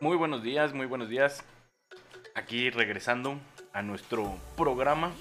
Muy 0.00 0.16
buenos 0.16 0.44
días, 0.44 0.72
muy 0.74 0.86
buenos 0.86 1.08
días. 1.08 1.42
Aquí 2.36 2.70
regresando 2.70 3.36
a 3.72 3.82
nuestro 3.82 4.38
programa 4.56 5.12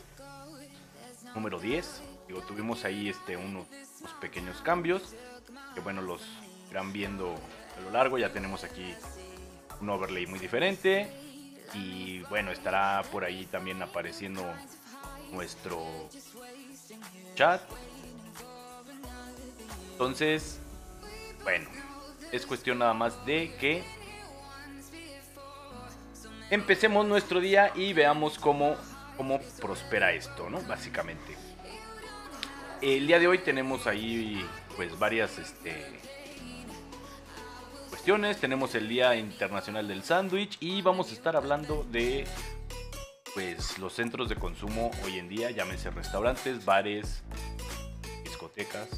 número 1.33 1.59
10. 1.59 2.04
Digo, 2.28 2.42
tuvimos 2.42 2.86
ahí 2.86 3.10
este, 3.10 3.38
unos, 3.38 3.66
unos 4.02 4.13
pequeños 4.21 4.62
cambios 4.62 5.16
que 5.74 5.79
bueno, 5.79 6.04
los 6.04 6.21
irán 6.70 6.94
viendo 6.94 7.34
a 7.76 7.82
lo 7.82 7.90
largo. 7.90 8.20
Ya 8.20 8.32
tenemos 8.32 8.63
aquí 8.63 8.94
un 9.82 9.90
overlay 9.90 10.27
muy 10.27 10.38
diferente. 10.38 11.12
Y 11.73 12.20
bueno, 12.30 12.52
estará 12.52 13.02
por 13.12 13.25
ahí 13.25 13.48
también 13.48 13.82
apareciendo 13.82 14.44
nuestro 15.32 15.84
chat. 17.34 17.64
Entonces, 19.94 20.59
bueno, 21.41 21.68
es 22.32 22.46
cuestión 22.46 22.78
nada 22.78 22.94
más 22.94 23.25
de 23.25 23.55
que 23.59 23.96
empecemos 26.50 27.06
nuestro 27.06 27.39
día 27.39 27.71
y 27.75 27.93
veamos 27.93 28.37
cómo, 28.37 28.75
cómo 29.15 29.39
prospera 29.61 30.14
esto, 30.14 30.50
¿no? 30.50 30.61
Básicamente. 30.61 31.36
El 32.81 33.08
día 33.08 33.20
de 33.20 33.28
hoy 33.28 33.39
tenemos 33.39 33.88
ahí 33.88 34.45
pues 34.75 34.97
varias 35.00 35.39
este, 35.39 36.00
cuestiones. 37.89 38.38
Tenemos 38.38 38.75
el 38.75 38.88
Día 38.88 39.16
Internacional 39.16 39.88
del 39.88 40.03
Sándwich 40.03 40.58
y 40.59 40.81
vamos 40.81 41.09
a 41.09 41.14
estar 41.14 41.36
hablando 41.36 41.86
de 41.92 42.25
pues 43.34 43.78
los 43.78 43.94
centros 43.94 44.30
de 44.30 44.36
consumo 44.36 44.92
hoy 45.03 45.20
en 45.20 45.30
día, 45.30 45.52
llámese 45.52 45.92
restaurantes, 45.92 46.66
bares, 46.66 47.23
discotecas, 48.23 48.89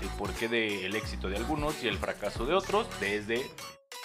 el 0.00 0.08
porqué 0.18 0.48
del 0.48 0.94
éxito 0.94 1.28
de 1.28 1.36
algunos 1.36 1.82
y 1.84 1.88
el 1.88 1.98
fracaso 1.98 2.46
de 2.46 2.54
otros 2.54 2.86
desde 2.98 3.44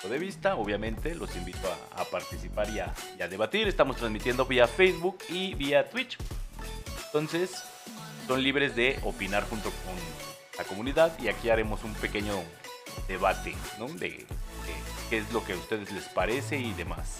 de 0.07 0.17
vista. 0.17 0.55
Obviamente, 0.55 1.15
los 1.15 1.35
invito 1.35 1.67
a, 1.95 2.03
participar 2.05 2.69
y 2.69 2.79
a, 2.79 3.27
debatir. 3.27 3.67
Estamos 3.67 3.97
transmitiendo 3.97 4.45
vía 4.45 4.67
Facebook 4.67 5.17
y 5.29 5.53
vía 5.55 5.89
Twitch. 5.89 6.17
Entonces, 7.05 7.63
son 8.27 8.41
libres 8.43 8.75
de 8.75 8.99
opinar 9.03 9.43
junto 9.49 9.69
con 9.69 9.95
la 10.57 10.63
comunidad 10.63 11.17
y 11.19 11.27
aquí 11.27 11.49
haremos 11.49 11.83
un 11.83 11.93
pequeño 11.95 12.33
debate, 13.07 13.55
de 13.99 14.25
qué 15.09 15.17
es 15.17 15.31
lo 15.33 15.43
que 15.43 15.53
a 15.53 15.57
ustedes 15.57 15.91
les 15.91 16.05
parece 16.05 16.57
y 16.57 16.73
demás. 16.73 17.19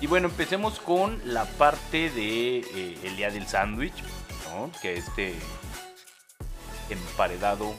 Y 0.00 0.06
bueno, 0.06 0.28
empecemos 0.28 0.80
con 0.80 1.20
la 1.24 1.44
parte 1.44 2.10
de 2.10 2.58
eh, 2.58 2.98
el 3.04 3.16
día 3.16 3.30
del 3.30 3.46
sándwich, 3.46 3.94
¿no? 4.50 4.70
Que 4.82 4.94
este 4.94 5.34
emparedado, 6.90 7.74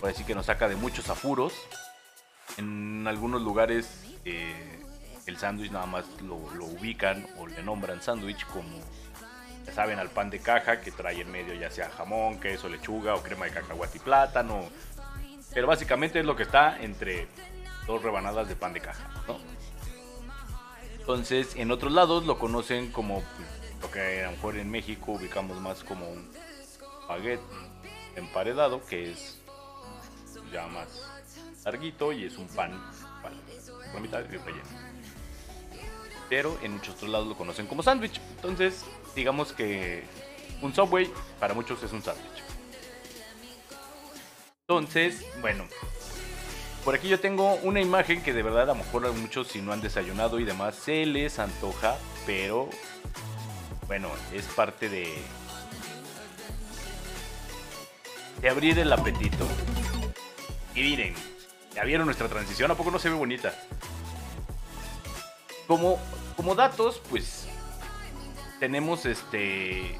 por 0.00 0.08
decir 0.08 0.26
que 0.26 0.34
nos 0.34 0.46
saca 0.46 0.68
de 0.68 0.76
muchos 0.76 1.08
apuros. 1.08 1.52
En 2.56 3.06
algunos 3.06 3.42
lugares 3.42 4.04
eh, 4.24 4.80
el 5.26 5.36
sándwich 5.36 5.70
nada 5.70 5.86
más 5.86 6.04
lo, 6.22 6.36
ubican 6.36 7.26
o 7.38 7.46
le 7.46 7.62
nombran 7.62 8.00
sándwich 8.00 8.46
como, 8.46 8.78
ya 9.66 9.72
saben, 9.72 9.98
al 9.98 10.08
pan 10.08 10.30
de 10.30 10.38
caja 10.38 10.80
que 10.80 10.90
trae 10.90 11.20
en 11.20 11.30
medio 11.30 11.54
ya 11.54 11.70
sea 11.70 11.90
jamón, 11.90 12.40
queso, 12.40 12.68
lechuga 12.68 13.14
o 13.14 13.22
crema 13.22 13.46
de 13.46 13.52
cacahuate 13.52 13.98
y 13.98 14.00
plátano. 14.00 14.64
Pero 15.52 15.66
básicamente 15.66 16.20
es 16.20 16.24
lo 16.24 16.36
que 16.36 16.44
está 16.44 16.80
entre 16.80 17.28
dos 17.86 18.02
rebanadas 18.02 18.48
de 18.48 18.56
pan 18.56 18.72
de 18.72 18.80
caja. 18.80 19.08
Entonces, 20.98 21.54
en 21.56 21.70
otros 21.70 21.92
lados 21.92 22.26
lo 22.26 22.38
conocen 22.38 22.90
como 22.90 23.22
pues, 23.22 23.80
lo 23.80 23.90
que 23.90 24.22
a 24.22 24.26
lo 24.26 24.32
mejor 24.32 24.56
en 24.56 24.70
México 24.70 25.12
ubicamos 25.12 25.60
más 25.60 25.84
como 25.84 26.08
un 26.08 26.28
baguette 27.08 27.40
emparedado, 28.16 28.84
que 28.86 29.12
es 29.12 29.40
ya 30.52 30.66
más 30.66 31.15
larguito 31.66 32.12
y 32.12 32.24
es 32.24 32.38
un 32.38 32.46
pan 32.46 32.72
mitad 34.00 34.24
relleno. 34.24 34.62
Pero 36.28 36.58
en 36.62 36.74
muchos 36.74 36.94
otros 36.94 37.10
lados 37.10 37.26
lo 37.26 37.36
conocen 37.36 37.66
como 37.66 37.82
sándwich. 37.82 38.20
Entonces, 38.36 38.84
digamos 39.14 39.52
que 39.52 40.04
un 40.62 40.74
Subway 40.74 41.10
para 41.40 41.54
muchos 41.54 41.82
es 41.82 41.92
un 41.92 42.02
sándwich. 42.02 42.42
Entonces, 44.68 45.24
bueno, 45.40 45.64
por 46.84 46.94
aquí 46.94 47.08
yo 47.08 47.18
tengo 47.20 47.54
una 47.56 47.80
imagen 47.80 48.22
que 48.22 48.32
de 48.32 48.42
verdad 48.42 48.62
a 48.62 48.74
lo 48.74 48.76
mejor 48.76 49.06
a 49.06 49.12
muchos 49.12 49.48
si 49.48 49.60
no 49.60 49.72
han 49.72 49.80
desayunado 49.80 50.38
y 50.38 50.44
demás 50.44 50.76
se 50.76 51.04
les 51.04 51.38
antoja, 51.38 51.96
pero 52.26 52.68
bueno, 53.88 54.08
es 54.32 54.44
parte 54.46 54.88
de 54.88 55.14
de 58.40 58.48
abrir 58.50 58.78
el 58.78 58.92
apetito. 58.92 59.46
Y 60.74 60.82
miren, 60.82 61.14
ya 61.76 61.84
vieron 61.84 62.06
nuestra 62.06 62.26
transición, 62.26 62.70
¿a 62.70 62.74
poco 62.74 62.90
no 62.90 62.98
se 62.98 63.10
ve 63.10 63.14
bonita? 63.14 63.54
Como, 65.66 65.98
como 66.34 66.54
datos, 66.54 67.02
pues 67.10 67.46
tenemos 68.58 69.04
este... 69.04 69.98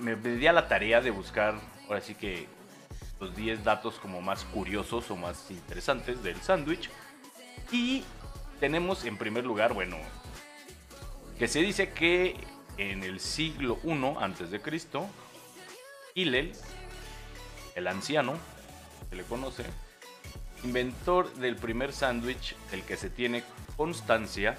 Me, 0.00 0.16
me 0.16 0.48
a 0.48 0.52
la 0.52 0.66
tarea 0.66 1.00
de 1.00 1.12
buscar, 1.12 1.54
ahora 1.86 2.00
sí 2.00 2.16
que 2.16 2.48
los 3.20 3.36
10 3.36 3.62
datos 3.62 4.00
como 4.00 4.20
más 4.20 4.44
curiosos 4.46 5.08
o 5.12 5.16
más 5.16 5.48
interesantes 5.52 6.24
del 6.24 6.40
sándwich. 6.42 6.90
Y 7.70 8.02
tenemos 8.58 9.04
en 9.04 9.16
primer 9.16 9.44
lugar, 9.44 9.74
bueno, 9.74 9.96
que 11.38 11.46
se 11.46 11.60
dice 11.60 11.90
que 11.90 12.36
en 12.78 13.04
el 13.04 13.20
siglo 13.20 13.78
I 13.84 14.16
antes 14.20 14.50
de 14.50 14.60
Cristo, 14.60 15.06
Hillel, 16.14 16.52
el 17.76 17.86
anciano, 17.86 18.34
le 19.16 19.24
conoce, 19.24 19.64
inventor 20.64 21.32
del 21.34 21.56
primer 21.56 21.92
sándwich 21.92 22.56
del 22.70 22.82
que 22.82 22.96
se 22.96 23.10
tiene 23.10 23.44
constancia. 23.76 24.56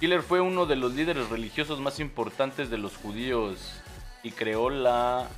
Hiller 0.00 0.22
fue 0.22 0.40
uno 0.40 0.66
de 0.66 0.76
los 0.76 0.94
líderes 0.94 1.28
religiosos 1.30 1.80
más 1.80 2.00
importantes 2.00 2.70
de 2.70 2.78
los 2.78 2.96
judíos 2.96 3.80
y 4.22 4.32
creó 4.32 4.70
la 4.70 5.28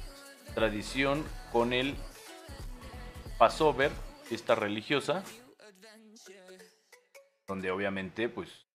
tradición 0.55 1.25
con 1.53 1.73
el 1.73 1.95
Passover, 3.39 3.93
esta 4.31 4.55
religiosa, 4.55 5.23
donde 7.47 7.71
obviamente 7.71 8.29
pues 8.29 8.67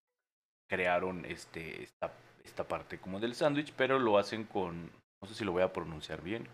crearon 0.68 1.24
este, 1.26 1.82
esta, 1.82 2.12
esta 2.44 2.64
parte 2.64 2.98
como 2.98 3.20
del 3.20 3.34
sándwich, 3.34 3.72
pero 3.76 3.98
lo 3.98 4.18
hacen 4.18 4.44
con, 4.44 4.90
no 5.20 5.28
sé 5.28 5.34
si 5.34 5.44
lo 5.44 5.52
voy 5.52 5.62
a 5.62 5.72
pronunciar 5.72 6.22
bien, 6.22 6.48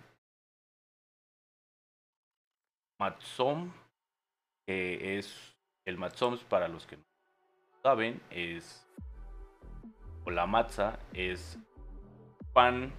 matzom, 2.99 3.73
que 4.67 5.19
es 5.19 5.57
el 5.85 5.97
matzom 5.97 6.37
para 6.49 6.69
los 6.69 6.87
que 6.87 6.97
no 6.97 7.05
saben, 7.83 8.21
es 8.31 8.87
o 10.25 10.31
la 10.31 10.47
matza 10.47 10.99
es 11.15 11.59
pan 12.53 12.93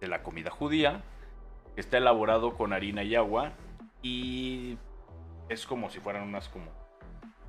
de 0.00 0.08
la 0.08 0.22
comida 0.22 0.50
judía, 0.50 1.02
que 1.74 1.80
está 1.80 1.96
elaborado 1.96 2.54
con 2.56 2.72
harina 2.72 3.02
y 3.02 3.14
agua 3.14 3.52
y 4.02 4.76
es 5.48 5.66
como 5.66 5.88
si 5.88 6.00
fueran 6.00 6.24
unas 6.24 6.48
como 6.48 6.66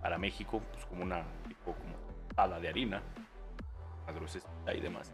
para 0.01 0.17
México, 0.17 0.61
pues 0.71 0.85
como 0.85 1.03
una 1.03 1.25
tipo 1.47 1.73
como 1.73 1.95
tada 2.35 2.59
de 2.59 2.69
harina, 2.69 3.01
más 4.05 4.15
y 4.73 4.79
demás, 4.79 5.11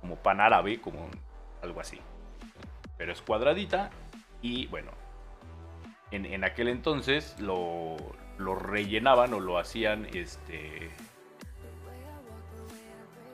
como 0.00 0.16
pan 0.16 0.40
árabe, 0.40 0.80
como 0.80 1.08
algo 1.62 1.80
así 1.80 2.00
pero 2.98 3.12
es 3.12 3.22
cuadradita 3.22 3.90
y 4.42 4.66
bueno, 4.66 4.90
en, 6.10 6.26
en 6.26 6.44
aquel 6.44 6.68
entonces 6.68 7.38
lo, 7.40 7.96
lo, 8.36 8.54
rellenaban 8.56 9.32
o 9.32 9.40
lo 9.40 9.58
hacían 9.58 10.06
este 10.12 10.90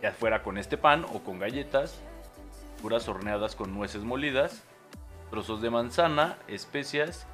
ya 0.03 0.13
fuera 0.13 0.43
con 0.43 0.59
este 0.59 0.77
pan 0.77 1.05
o 1.05 1.21
con 1.21 1.39
galletas, 1.39 1.99
puras 2.83 3.09
horneadas 3.09 3.57
con 3.57 3.73
nueces 3.75 4.05
molidas, 4.05 4.63
trozos 5.31 5.63
de 5.63 5.71
manzana, 5.71 6.37
especias, 6.47 7.27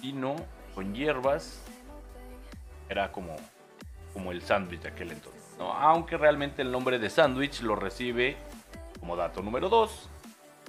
vino 0.00 0.36
con 0.76 0.94
hierbas. 0.94 1.64
Era 2.88 3.10
como, 3.10 3.34
como 4.12 4.30
el 4.30 4.40
sándwich 4.42 4.82
de 4.82 4.88
aquel 4.88 5.10
entonces. 5.10 5.42
Aunque 5.58 6.16
realmente 6.16 6.62
el 6.62 6.70
nombre 6.70 7.00
de 7.00 7.10
sándwich 7.10 7.62
lo 7.62 7.74
recibe 7.74 8.36
como 9.00 9.16
dato 9.16 9.42
número 9.42 9.68
2 9.68 10.10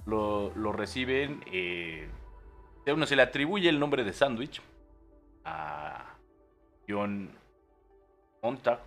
lo, 0.08 0.72
reciben. 0.72 1.44
Eh, 1.52 2.08
uno 2.88 3.06
se 3.06 3.16
le 3.16 3.22
atribuye 3.22 3.70
el 3.70 3.80
nombre 3.80 4.04
de 4.04 4.14
sándwich 4.14 4.62
a 5.44 6.16
John 6.88 7.30
Montag. 8.42 8.80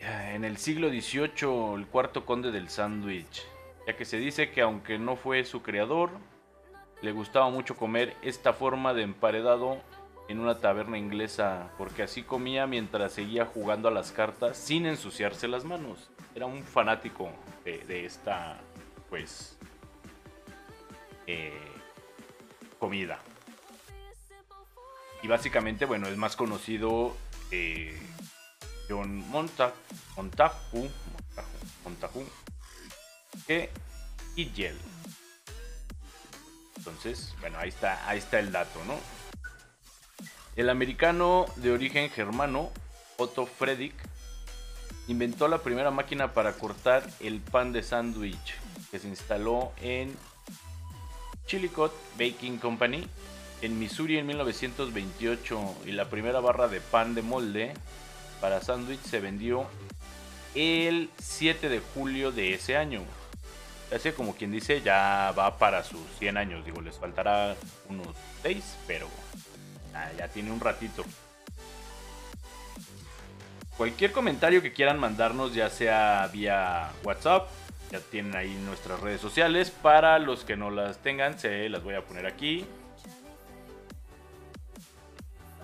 En 0.00 0.44
el 0.44 0.56
siglo 0.56 0.88
XVIII, 0.88 1.74
el 1.74 1.86
cuarto 1.86 2.24
conde 2.24 2.52
del 2.52 2.68
sándwich, 2.68 3.44
ya 3.86 3.96
que 3.96 4.04
se 4.04 4.18
dice 4.18 4.50
que 4.50 4.62
aunque 4.62 4.98
no 4.98 5.16
fue 5.16 5.44
su 5.44 5.62
creador, 5.62 6.10
le 7.02 7.12
gustaba 7.12 7.50
mucho 7.50 7.76
comer 7.76 8.16
esta 8.22 8.52
forma 8.52 8.94
de 8.94 9.02
emparedado 9.02 9.78
en 10.28 10.38
una 10.38 10.60
taberna 10.60 10.98
inglesa, 10.98 11.70
porque 11.78 12.04
así 12.04 12.22
comía 12.22 12.66
mientras 12.66 13.12
seguía 13.12 13.44
jugando 13.44 13.88
a 13.88 13.90
las 13.90 14.12
cartas 14.12 14.56
sin 14.56 14.86
ensuciarse 14.86 15.48
las 15.48 15.64
manos. 15.64 16.10
Era 16.34 16.46
un 16.46 16.62
fanático 16.62 17.30
de 17.64 18.06
esta 18.06 18.60
pues 19.08 19.56
eh, 21.26 21.52
comida. 22.78 23.20
Y 25.22 25.28
básicamente, 25.28 25.84
bueno, 25.84 26.08
es 26.08 26.16
más 26.16 26.36
conocido 26.36 27.16
eh, 27.50 28.00
John 28.88 29.28
Monta 29.30 29.74
Montagu, 30.16 30.88
Montagu, 31.84 32.24
que 33.46 33.70
Igel. 34.36 34.76
Entonces, 36.76 37.34
bueno, 37.40 37.58
ahí 37.58 37.68
está, 37.68 38.08
ahí 38.08 38.18
está 38.18 38.38
el 38.38 38.52
dato, 38.52 38.82
¿no? 38.86 38.94
El 40.56 40.70
americano 40.70 41.46
de 41.56 41.72
origen 41.72 42.10
germano, 42.10 42.72
Otto 43.16 43.46
Fredrik, 43.46 43.94
inventó 45.08 45.48
la 45.48 45.58
primera 45.58 45.90
máquina 45.90 46.32
para 46.32 46.52
cortar 46.54 47.08
el 47.20 47.40
pan 47.40 47.72
de 47.72 47.82
sándwich 47.82 48.54
que 48.90 48.98
se 48.98 49.08
instaló 49.08 49.72
en 49.80 50.16
Chillicothe 51.46 51.96
Baking 52.18 52.58
Company 52.58 53.06
en 53.62 53.78
Missouri 53.78 54.18
en 54.18 54.26
1928 54.26 55.76
y 55.86 55.92
la 55.92 56.08
primera 56.08 56.40
barra 56.40 56.68
de 56.68 56.80
pan 56.80 57.14
de 57.14 57.22
molde 57.22 57.74
para 58.40 58.60
sándwich 58.60 59.00
se 59.02 59.20
vendió 59.20 59.66
el 60.54 61.10
7 61.18 61.68
de 61.68 61.80
julio 61.80 62.30
de 62.30 62.54
ese 62.54 62.76
año. 62.76 63.02
Así 63.94 64.12
como 64.12 64.34
quien 64.34 64.52
dice, 64.52 64.82
ya 64.82 65.32
va 65.36 65.58
para 65.58 65.82
sus 65.82 66.00
100 66.18 66.36
años. 66.36 66.64
Digo, 66.64 66.80
les 66.80 66.96
faltará 66.96 67.56
unos 67.88 68.08
6, 68.42 68.62
pero 68.86 69.08
ya 70.16 70.28
tiene 70.28 70.50
un 70.52 70.60
ratito. 70.60 71.04
Cualquier 73.76 74.12
comentario 74.12 74.60
que 74.60 74.72
quieran 74.72 74.98
mandarnos, 74.98 75.54
ya 75.54 75.70
sea 75.70 76.28
vía 76.32 76.90
WhatsApp, 77.02 77.48
ya 77.90 78.00
tienen 78.00 78.36
ahí 78.36 78.54
nuestras 78.64 79.00
redes 79.00 79.20
sociales. 79.20 79.70
Para 79.70 80.18
los 80.18 80.44
que 80.44 80.56
no 80.56 80.70
las 80.70 80.98
tengan, 80.98 81.38
se 81.38 81.68
las 81.68 81.82
voy 81.82 81.94
a 81.94 82.04
poner 82.04 82.26
aquí. 82.26 82.64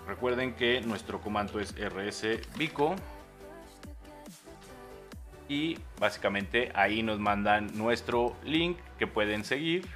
Recuerden 0.07 0.55
que 0.55 0.81
nuestro 0.83 1.21
comando 1.21 1.61
es 1.61 1.75
RS 1.75 2.41
Vico. 2.57 2.95
Y 5.49 5.79
básicamente 6.01 6.73
ahí 6.75 7.03
nos 7.03 7.19
mandan 7.19 7.77
nuestro 7.77 8.35
link 8.45 8.79
que 8.99 9.07
pueden 9.07 9.45
seguir. 9.45 9.87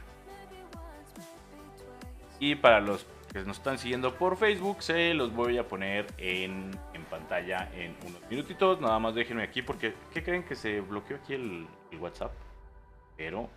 Y 2.38 2.54
para 2.54 2.80
los 2.80 3.06
que 3.32 3.40
nos 3.40 3.58
están 3.58 3.78
siguiendo 3.78 4.14
por 4.14 4.36
Facebook, 4.36 4.82
se 4.82 5.14
los 5.14 5.34
voy 5.34 5.58
a 5.58 5.66
poner 5.66 6.06
en, 6.18 6.70
pantalla 7.10 7.70
en 7.74 7.96
unos 8.06 8.20
minutitos. 8.28 8.80
Nada 8.80 8.98
más 8.98 9.14
déjenme 9.14 9.42
aquí 9.42 9.62
porque 9.62 9.94
¿qué 10.12 10.22
creen 10.22 10.42
que 10.42 10.54
se 10.54 10.80
bloqueó 10.80 11.16
aquí 11.16 11.34
el, 11.34 11.66
el 11.90 11.98
WhatsApp? 11.98 12.32
Pero 13.16 13.48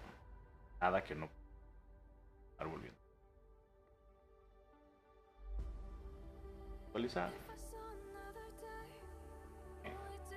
nada 0.79 1.03
que 1.03 1.15
no 1.15 1.29
estar 2.51 2.67
volviendo. 2.67 2.99
Actualizar. 6.87 7.31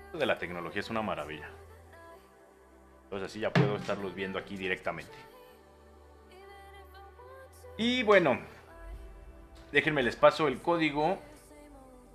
Esto 0.07 0.19
de 0.19 0.27
la 0.27 0.39
tecnología 0.39 0.81
es 0.81 0.91
una 0.91 1.03
maravilla. 1.03 1.49
Entonces 3.05 3.31
así 3.31 3.41
ya 3.41 3.53
puedo 3.53 3.77
estarlos 3.77 4.15
viendo 4.15 4.39
aquí 4.39 4.57
directamente. 4.57 5.15
Y 7.77 8.05
bueno, 8.05 8.39
déjenme 9.73 10.03
les 10.03 10.15
paso 10.15 10.47
el 10.47 10.61
código 10.61 11.19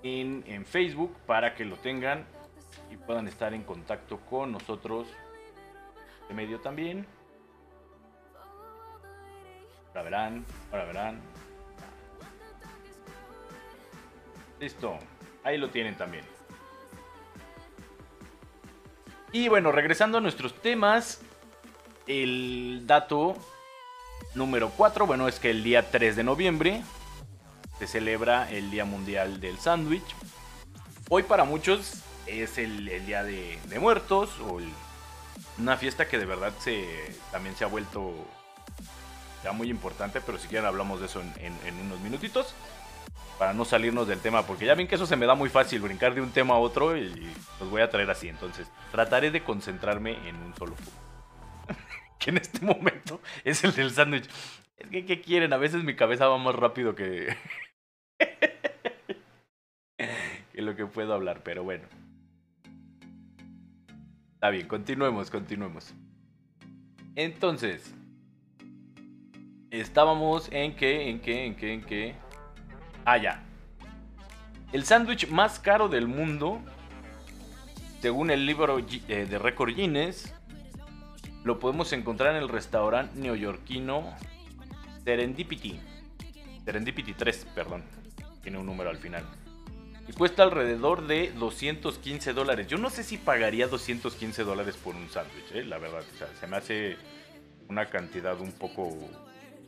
en, 0.03 0.43
en, 0.47 0.65
Facebook 0.65 1.13
para 1.25 1.55
que 1.55 1.65
lo 1.65 1.75
tengan 1.75 2.25
y 2.89 2.95
puedan 2.95 3.27
estar 3.27 3.53
en 3.53 3.63
contacto 3.63 4.19
con 4.29 4.53
nosotros 4.53 5.07
de 6.29 6.33
medio 6.33 6.61
también. 6.61 7.05
Ahora 9.89 10.03
verán, 10.03 10.45
ahora 10.71 10.85
verán. 10.85 11.21
Listo, 14.59 14.97
ahí 15.43 15.57
lo 15.57 15.69
tienen 15.69 15.97
también. 15.97 16.23
Y 19.31 19.47
bueno, 19.47 19.71
regresando 19.71 20.19
a 20.19 20.21
nuestros 20.21 20.53
temas, 20.61 21.21
el 22.07 22.83
dato 22.87 23.35
número 24.35 24.71
4, 24.75 25.05
bueno, 25.05 25.27
es 25.27 25.39
que 25.39 25.51
el 25.51 25.63
día 25.63 25.91
3 25.91 26.15
de 26.15 26.23
noviembre 26.23 26.81
se 27.77 27.87
celebra 27.87 28.49
el 28.51 28.71
Día 28.71 28.85
Mundial 28.85 29.39
del 29.39 29.57
Sándwich. 29.57 30.15
Hoy 31.09 31.23
para 31.23 31.43
muchos 31.43 32.03
es 32.25 32.57
el, 32.57 32.85
Día 33.05 33.23
de, 33.23 33.59
Muertos 33.79 34.31
o 34.41 34.59
una 35.59 35.77
fiesta 35.77 36.07
que 36.07 36.17
de 36.17 36.25
verdad 36.25 36.53
se, 36.59 37.15
también 37.31 37.55
se 37.55 37.63
ha 37.63 37.67
vuelto 37.67 38.13
ya 39.43 39.51
muy 39.51 39.69
importante, 39.69 40.21
pero 40.21 40.37
si 40.37 40.47
quieren 40.47 40.65
hablamos 40.65 40.99
de 40.99 41.05
eso 41.07 41.21
en 41.21 41.79
unos 41.81 41.99
minutitos 42.01 42.55
para 43.39 43.53
no 43.53 43.63
salirnos 43.63 44.07
del 44.07 44.19
tema, 44.19 44.45
porque 44.45 44.65
ya 44.65 44.75
ven 44.75 44.85
que 44.85 44.95
eso 44.95 45.05
se 45.05 45.15
me 45.15 45.25
da 45.25 45.33
muy 45.33 45.49
fácil, 45.49 45.79
brincar 45.79 46.13
de 46.13 46.19
un 46.19 46.31
tema 46.31 46.55
a 46.55 46.57
otro 46.57 46.97
y 46.97 47.33
los 47.59 47.69
voy 47.69 47.81
a 47.81 47.89
traer 47.89 48.11
así. 48.11 48.27
Entonces, 48.27 48.69
trataré 48.91 49.31
de 49.31 49.41
concentrarme 49.41 50.17
en 50.27 50.35
un 50.35 50.53
solo 50.55 50.75
punto. 50.75 50.91
que 52.19 52.31
en 52.31 52.37
este 52.37 52.65
momento 52.65 53.21
es 53.45 53.63
el 53.63 53.73
del 53.73 53.91
sándwich. 53.91 54.29
Es 54.77 54.89
que, 54.89 55.05
¿qué 55.05 55.21
quieren? 55.21 55.53
A 55.53 55.57
veces 55.57 55.85
mi 55.85 55.95
cabeza 55.95 56.27
va 56.27 56.37
más 56.37 56.53
rápido 56.53 56.95
que... 56.95 57.33
que 59.97 60.61
lo 60.61 60.75
que 60.75 60.85
puedo 60.85 61.13
hablar, 61.13 61.41
pero 61.41 61.63
bueno. 61.63 61.87
Está 64.39 64.51
bien, 64.51 64.69
continuemos, 64.69 65.29
continuemos. 65.29 65.93
Entonces, 67.13 67.93
estábamos 69.69 70.47
en 70.53 70.77
que, 70.77 71.09
en 71.09 71.19
que, 71.19 71.45
en 71.45 71.55
que, 71.55 71.73
en 71.73 71.81
que... 71.81 72.15
Ah, 73.03 73.17
ya. 73.17 73.43
El 74.71 74.85
sándwich 74.85 75.27
más 75.27 75.59
caro 75.59 75.89
del 75.89 76.07
mundo, 76.07 76.61
según 77.99 78.31
el 78.31 78.45
libro 78.45 78.79
eh, 78.79 79.27
de 79.29 79.39
récord 79.39 79.75
Guinness, 79.75 80.33
lo 81.43 81.59
podemos 81.59 81.91
encontrar 81.91 82.33
en 82.33 82.41
el 82.41 82.47
restaurante 82.47 83.19
neoyorquino 83.19 84.15
Serendipity. 85.03 85.81
Serendipity 86.63 87.13
3, 87.13 87.45
perdón. 87.53 87.83
Tiene 88.41 88.57
un 88.57 88.65
número 88.65 88.89
al 88.89 88.99
final. 88.99 89.25
Y 90.09 90.11
cuesta 90.11 90.41
alrededor 90.41 91.05
de 91.05 91.31
215 91.33 92.33
dólares. 92.33 92.65
Yo 92.65 92.79
no 92.79 92.89
sé 92.89 93.03
si 93.03 93.19
pagaría 93.19 93.67
215 93.67 94.43
dólares 94.43 94.75
por 94.75 94.95
un 94.95 95.07
sándwich, 95.07 95.51
eh, 95.51 95.63
la 95.63 95.77
verdad. 95.77 96.01
Se 96.39 96.47
me 96.47 96.57
hace 96.57 96.97
una 97.67 97.85
cantidad 97.85 98.39
un 98.41 98.51
poco 98.51 98.89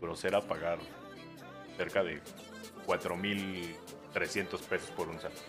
grosera 0.02 0.42
pagar 0.42 0.80
cerca 1.78 2.02
de 2.02 2.24
4.300 2.88 4.60
pesos 4.62 4.90
por 4.90 5.10
un 5.10 5.20
sándwich. 5.20 5.44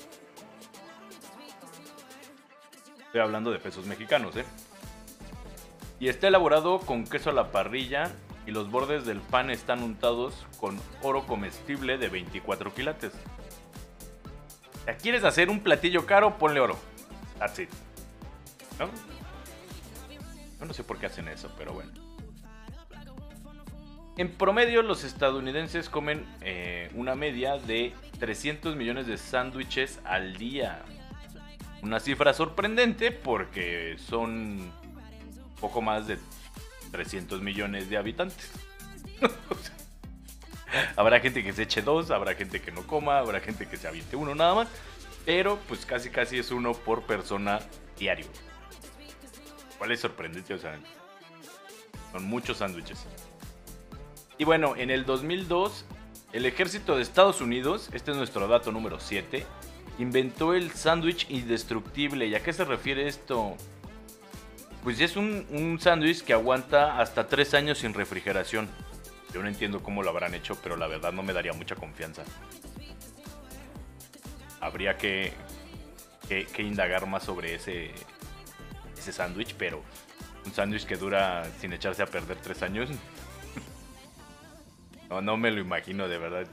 Estoy 3.06 3.22
hablando 3.22 3.50
de 3.50 3.60
pesos 3.60 3.86
mexicanos, 3.86 4.36
¿eh? 4.36 4.44
Y 6.00 6.08
está 6.08 6.28
elaborado 6.28 6.80
con 6.80 7.04
queso 7.04 7.30
a 7.30 7.32
la 7.32 7.50
parrilla 7.50 8.12
y 8.46 8.50
los 8.50 8.70
bordes 8.70 9.06
del 9.06 9.22
pan 9.22 9.48
están 9.48 9.82
untados 9.82 10.46
con 10.60 10.78
oro 11.00 11.26
comestible 11.26 11.96
de 11.96 12.10
24 12.10 12.74
quilates. 12.74 13.12
Si 14.86 14.92
quieres 15.02 15.24
hacer 15.24 15.48
un 15.48 15.60
platillo 15.60 16.06
caro, 16.06 16.38
ponle 16.38 16.60
oro. 16.60 16.78
That's. 17.38 17.60
¿No? 18.78 18.88
No 20.66 20.72
sé 20.72 20.84
por 20.84 20.98
qué 20.98 21.06
hacen 21.06 21.28
eso, 21.28 21.50
pero 21.56 21.72
bueno. 21.72 21.92
En 24.16 24.30
promedio, 24.30 24.82
los 24.82 25.04
estadounidenses 25.04 25.88
comen 25.88 26.26
eh, 26.42 26.90
una 26.94 27.14
media 27.14 27.56
de 27.58 27.94
300 28.18 28.76
millones 28.76 29.06
de 29.06 29.16
sándwiches 29.16 30.00
al 30.04 30.36
día. 30.36 30.82
Una 31.82 31.98
cifra 31.98 32.34
sorprendente 32.34 33.10
porque 33.10 33.96
son 33.98 34.70
poco 35.60 35.80
más 35.80 36.06
de 36.06 36.18
300 36.90 37.40
millones 37.40 37.88
de 37.88 37.96
habitantes. 37.96 38.50
habrá 40.96 41.20
gente 41.20 41.42
que 41.42 41.52
se 41.52 41.62
eche 41.62 41.82
dos, 41.82 42.10
habrá 42.10 42.34
gente 42.34 42.60
que 42.60 42.72
no 42.72 42.86
coma, 42.86 43.18
habrá 43.18 43.40
gente 43.40 43.66
que 43.68 43.76
se 43.76 43.88
aviente 43.88 44.16
uno 44.16 44.34
nada 44.34 44.54
más. 44.54 44.68
Pero 45.24 45.58
pues 45.68 45.86
casi 45.86 46.10
casi 46.10 46.38
es 46.38 46.50
uno 46.50 46.72
por 46.72 47.02
persona 47.02 47.60
diario. 47.98 48.26
¿Cuál 49.78 49.92
es 49.92 50.00
sorprendente? 50.00 50.54
O 50.54 50.58
sea, 50.58 50.78
son 52.12 52.24
muchos 52.24 52.58
sándwiches. 52.58 53.06
Y 54.38 54.44
bueno, 54.44 54.74
en 54.76 54.90
el 54.90 55.04
2002, 55.04 55.84
el 56.32 56.46
ejército 56.46 56.96
de 56.96 57.02
Estados 57.02 57.40
Unidos, 57.40 57.90
este 57.92 58.10
es 58.10 58.16
nuestro 58.16 58.48
dato 58.48 58.72
número 58.72 58.98
7, 58.98 59.46
inventó 59.98 60.54
el 60.54 60.72
sándwich 60.72 61.26
indestructible. 61.30 62.26
¿Y 62.26 62.34
a 62.34 62.42
qué 62.42 62.52
se 62.52 62.64
refiere 62.64 63.06
esto? 63.06 63.56
Pues 64.82 65.00
es 65.00 65.16
un, 65.16 65.46
un 65.50 65.78
sándwich 65.80 66.22
que 66.22 66.32
aguanta 66.32 66.98
hasta 66.98 67.28
3 67.28 67.54
años 67.54 67.78
sin 67.78 67.94
refrigeración. 67.94 68.68
Yo 69.32 69.42
no 69.42 69.48
entiendo 69.48 69.82
cómo 69.82 70.02
lo 70.02 70.10
habrán 70.10 70.34
hecho, 70.34 70.58
pero 70.62 70.76
la 70.76 70.86
verdad 70.86 71.12
no 71.12 71.22
me 71.22 71.32
daría 71.32 71.52
mucha 71.52 71.74
confianza. 71.74 72.22
Habría 74.60 74.96
que, 74.96 75.32
que, 76.28 76.62
indagar 76.62 77.06
más 77.06 77.24
sobre 77.24 77.54
ese, 77.54 77.90
ese 78.96 79.12
sándwich, 79.12 79.54
pero 79.54 79.82
un 80.44 80.52
sándwich 80.52 80.84
que 80.84 80.96
dura 80.96 81.44
sin 81.58 81.72
echarse 81.72 82.02
a 82.02 82.06
perder 82.06 82.36
3 82.38 82.62
años 82.62 82.90
No, 85.08 85.20
no 85.20 85.36
me 85.36 85.50
lo 85.50 85.60
imagino 85.60 86.08
de 86.08 86.18
verdad. 86.18 86.46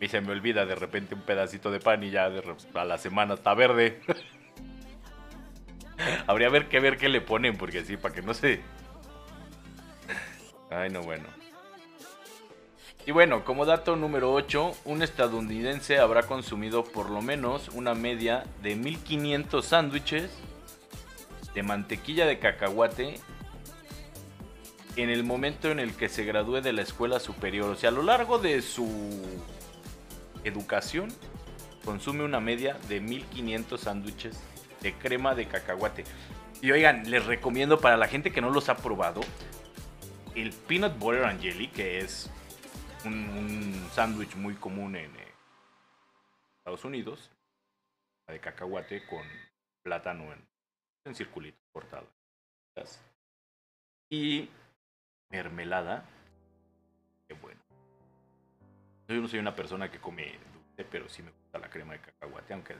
Y 0.00 0.08
se 0.08 0.20
me 0.20 0.32
olvida 0.32 0.64
de 0.64 0.74
repente 0.74 1.14
un 1.14 1.22
pedacito 1.22 1.70
de 1.70 1.80
pan 1.80 2.02
y 2.04 2.10
ya 2.10 2.30
de 2.30 2.42
a 2.74 2.84
la 2.84 2.98
semana 2.98 3.34
está 3.34 3.54
verde. 3.54 4.00
Habría 6.26 6.50
que 6.68 6.80
ver 6.80 6.96
qué 6.96 7.08
le 7.08 7.20
ponen, 7.20 7.56
porque 7.56 7.84
sí, 7.84 7.96
para 7.96 8.14
que 8.14 8.22
no 8.22 8.32
se. 8.32 8.62
Ay, 10.70 10.90
no, 10.90 11.02
bueno. 11.02 11.24
Y 13.08 13.10
bueno, 13.10 13.42
como 13.42 13.64
dato 13.64 13.96
número 13.96 14.34
8, 14.34 14.80
un 14.84 15.00
estadounidense 15.00 15.98
habrá 15.98 16.24
consumido 16.24 16.84
por 16.84 17.08
lo 17.08 17.22
menos 17.22 17.70
una 17.70 17.94
media 17.94 18.44
de 18.62 18.76
1500 18.76 19.64
sándwiches 19.64 20.30
de 21.54 21.62
mantequilla 21.62 22.26
de 22.26 22.38
cacahuate 22.38 23.18
en 24.96 25.08
el 25.08 25.24
momento 25.24 25.70
en 25.70 25.80
el 25.80 25.94
que 25.94 26.10
se 26.10 26.24
gradúe 26.24 26.60
de 26.60 26.74
la 26.74 26.82
escuela 26.82 27.18
superior. 27.18 27.70
O 27.70 27.76
sea, 27.76 27.88
a 27.88 27.92
lo 27.92 28.02
largo 28.02 28.38
de 28.38 28.60
su 28.60 28.86
educación, 30.44 31.08
consume 31.86 32.24
una 32.24 32.40
media 32.40 32.76
de 32.90 33.00
1500 33.00 33.80
sándwiches 33.80 34.38
de 34.82 34.92
crema 34.92 35.34
de 35.34 35.46
cacahuate. 35.46 36.04
Y 36.60 36.72
oigan, 36.72 37.10
les 37.10 37.24
recomiendo 37.24 37.80
para 37.80 37.96
la 37.96 38.06
gente 38.06 38.32
que 38.32 38.42
no 38.42 38.50
los 38.50 38.68
ha 38.68 38.76
probado, 38.76 39.22
el 40.34 40.52
peanut 40.52 40.98
butter 40.98 41.24
and 41.24 41.40
jelly, 41.40 41.68
que 41.68 42.00
es 42.00 42.30
un, 43.04 43.88
sándwich 43.92 44.34
muy 44.36 44.54
común 44.54 44.96
en 44.96 45.14
eh, 45.16 45.34
Estados 46.58 46.84
Unidos, 46.84 47.30
de 48.26 48.40
cacahuate 48.40 49.06
con 49.06 49.22
plátano 49.82 50.32
en, 50.32 50.46
en 51.04 51.14
circulito 51.14 51.58
cortado. 51.72 52.06
Y 54.10 54.48
mermelada. 55.30 56.04
Qué 57.26 57.34
bueno. 57.34 57.60
Yo 59.08 59.16
no 59.16 59.28
soy 59.28 59.38
una 59.38 59.54
persona 59.54 59.90
que 59.90 59.98
come 59.98 60.38
dulce, 60.52 60.84
pero 60.90 61.08
sí 61.08 61.22
me 61.22 61.30
gusta 61.30 61.58
la 61.58 61.70
crema 61.70 61.94
de 61.94 62.00
cacahuate, 62.00 62.52
aunque 62.54 62.76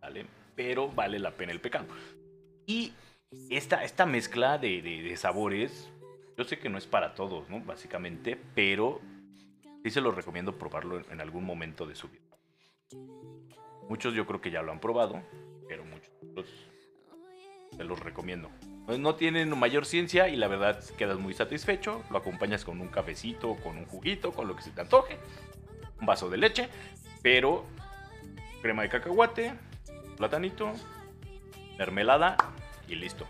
¿vale? 0.00 0.26
Pero 0.56 0.88
vale 0.88 1.18
la 1.18 1.30
pena 1.32 1.52
el 1.52 1.60
pecado. 1.60 1.86
Y 2.66 2.92
esta, 3.50 3.84
esta 3.84 4.06
mezcla 4.06 4.58
de, 4.58 5.14
sabores, 5.16 5.90
yo 6.42 6.48
sé 6.48 6.58
que 6.58 6.68
no 6.68 6.76
es 6.76 6.88
para 6.88 7.14
todos, 7.14 7.48
¿no? 7.48 7.60
Básicamente, 7.60 8.36
pero 8.56 9.00
sí 9.84 9.90
se 9.90 10.00
los 10.00 10.12
recomiendo 10.12 10.58
probarlo 10.58 11.00
en, 11.08 11.20
algún 11.20 11.44
momento 11.44 11.86
de 11.86 11.94
su 11.94 12.08
vida. 12.08 12.36
Muchos 13.88 14.12
yo 14.12 14.26
creo 14.26 14.40
que 14.40 14.50
ya 14.50 14.60
lo 14.60 14.72
han 14.72 14.80
probado, 14.80 15.22
pero 15.68 15.84
muchos 15.84 16.48
se 17.76 17.84
los 17.84 18.00
recomiendo. 18.00 18.50
No 18.98 19.14
tienen 19.14 19.56
mayor 19.56 19.86
ciencia 19.86 20.28
y 20.28 20.34
la 20.34 20.48
verdad 20.48 20.82
quedas 20.98 21.16
muy 21.16 21.32
satisfecho. 21.32 22.02
Lo 22.10 22.18
acompañas 22.18 22.64
con 22.64 22.80
un 22.80 22.88
cafecito, 22.88 23.54
con 23.62 23.78
un 23.78 23.86
juguito, 23.86 24.32
con 24.32 24.48
lo 24.48 24.56
que 24.56 24.62
se 24.62 24.72
te 24.72 24.80
antoje. 24.80 25.18
Un 26.00 26.06
vaso 26.06 26.28
de 26.28 26.38
leche, 26.38 26.68
pero 27.22 27.66
crema 28.62 28.82
de 28.82 28.88
cacahuate, 28.88 29.54
platanito, 30.16 30.72
mermelada 31.78 32.36
y 32.88 32.96
listo. 32.96 33.28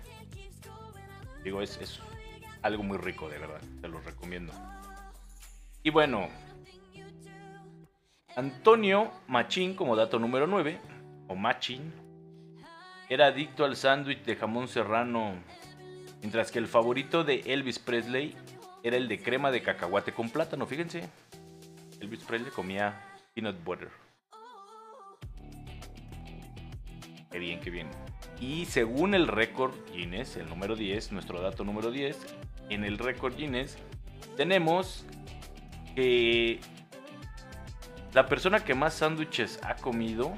Digo, 1.44 1.60
es, 1.60 1.76
es 1.76 2.00
algo 2.62 2.82
muy 2.82 2.98
rico, 2.98 3.28
de 3.28 3.38
verdad. 3.38 3.60
Te 3.80 3.88
lo 3.88 4.00
recomiendo. 4.00 4.52
Y 5.82 5.90
bueno, 5.90 6.28
Antonio 8.36 9.10
Machín, 9.26 9.74
como 9.74 9.96
dato 9.96 10.18
número 10.18 10.46
9, 10.46 10.78
o 11.28 11.34
Machín, 11.34 11.92
era 13.08 13.26
adicto 13.26 13.64
al 13.64 13.76
sándwich 13.76 14.22
de 14.24 14.36
jamón 14.36 14.68
serrano, 14.68 15.34
mientras 16.20 16.50
que 16.50 16.58
el 16.58 16.66
favorito 16.66 17.24
de 17.24 17.40
Elvis 17.46 17.78
Presley 17.78 18.34
era 18.82 18.96
el 18.96 19.08
de 19.08 19.20
crema 19.20 19.50
de 19.50 19.62
cacahuate 19.62 20.12
con 20.12 20.30
plátano. 20.30 20.66
Fíjense, 20.66 21.08
Elvis 22.00 22.24
Presley 22.24 22.50
comía 22.50 23.00
peanut 23.34 23.62
butter. 23.62 23.90
Qué 27.30 27.38
bien, 27.38 27.60
qué 27.60 27.70
bien. 27.70 27.88
Y 28.40 28.66
según 28.66 29.14
el 29.14 29.28
récord 29.28 29.74
Guinness, 29.92 30.36
el 30.36 30.48
número 30.48 30.74
10, 30.74 31.12
nuestro 31.12 31.40
dato 31.40 31.64
número 31.64 31.90
10, 31.90 32.18
en 32.68 32.84
el 32.84 32.98
récord 32.98 33.36
Guinness 33.36 33.76
tenemos 34.36 35.04
que 35.94 36.60
la 38.14 38.26
persona 38.26 38.64
que 38.64 38.74
más 38.74 38.94
sándwiches 38.94 39.60
ha 39.62 39.76
comido 39.76 40.34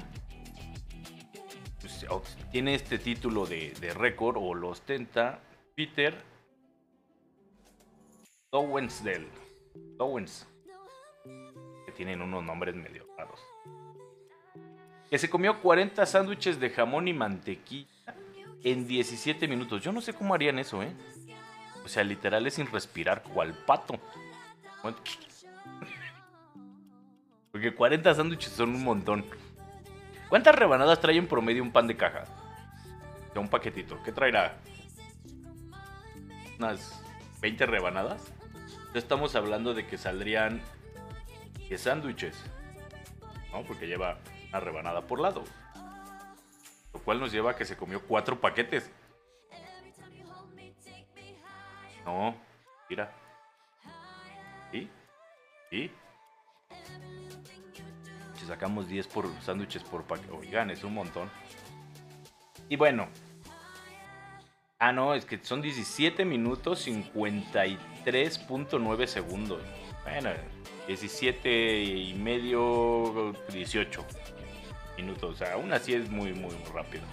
tiene 2.51 2.75
este 2.75 2.97
título 2.97 3.45
de, 3.45 3.73
récord 3.95 4.37
o 4.37 4.53
lo 4.53 4.69
ostenta 4.69 5.39
Peter 5.75 6.15
Dowensdale. 8.51 9.27
Dowens. 9.97 10.47
Que 11.85 11.91
tienen 11.91 12.21
unos 12.21 12.43
nombres 12.43 12.75
medio 12.75 13.05
raros. 13.17 13.39
Que 15.09 15.17
se 15.17 15.29
comió 15.29 15.61
40 15.61 16.05
sándwiches 16.05 16.59
de 16.59 16.69
jamón 16.69 17.07
y 17.07 17.13
mantequilla 17.13 18.15
en 18.63 18.87
17 18.87 19.47
minutos. 19.47 19.83
Yo 19.83 19.91
no 19.91 20.01
sé 20.01 20.13
cómo 20.13 20.33
harían 20.33 20.57
eso, 20.57 20.81
¿eh? 20.81 20.93
O 21.85 21.87
sea, 21.87 22.03
literal 22.03 22.45
es 22.47 22.55
sin 22.55 22.69
respirar, 22.71 23.21
cual 23.21 23.53
pato. 23.53 23.99
Porque 27.51 27.73
40 27.73 28.13
sándwiches 28.15 28.51
son 28.51 28.75
un 28.75 28.83
montón. 28.83 29.23
¿Cuántas 30.27 30.55
rebanadas 30.55 30.99
trae 30.99 31.17
en 31.17 31.27
promedio 31.27 31.61
un 31.61 31.71
pan 31.71 31.87
de 31.87 31.95
caja? 31.95 32.23
De 33.33 33.39
un 33.39 33.47
paquetito. 33.47 34.01
¿Qué 34.03 34.11
traerá? 34.11 34.57
Unas 36.57 37.01
20 37.41 37.65
rebanadas. 37.67 38.33
Ya 38.93 38.99
estamos 38.99 39.35
hablando 39.35 39.73
de 39.75 39.85
que 39.85 39.97
saldrían 39.97 40.61
10 41.69 41.79
sándwiches. 41.79 42.35
¿No? 43.51 43.63
Porque 43.63 43.87
lleva 43.87 44.17
una 44.49 44.59
rebanada 44.59 45.01
por 45.01 45.19
lado. 45.19 45.43
Lo 46.93 46.99
cual 46.99 47.19
nos 47.19 47.31
lleva 47.31 47.51
a 47.51 47.55
que 47.55 47.65
se 47.65 47.77
comió 47.77 48.01
4 48.01 48.41
paquetes. 48.41 48.89
No, 52.05 52.35
mira. 52.89 53.11
¿Y? 54.71 54.87
¿Y? 55.71 55.91
sacamos 58.45 58.87
10 58.87 59.07
por 59.07 59.27
sándwiches 59.41 59.81
por 59.83 60.03
paquete. 60.03 60.31
Oigan, 60.31 60.69
es 60.69 60.83
un 60.83 60.93
montón. 60.93 61.31
Y 62.69 62.75
bueno. 62.75 63.07
Ah, 64.77 64.91
no, 64.91 65.13
es 65.13 65.23
que 65.25 65.39
son 65.43 65.61
17 65.61 66.25
minutos 66.25 66.85
53.9 66.87 69.07
segundos. 69.07 69.61
Bueno, 70.03 70.31
17 70.87 71.81
y 71.81 72.13
medio, 72.13 73.33
18 73.51 74.05
minutos. 74.97 75.31
O 75.31 75.35
sea, 75.35 75.53
aún 75.53 75.71
así 75.73 75.93
es 75.93 76.09
muy, 76.09 76.33
muy 76.33 76.53
rápido. 76.73 77.03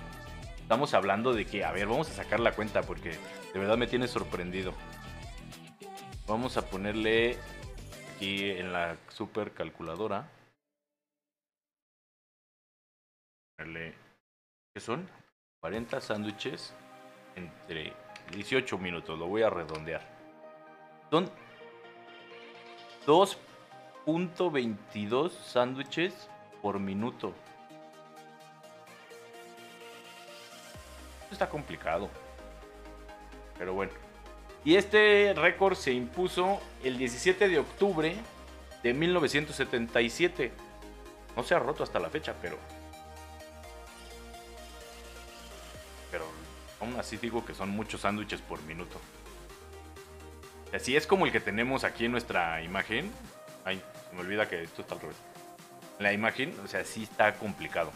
Estamos 0.63 0.95
hablando 0.95 1.35
de 1.35 1.45
que, 1.45 1.65
a 1.65 1.73
ver, 1.73 1.87
vamos 1.87 2.11
a 2.11 2.15
sacar 2.15 2.41
la 2.41 2.53
cuenta 2.53 2.81
porque 2.83 3.19
de 3.53 3.59
verdad 3.59 3.77
me 3.77 3.87
tiene 3.87 4.09
sorprendido. 4.09 4.73
Vamos 6.27 6.57
a 6.57 6.63
ponerle 6.63 7.37
aquí 8.17 8.49
en 8.51 8.73
la 8.73 8.97
super 9.09 9.53
calculadora. 9.53 10.31
¿Qué 13.59 14.81
son? 14.81 15.07
40 15.61 16.01
sándwiches 16.01 16.73
entre 17.37 17.93
18 18.33 18.79
minutos. 18.79 19.19
Lo 19.19 19.27
voy 19.27 19.43
a 19.43 19.51
redondear. 19.51 20.01
Son 21.11 21.31
2.22 23.07 25.31
sándwiches 25.31 26.31
por 26.63 26.81
minuto. 26.81 27.35
Complicado. 31.49 32.09
Pero 33.59 33.75
bueno. 33.75 33.93
Y 34.65 34.77
este 34.77 35.35
récord 35.35 35.75
se 35.75 35.93
impuso 35.93 36.61
el 36.85 36.97
17 36.97 37.49
de 37.49 37.59
octubre 37.59 38.15
de 38.83 38.95
1977. 38.95 40.53
No 41.37 41.43
se 41.43 41.55
ha 41.55 41.59
roto 41.59 41.83
hasta 41.83 41.99
la 41.99 42.11
fecha, 42.11 42.35
pero 42.41 42.57
Aún 46.83 46.99
así 46.99 47.17
digo 47.17 47.47
que 47.47 47.55
son 47.55 47.71
muchos 47.71 48.01
sándwiches 48.01 48.41
por 48.41 48.61
minuto. 48.63 49.01
Así 50.75 50.97
es 50.97 51.07
como 51.07 51.27
el 51.27 51.33
que 51.33 51.39
tenemos 51.39 51.85
aquí 51.85 52.07
en 52.07 52.13
nuestra 52.13 52.61
imagen. 52.63 53.09
Ay, 53.65 53.81
me 54.13 54.21
olvida 54.21 54.49
que 54.49 54.65
esto 54.65 54.83
está 54.83 54.97
al 54.97 55.01
revés. 55.03 55.17
La 56.01 56.13
imagen, 56.13 56.53
o 56.65 56.67
sea, 56.67 56.85
sí 56.85 57.05
está 57.05 57.35
complicado. 57.35 57.93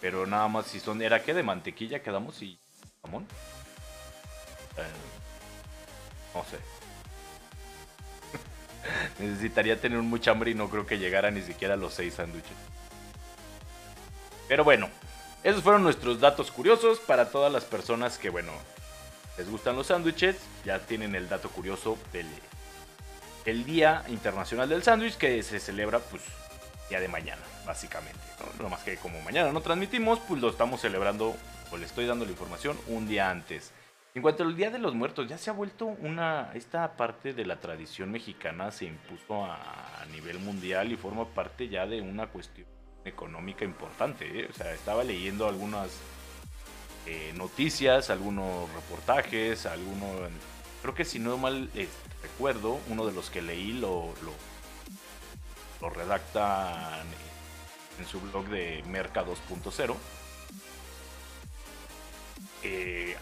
Pero 0.00 0.26
nada 0.26 0.48
más 0.48 0.66
si 0.66 0.80
son. 0.80 1.02
¿Era 1.02 1.22
qué? 1.22 1.34
De 1.34 1.42
mantequilla 1.42 2.02
quedamos 2.02 2.40
y 2.42 2.58
jamón. 3.02 3.26
Eh, 4.76 4.82
no 6.34 6.44
sé. 6.44 6.58
Necesitaría 9.22 9.80
tener 9.80 9.98
mucha 9.98 10.30
hambre 10.30 10.50
y 10.50 10.54
no 10.54 10.70
creo 10.70 10.86
que 10.86 10.98
llegara 10.98 11.30
ni 11.30 11.42
siquiera 11.42 11.74
a 11.74 11.76
los 11.76 11.94
seis 11.94 12.14
sándwiches. 12.14 12.56
Pero 14.48 14.64
bueno, 14.64 14.88
esos 15.44 15.62
fueron 15.62 15.82
nuestros 15.82 16.20
datos 16.20 16.50
curiosos 16.50 16.98
para 16.98 17.30
todas 17.30 17.52
las 17.52 17.64
personas 17.64 18.18
que, 18.18 18.30
bueno, 18.30 18.52
les 19.38 19.48
gustan 19.48 19.76
los 19.76 19.86
sándwiches. 19.88 20.36
Ya 20.64 20.78
tienen 20.80 21.14
el 21.14 21.28
dato 21.28 21.50
curioso 21.50 21.98
del 22.12 22.26
el 23.44 23.64
Día 23.64 24.04
Internacional 24.08 24.68
del 24.68 24.82
Sándwich 24.82 25.16
que 25.16 25.42
se 25.42 25.60
celebra 25.60 25.98
pues 25.98 26.22
día 26.90 27.00
de 27.00 27.08
mañana, 27.08 27.40
básicamente. 27.64 28.20
¿no? 28.60 28.68
más 28.68 28.82
que 28.82 28.96
como 28.96 29.20
mañana 29.22 29.52
no 29.52 29.62
transmitimos, 29.62 30.20
pues 30.28 30.40
lo 30.40 30.50
estamos 30.50 30.82
celebrando, 30.82 31.34
o 31.70 31.76
le 31.78 31.86
estoy 31.86 32.04
dando 32.04 32.26
la 32.26 32.32
información 32.32 32.76
un 32.88 33.08
día 33.08 33.30
antes. 33.30 33.72
En 34.12 34.22
cuanto 34.22 34.42
al 34.42 34.56
Día 34.56 34.70
de 34.70 34.80
los 34.80 34.92
Muertos, 34.92 35.28
ya 35.28 35.38
se 35.38 35.50
ha 35.50 35.52
vuelto 35.52 35.86
una. 35.86 36.50
Esta 36.54 36.96
parte 36.96 37.32
de 37.32 37.46
la 37.46 37.60
tradición 37.60 38.10
mexicana 38.10 38.72
se 38.72 38.86
impuso 38.86 39.44
a, 39.44 40.04
nivel 40.10 40.40
mundial 40.40 40.90
y 40.90 40.96
forma 40.96 41.24
parte 41.26 41.68
ya 41.68 41.86
de 41.86 42.00
una 42.00 42.26
cuestión 42.26 42.66
económica 43.04 43.64
importante. 43.64 44.40
¿eh? 44.40 44.48
O 44.50 44.52
sea, 44.52 44.72
estaba 44.72 45.04
leyendo 45.04 45.46
algunas 45.46 45.90
eh, 47.06 47.32
noticias, 47.36 48.10
algunos 48.10 48.68
reportajes, 48.72 49.66
algunos. 49.66 50.10
Creo 50.82 50.94
que 50.94 51.04
si 51.04 51.20
no 51.20 51.38
mal 51.38 51.70
eh, 51.76 51.88
recuerdo, 52.22 52.80
uno 52.88 53.06
de 53.06 53.12
los 53.12 53.30
que 53.30 53.42
leí 53.42 53.74
lo, 53.74 54.12
lo, 54.24 54.32
lo 55.80 55.90
redacta 55.90 57.02
en 57.98 58.06
su 58.06 58.20
blog 58.20 58.46
de 58.48 58.82
Merca 58.86 59.24
2.0. 59.24 59.96
Eh, 62.62 63.16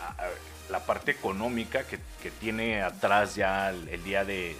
la 0.70 0.84
parte 0.84 1.12
económica 1.12 1.84
que, 1.84 1.98
tiene 2.40 2.82
atrás 2.82 3.34
ya 3.34 3.70
el, 3.70 4.02
Día 4.04 4.24
de, 4.24 4.56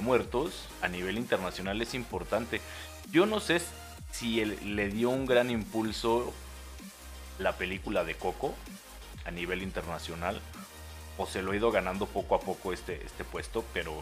Muertos 0.00 0.68
a 0.82 0.88
nivel 0.88 1.18
internacional 1.18 1.82
es 1.82 1.94
importante. 1.94 2.60
Yo 3.10 3.26
no 3.26 3.40
sé 3.40 3.60
si 4.12 4.44
le 4.44 4.88
dio 4.88 5.10
un 5.10 5.26
gran 5.26 5.50
impulso 5.50 6.32
la 7.38 7.56
película 7.56 8.04
de 8.04 8.14
Coco 8.14 8.54
a 9.24 9.30
nivel 9.30 9.62
internacional 9.62 10.40
o 11.18 11.26
se 11.26 11.42
lo 11.42 11.52
ha 11.52 11.56
ido 11.56 11.70
ganando 11.70 12.06
poco 12.06 12.34
a 12.34 12.40
poco 12.40 12.72
este, 12.72 13.04
este 13.04 13.24
puesto, 13.24 13.64
pero 13.74 13.94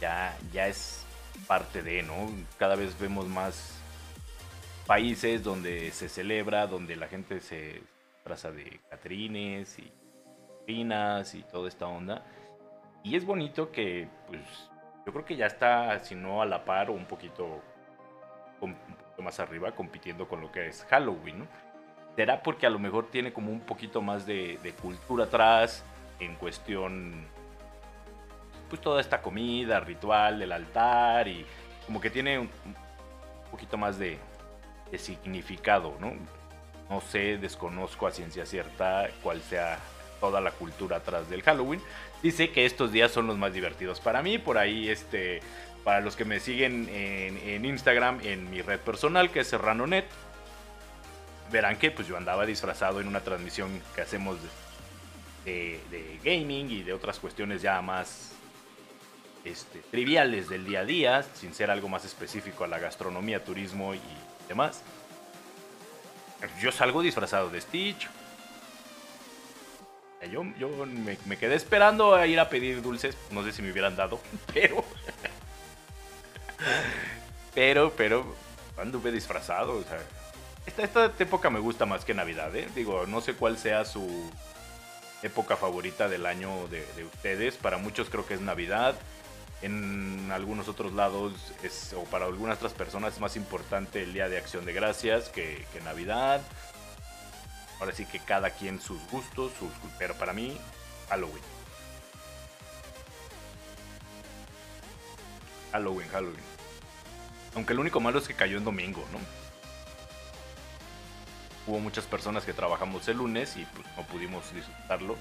ya, 0.00 0.36
ya 0.52 0.68
es 0.68 1.04
parte 1.46 1.82
de, 1.82 2.02
¿no? 2.02 2.30
Cada 2.58 2.76
vez 2.76 2.98
vemos 2.98 3.26
más 3.26 3.78
países 4.86 5.42
donde 5.42 5.90
se 5.90 6.08
celebra, 6.08 6.66
donde 6.66 6.96
la 6.96 7.08
gente 7.08 7.40
se 7.40 7.82
traza 8.24 8.50
de 8.50 8.80
catrines 8.90 9.78
y 9.78 9.92
pinas 10.66 11.34
y 11.34 11.42
toda 11.42 11.68
esta 11.68 11.86
onda. 11.86 12.24
Y 13.02 13.16
es 13.16 13.24
bonito 13.24 13.70
que, 13.70 14.08
pues, 14.26 14.42
yo 15.06 15.12
creo 15.12 15.24
que 15.24 15.36
ya 15.36 15.46
está, 15.46 15.98
si 16.00 16.14
no 16.14 16.42
a 16.42 16.46
la 16.46 16.64
par 16.64 16.90
o 16.90 16.92
un 16.92 17.06
poquito, 17.06 17.62
un 18.60 18.74
poquito 18.74 19.22
más 19.22 19.40
arriba, 19.40 19.72
compitiendo 19.72 20.28
con 20.28 20.40
lo 20.40 20.52
que 20.52 20.68
es 20.68 20.84
Halloween, 20.90 21.40
¿no? 21.40 21.46
Será 22.16 22.42
porque 22.42 22.66
a 22.66 22.70
lo 22.70 22.78
mejor 22.78 23.10
tiene 23.10 23.32
como 23.32 23.52
un 23.52 23.60
poquito 23.60 24.02
más 24.02 24.26
de, 24.26 24.58
de 24.62 24.72
cultura 24.72 25.24
atrás 25.24 25.84
en 26.18 26.34
cuestión, 26.34 27.26
pues 28.68 28.80
toda 28.80 29.00
esta 29.00 29.20
comida, 29.20 29.80
ritual 29.80 30.38
del 30.38 30.52
altar 30.52 31.28
y 31.28 31.44
como 31.86 32.00
que 32.00 32.10
tiene 32.10 32.38
un 32.38 32.50
poquito 33.50 33.76
más 33.76 33.98
de, 33.98 34.18
significado, 34.96 35.94
¿no? 36.00 36.12
No 36.88 37.00
sé, 37.02 37.36
desconozco 37.36 38.06
a 38.06 38.10
ciencia 38.10 38.46
cierta 38.46 39.08
cuál 39.22 39.42
sea 39.42 39.78
toda 40.20 40.40
la 40.40 40.50
cultura 40.50 40.96
atrás 40.96 41.28
del 41.28 41.42
Halloween. 41.42 41.80
Dice 42.22 42.50
que 42.50 42.64
estos 42.64 42.92
días 42.92 43.10
son 43.10 43.26
los 43.26 43.36
más 43.36 43.52
divertidos 43.52 44.00
para 44.00 44.22
mí. 44.22 44.38
Por 44.38 44.56
ahí, 44.56 44.88
este, 44.88 45.40
para 45.84 46.00
los 46.00 46.16
que 46.16 46.24
me 46.24 46.40
siguen 46.40 46.88
en, 46.90 47.64
Instagram, 47.64 48.20
en 48.22 48.50
mi 48.50 48.62
red 48.62 48.80
personal, 48.80 49.30
que 49.30 49.40
es 49.40 49.48
SerranoNet, 49.48 50.06
verán 51.52 51.76
que 51.76 51.90
pues 51.90 52.08
yo 52.08 52.16
andaba 52.16 52.46
disfrazado 52.46 53.00
en 53.00 53.08
una 53.08 53.20
transmisión 53.20 53.82
que 53.94 54.00
hacemos 54.00 54.38
de 55.44 56.20
gaming 56.22 56.70
y 56.70 56.82
de 56.82 56.92
otras 56.92 57.18
cuestiones 57.18 57.62
ya 57.62 57.80
más 57.80 58.37
este, 59.44 59.80
triviales 59.90 60.48
del 60.48 60.64
día 60.64 60.80
a 60.80 60.84
día, 60.84 61.22
sin 61.34 61.54
ser 61.54 61.70
algo 61.70 61.88
más 61.88 62.04
específico 62.04 62.64
a 62.64 62.68
la 62.68 62.78
gastronomía, 62.78 63.44
turismo 63.44 63.94
y 63.94 64.00
demás. 64.48 64.82
Yo 66.60 66.70
salgo 66.72 67.02
disfrazado 67.02 67.50
de 67.50 67.60
Stitch. 67.60 68.08
Yo, 70.30 70.42
yo 70.58 70.68
me, 70.86 71.36
quedé 71.36 71.54
esperando 71.54 72.14
a 72.14 72.26
ir 72.26 72.40
a 72.40 72.48
pedir 72.48 72.82
dulces. 72.82 73.16
No 73.30 73.44
sé 73.44 73.52
si 73.52 73.62
me 73.62 73.70
hubieran 73.70 73.96
dado, 73.96 74.20
pero. 74.52 74.84
pero, 77.54 77.92
pero. 77.96 78.36
Anduve 78.76 79.10
disfrazado. 79.10 79.84
Esta, 80.66 80.84
esta 80.84 81.12
época 81.18 81.50
me 81.50 81.58
gusta 81.58 81.86
más 81.86 82.04
que 82.04 82.14
Navidad, 82.14 82.54
¿eh? 82.54 82.68
Digo, 82.74 83.06
no 83.06 83.20
sé 83.20 83.34
cuál 83.34 83.58
sea 83.58 83.84
su 83.84 84.30
época 85.22 85.56
favorita 85.56 86.08
del 86.08 86.26
año 86.26 86.68
de 86.68 87.04
ustedes. 87.04 87.56
Para 87.56 87.78
muchos 87.78 88.08
creo 88.08 88.26
que 88.26 88.34
es 88.34 88.40
Navidad. 88.40 88.94
En 89.60 90.30
algunos 90.30 90.68
otros 90.68 90.92
lados, 90.92 91.32
es, 91.64 91.92
o 91.92 92.04
para 92.04 92.26
algunas 92.26 92.58
otras 92.58 92.72
personas, 92.74 93.14
es 93.14 93.20
más 93.20 93.36
importante 93.36 94.02
el 94.02 94.12
Día 94.12 94.28
de 94.28 94.38
Acción 94.38 94.64
de 94.64 94.72
Gracias 94.72 95.30
que, 95.30 95.66
Navidad. 95.84 96.40
Ahora 97.80 97.92
sí 97.92 98.06
que 98.06 98.20
cada 98.20 98.50
quien 98.50 98.80
sus 98.80 99.00
gustos, 99.10 99.52
sus, 99.58 99.70
pero 99.98 100.14
para 100.14 100.32
mí, 100.32 100.56
Halloween. 101.08 101.42
Halloween, 105.72 106.08
Halloween. 106.08 106.44
Aunque 107.54 107.74
lo 107.74 107.80
único 107.80 108.00
malo 108.00 108.18
es 108.18 108.28
que 108.28 108.34
cayó 108.34 108.58
en 108.58 108.64
domingo, 108.64 109.04
¿no? 109.12 109.18
Hubo 111.66 111.80
muchas 111.80 112.06
personas 112.06 112.44
que 112.44 112.52
trabajamos 112.52 113.06
el 113.08 113.18
lunes 113.18 113.56
y 113.56 113.64
pues 113.64 113.86
no 113.96 114.02
pudimos 114.04 114.52
disfrutarlo 114.54 115.16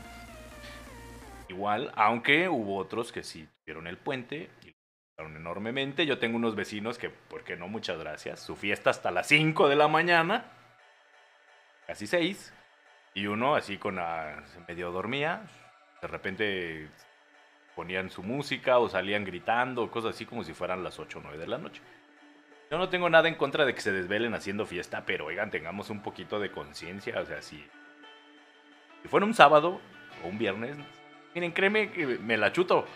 igual, 1.49 1.91
aunque 1.95 2.49
hubo 2.49 2.77
otros 2.77 3.11
que 3.11 3.23
sí 3.23 3.47
tuvieron 3.67 3.87
el 3.87 3.97
puente 3.97 4.49
y 4.63 4.73
enormemente. 5.17 6.05
Yo 6.05 6.19
tengo 6.19 6.37
unos 6.37 6.55
vecinos 6.55 6.97
que, 6.97 7.09
¿por 7.09 7.43
qué 7.43 7.57
no? 7.57 7.67
Muchas 7.67 7.99
gracias. 7.99 8.39
Su 8.39 8.55
fiesta 8.55 8.91
hasta 8.91 9.11
las 9.11 9.27
5 9.27 9.67
de 9.67 9.75
la 9.75 9.89
mañana, 9.89 10.45
casi 11.85 12.07
6, 12.07 12.53
y 13.13 13.27
uno 13.27 13.55
así 13.55 13.77
con 13.77 13.97
la, 13.97 14.41
medio 14.69 14.91
dormía, 14.91 15.41
de 16.01 16.07
repente 16.07 16.89
ponían 17.75 18.09
su 18.09 18.23
música 18.23 18.79
o 18.79 18.87
salían 18.87 19.25
gritando, 19.25 19.91
cosas 19.91 20.15
así 20.15 20.25
como 20.25 20.45
si 20.45 20.53
fueran 20.53 20.81
las 20.81 20.97
8 20.97 21.19
o 21.19 21.21
9 21.23 21.37
de 21.37 21.47
la 21.47 21.57
noche. 21.57 21.81
Yo 22.71 22.77
no 22.77 22.87
tengo 22.87 23.09
nada 23.09 23.27
en 23.27 23.35
contra 23.35 23.65
de 23.65 23.75
que 23.75 23.81
se 23.81 23.91
desvelen 23.91 24.33
haciendo 24.33 24.65
fiesta, 24.65 25.03
pero 25.05 25.25
oigan, 25.25 25.51
tengamos 25.51 25.89
un 25.89 26.01
poquito 26.01 26.39
de 26.39 26.51
conciencia, 26.51 27.19
o 27.19 27.25
sea, 27.25 27.41
si, 27.41 27.57
si 29.01 29.07
fuera 29.09 29.25
un 29.25 29.33
sábado 29.33 29.81
o 30.23 30.27
un 30.29 30.37
viernes, 30.37 30.77
Miren, 31.37 31.51
créeme 31.51 31.91
que 31.91 32.05
me 32.17 32.35
la 32.35 32.51
chuto. 32.51 32.87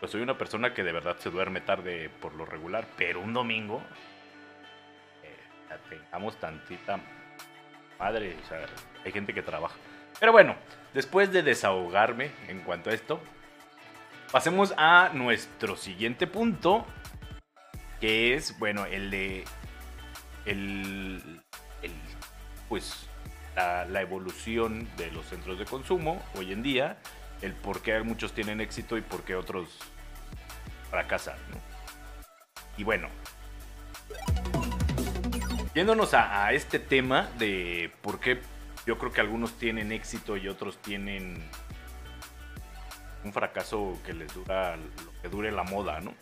Pues 0.00 0.12
soy 0.12 0.22
una 0.22 0.36
persona 0.36 0.74
que 0.74 0.82
de 0.82 0.92
verdad 0.92 1.16
se 1.18 1.30
duerme 1.30 1.60
tarde 1.60 2.10
por 2.20 2.34
lo 2.34 2.44
regular, 2.44 2.86
pero 2.96 3.20
un 3.20 3.32
domingo 3.32 3.82
eh, 5.22 5.76
tengamos 5.88 6.38
tantita 6.38 7.00
madre, 7.98 8.36
o 8.42 8.48
sea, 8.48 8.66
hay 9.04 9.12
gente 9.12 9.32
que 9.32 9.42
trabaja. 9.42 9.76
Pero 10.20 10.32
bueno, 10.32 10.56
después 10.92 11.32
de 11.32 11.42
desahogarme 11.42 12.30
en 12.48 12.60
cuanto 12.60 12.90
a 12.90 12.92
esto, 12.92 13.20
pasemos 14.30 14.74
a 14.76 15.10
nuestro 15.12 15.76
siguiente 15.76 16.26
punto, 16.26 16.86
que 18.00 18.34
es, 18.34 18.58
bueno, 18.58 18.84
el 18.86 19.10
de 19.10 19.44
el, 20.44 21.40
el 21.82 21.92
pues 22.68 23.08
la, 23.56 24.00
evolución 24.00 24.88
de 24.96 25.10
los 25.10 25.26
centros 25.26 25.58
de 25.58 25.64
consumo 25.64 26.22
hoy 26.36 26.52
en 26.52 26.62
día, 26.62 26.98
el 27.42 27.52
por 27.52 27.82
qué 27.82 28.00
muchos 28.02 28.32
tienen 28.32 28.60
éxito 28.60 28.96
y 28.96 29.00
por 29.00 29.22
qué 29.22 29.36
otros 29.36 29.68
fracasan. 30.90 31.38
Y 32.76 32.84
bueno, 32.84 33.08
yéndonos 35.74 36.14
a, 36.14 36.52
este 36.52 36.78
tema 36.78 37.28
de 37.38 37.92
por 38.02 38.20
qué 38.20 38.40
yo 38.86 38.98
creo 38.98 39.12
que 39.12 39.20
algunos 39.20 39.58
tienen 39.58 39.92
éxito 39.92 40.36
y 40.36 40.48
otros 40.48 40.78
tienen 40.78 41.42
un 43.24 43.32
fracaso 43.32 43.98
que 44.04 44.12
les 44.12 44.32
dura 44.34 44.76
lo 44.76 45.22
que 45.22 45.28
dure 45.28 45.50
la 45.50 45.62
moda, 45.62 46.00
¿no? 46.00 46.14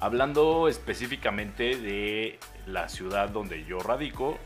Hablando 0.00 0.68
específicamente 0.68 1.76
de 1.76 2.38
la 2.66 2.88
ciudad 2.88 3.30
donde 3.30 3.64
yo 3.64 3.80
radico, 3.80 4.38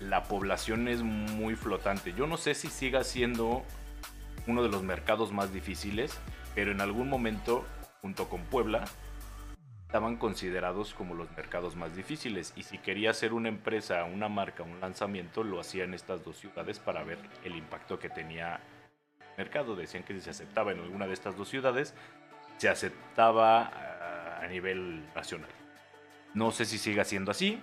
la 0.00 0.24
población 0.24 0.88
es 0.88 1.02
muy 1.02 1.56
flotante. 1.56 2.12
Yo 2.12 2.26
no 2.26 2.36
sé 2.36 2.54
si 2.54 2.68
siga 2.68 3.02
siendo 3.04 3.64
uno 4.46 4.62
de 4.62 4.68
los 4.68 4.82
mercados 4.82 5.32
más 5.32 5.52
difíciles, 5.52 6.18
pero 6.54 6.72
en 6.72 6.80
algún 6.80 7.08
momento, 7.08 7.64
junto 8.00 8.28
con 8.28 8.42
Puebla, 8.44 8.84
estaban 9.86 10.16
considerados 10.16 10.94
como 10.94 11.14
los 11.14 11.30
mercados 11.36 11.76
más 11.76 11.94
difíciles. 11.96 12.52
Y 12.56 12.64
si 12.64 12.78
quería 12.78 13.10
hacer 13.10 13.32
una 13.32 13.48
empresa, 13.48 14.04
una 14.04 14.28
marca, 14.28 14.62
un 14.62 14.80
lanzamiento, 14.80 15.44
lo 15.44 15.60
hacía 15.60 15.84
en 15.84 15.94
estas 15.94 16.24
dos 16.24 16.36
ciudades 16.36 16.78
para 16.78 17.02
ver 17.04 17.18
el 17.44 17.56
impacto 17.56 17.98
que 17.98 18.08
tenía 18.08 18.60
el 19.20 19.26
mercado. 19.38 19.76
Decían 19.76 20.02
que 20.02 20.14
si 20.14 20.20
se 20.20 20.30
aceptaba 20.30 20.72
en 20.72 20.80
alguna 20.80 21.06
de 21.06 21.14
estas 21.14 21.36
dos 21.36 21.48
ciudades, 21.48 21.94
se 22.58 22.68
aceptaba 22.68 23.62
ah, 23.62 24.40
a 24.42 24.46
nivel 24.48 25.04
nacional. 25.14 25.50
No 26.34 26.50
sé 26.50 26.64
si 26.64 26.78
siga 26.78 27.04
siendo 27.04 27.30
así, 27.30 27.60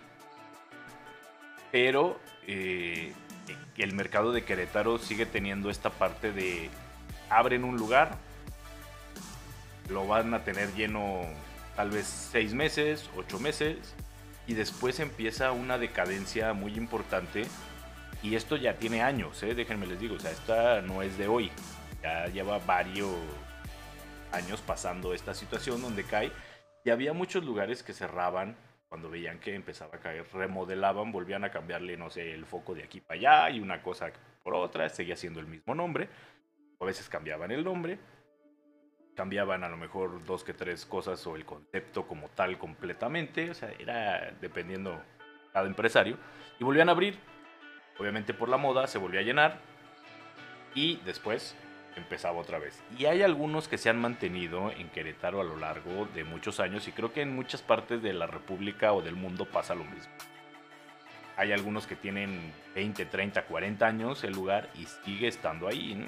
pero 1.72 2.20
eh, 2.48 3.14
el 3.78 3.94
mercado 3.94 4.32
de 4.32 4.44
Querétaro 4.44 4.98
sigue 4.98 5.26
teniendo 5.26 5.70
esta 5.70 5.90
parte 5.90 6.32
de 6.32 6.70
abren 7.30 7.64
un 7.64 7.78
lugar, 7.78 8.18
lo 9.90 10.08
van 10.08 10.34
a 10.34 10.44
tener 10.44 10.74
lleno 10.74 11.22
tal 11.76 11.90
vez 11.90 12.06
seis 12.06 12.54
meses, 12.54 13.10
ocho 13.18 13.40
meses, 13.40 13.96
y 14.48 14.54
después 14.54 15.00
empieza 15.00 15.52
una 15.52 15.78
decadencia 15.78 16.54
muy 16.54 16.76
importante. 16.76 17.46
Y 18.22 18.36
esto 18.36 18.56
ya 18.56 18.76
tiene 18.76 19.02
años, 19.02 19.44
¿eh? 19.44 19.54
déjenme 19.54 19.86
les 19.86 20.00
digo, 20.00 20.16
o 20.16 20.20
sea, 20.20 20.32
esta 20.32 20.82
no 20.82 21.02
es 21.02 21.18
de 21.18 21.28
hoy, 21.28 21.52
ya 22.02 22.28
lleva 22.28 22.60
varios 22.60 23.12
años 24.32 24.62
pasando 24.62 25.14
esta 25.14 25.34
situación 25.34 25.82
donde 25.82 26.04
cae. 26.04 26.32
Y 26.86 26.90
había 26.90 27.14
muchos 27.14 27.44
lugares 27.44 27.84
que 27.84 27.94
cerraban 27.94 28.56
cuando 28.94 29.10
veían 29.10 29.40
que 29.40 29.56
empezaba 29.56 29.96
a 29.96 30.00
caer, 30.00 30.24
remodelaban, 30.32 31.12
volvían 31.12 31.44
a 31.44 31.50
cambiarle, 31.50 31.98
no 31.98 32.12
sé, 32.12 32.32
el 32.32 32.46
foco 32.46 32.76
de 32.76 32.84
aquí 32.84 33.02
para 33.02 33.18
allá 33.20 33.50
y 33.50 33.60
una 33.60 33.82
cosa 33.82 34.12
por 34.44 34.54
otra, 34.54 34.88
seguía 34.88 35.16
siendo 35.16 35.40
el 35.40 35.48
mismo 35.48 35.74
nombre. 35.74 36.10
A 36.80 36.86
veces 36.86 37.10
cambiaban 37.10 37.50
el 37.50 37.64
nombre, 37.64 37.98
cambiaban 39.16 39.64
a 39.64 39.70
lo 39.70 39.78
mejor 39.78 40.24
dos 40.26 40.44
que 40.44 40.54
tres 40.54 40.86
cosas 40.86 41.26
o 41.26 41.36
el 41.36 41.44
concepto 41.44 42.06
como 42.06 42.30
tal 42.30 42.60
completamente, 42.60 43.50
o 43.50 43.56
sea, 43.56 43.72
era 43.80 44.32
dependiendo 44.40 45.02
cada 45.52 45.66
empresario, 45.66 46.20
y 46.60 46.64
volvían 46.64 46.90
a 46.90 46.92
abrir, 46.92 47.18
obviamente 47.98 48.36
por 48.36 48.48
la 48.48 48.58
moda, 48.58 48.86
se 48.86 49.00
volvía 49.00 49.22
a 49.22 49.24
llenar, 49.24 49.58
y 50.76 50.98
después 50.98 51.56
empezaba 51.96 52.40
otra 52.40 52.60
vez. 52.60 52.82
Y 52.98 53.06
hay 53.06 53.22
algunos 53.22 53.68
que 53.68 53.78
se 53.78 53.90
han 53.90 54.00
mantenido 54.00 54.72
en 54.72 54.90
Querétaro 54.90 55.42
a 55.42 55.44
lo 55.44 55.58
largo 55.58 56.08
de 56.14 56.24
muchos 56.24 56.60
años 56.60 56.88
y 56.88 56.92
creo 56.92 57.14
que 57.14 57.22
en 57.22 57.36
muchas 57.36 57.62
partes 57.62 58.02
de 58.02 58.14
la 58.14 58.28
República 58.28 58.94
o 58.94 59.02
del 59.02 59.16
mundo 59.16 59.46
pasa 59.46 59.76
lo 59.76 59.84
mismo. 59.84 60.12
Hay 61.36 61.52
algunos 61.52 61.88
que 61.88 61.96
tienen 61.96 62.54
20, 62.76 63.06
30, 63.06 63.46
40 63.46 63.86
años 63.86 64.24
el 64.24 64.34
lugar 64.34 64.70
y 64.76 64.86
sigue 65.04 65.28
estando 65.28 65.68
ahí, 65.68 66.08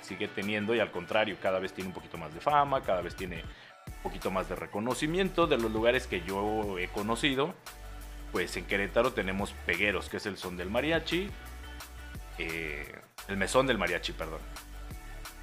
sigue 0.00 0.26
teniendo 0.26 0.74
y 0.74 0.80
al 0.80 0.90
contrario, 0.90 1.36
cada 1.40 1.60
vez 1.60 1.72
tiene 1.72 1.88
un 1.88 1.94
poquito 1.94 2.18
más 2.18 2.34
de 2.34 2.40
fama, 2.40 2.82
cada 2.82 3.00
vez 3.00 3.14
tiene 3.14 3.44
un 3.86 4.02
poquito 4.02 4.32
más 4.32 4.48
de 4.48 4.56
reconocimiento 4.56 5.46
de 5.46 5.58
los 5.58 5.70
lugares 5.70 6.08
que 6.08 6.22
yo 6.22 6.78
he 6.78 6.88
conocido. 6.88 7.54
Pues 8.32 8.56
en 8.56 8.66
Querétaro 8.66 9.12
tenemos 9.12 9.52
Pegueros, 9.66 10.08
que 10.08 10.16
es 10.16 10.26
el 10.26 10.36
son 10.36 10.56
del 10.56 10.68
mariachi, 10.68 11.30
eh, 12.38 12.92
el 13.28 13.36
mesón 13.36 13.68
del 13.68 13.78
mariachi, 13.78 14.12
perdón 14.12 14.40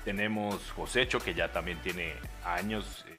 tenemos 0.03 0.71
Josecho, 0.71 1.19
que 1.19 1.33
ya 1.33 1.51
también 1.51 1.79
tiene 1.81 2.13
años 2.45 3.05
eh, 3.07 3.17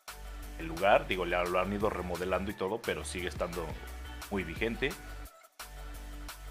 el 0.59 0.67
lugar. 0.67 1.07
Digo, 1.07 1.25
lo 1.25 1.61
han 1.61 1.73
ido 1.73 1.91
remodelando 1.91 2.51
y 2.51 2.55
todo, 2.55 2.81
pero 2.81 3.05
sigue 3.05 3.29
estando 3.29 3.67
muy 4.31 4.45
vigente. 4.45 4.91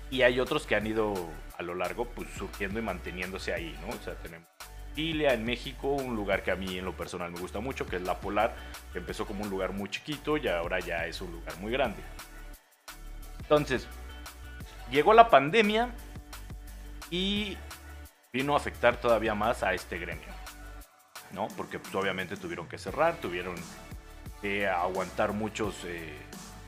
Y 0.10 0.22
hay 0.22 0.39
otros 0.39 0.67
que 0.67 0.76
han 0.76 0.86
ido 0.86 1.13
a 1.58 1.63
lo 1.63 1.76
largo 1.76 2.06
pues, 2.06 2.30
surgiendo 2.38 2.80
y 2.80 2.82
manteniéndose 2.84 3.54
ahí, 3.54 3.78
¿no? 3.82 3.96
O 3.96 4.02
sea, 4.04 4.15
tenemos 4.15 4.48
Ilia 4.96 5.34
en 5.34 5.43
México, 5.43 5.88
un 5.89 6.15
lugar 6.15 6.43
que 6.43 6.52
a 6.52 6.56
mí 6.56 6.78
en 6.78 6.86
lo 6.86 6.96
personal 6.96 7.32
me 7.32 7.39
gusta 7.39 7.60
mucho, 7.60 7.88
que 7.88 7.96
es 7.96 8.02
La 8.04 8.19
Polar, 8.19 8.56
que 8.91 9.00
empezó 9.00 9.26
como 9.26 9.43
un 9.43 9.50
lugar 9.50 9.74
muy 9.74 9.89
chiquito 9.89 10.38
y 10.38 10.48
ahora 10.48 10.80
ya 10.80 11.08
es 11.08 11.22
un 11.22 11.32
lugar 11.32 11.58
muy 11.58 11.72
grande. 11.72 12.02
Entonces, 13.39 13.88
llegó 14.91 15.13
la 15.13 15.30
pandemia 15.30 15.89
y 17.10 17.58
vino 18.34 18.56
a 18.56 18.58
afectar 18.58 18.98
todavía 18.98 19.36
más 19.36 19.62
a 19.62 19.76
este 19.76 20.00
gremio, 20.00 20.28
¿no? 21.32 21.48
Porque 21.56 21.78
pues, 21.78 21.93
obviamente 21.93 22.36
tuvieron 22.36 22.67
que 22.67 22.80
cerrar, 22.80 23.15
tuvieron 23.17 23.54
que 24.41 24.67
aguantar 24.67 25.34
muchos 25.34 25.76
eh, 25.86 26.17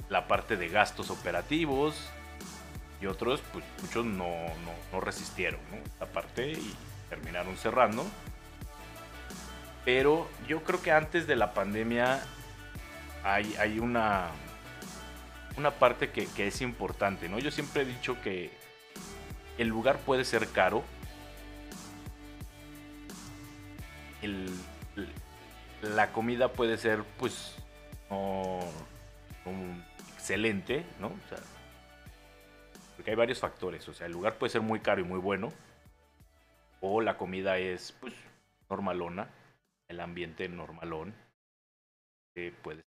la 0.07 0.27
parte 0.27 0.57
de 0.57 0.69
gastos 0.69 1.09
operativos 1.09 1.95
y 3.01 3.07
otros, 3.07 3.41
pues 3.51 3.65
muchos 3.81 4.05
no, 4.05 4.29
no, 4.91 5.01
resistieron, 5.01 5.59
¿no? 5.71 5.77
Esta 5.77 6.05
parte 6.05 6.51
y 6.51 6.75
terminaron 7.09 7.57
cerrando. 7.57 8.05
Pero 9.83 10.29
yo 10.47 10.63
creo 10.63 10.83
que 10.83 10.91
antes 10.91 11.25
de 11.25 11.35
la 11.35 11.55
pandemia 11.55 12.23
hay, 13.23 13.55
hay 13.55 13.79
una, 13.79 14.27
una 15.57 15.71
parte 15.71 16.11
que, 16.11 16.27
que 16.27 16.45
es 16.45 16.61
importante, 16.61 17.27
¿no? 17.27 17.39
Yo 17.39 17.49
siempre 17.49 17.81
he 17.81 17.85
dicho 17.85 18.21
que 18.21 18.51
el 19.57 19.67
lugar 19.67 19.97
puede 19.97 20.25
ser 20.25 20.47
caro, 20.49 20.83
la 25.81 26.11
comida 26.11 26.51
puede 26.51 26.77
ser, 26.77 27.03
pues, 27.17 27.55
excelente, 30.15 30.85
¿no? 30.99 31.11
porque 32.95 33.11
hay 33.11 33.15
varios 33.15 33.39
factores. 33.39 33.87
O 33.89 33.93
sea, 33.93 34.07
el 34.07 34.13
lugar 34.13 34.37
puede 34.37 34.51
ser 34.51 34.61
muy 34.61 34.79
caro 34.79 35.01
y 35.01 35.03
muy 35.03 35.19
bueno. 35.19 35.51
O 36.81 37.01
la 37.01 37.17
comida 37.17 37.57
es, 37.57 37.91
pues, 37.99 38.13
normalona. 38.69 39.29
El 39.87 39.99
ambiente 39.99 40.47
normalón. 40.49 41.13
Puedes 42.63 42.83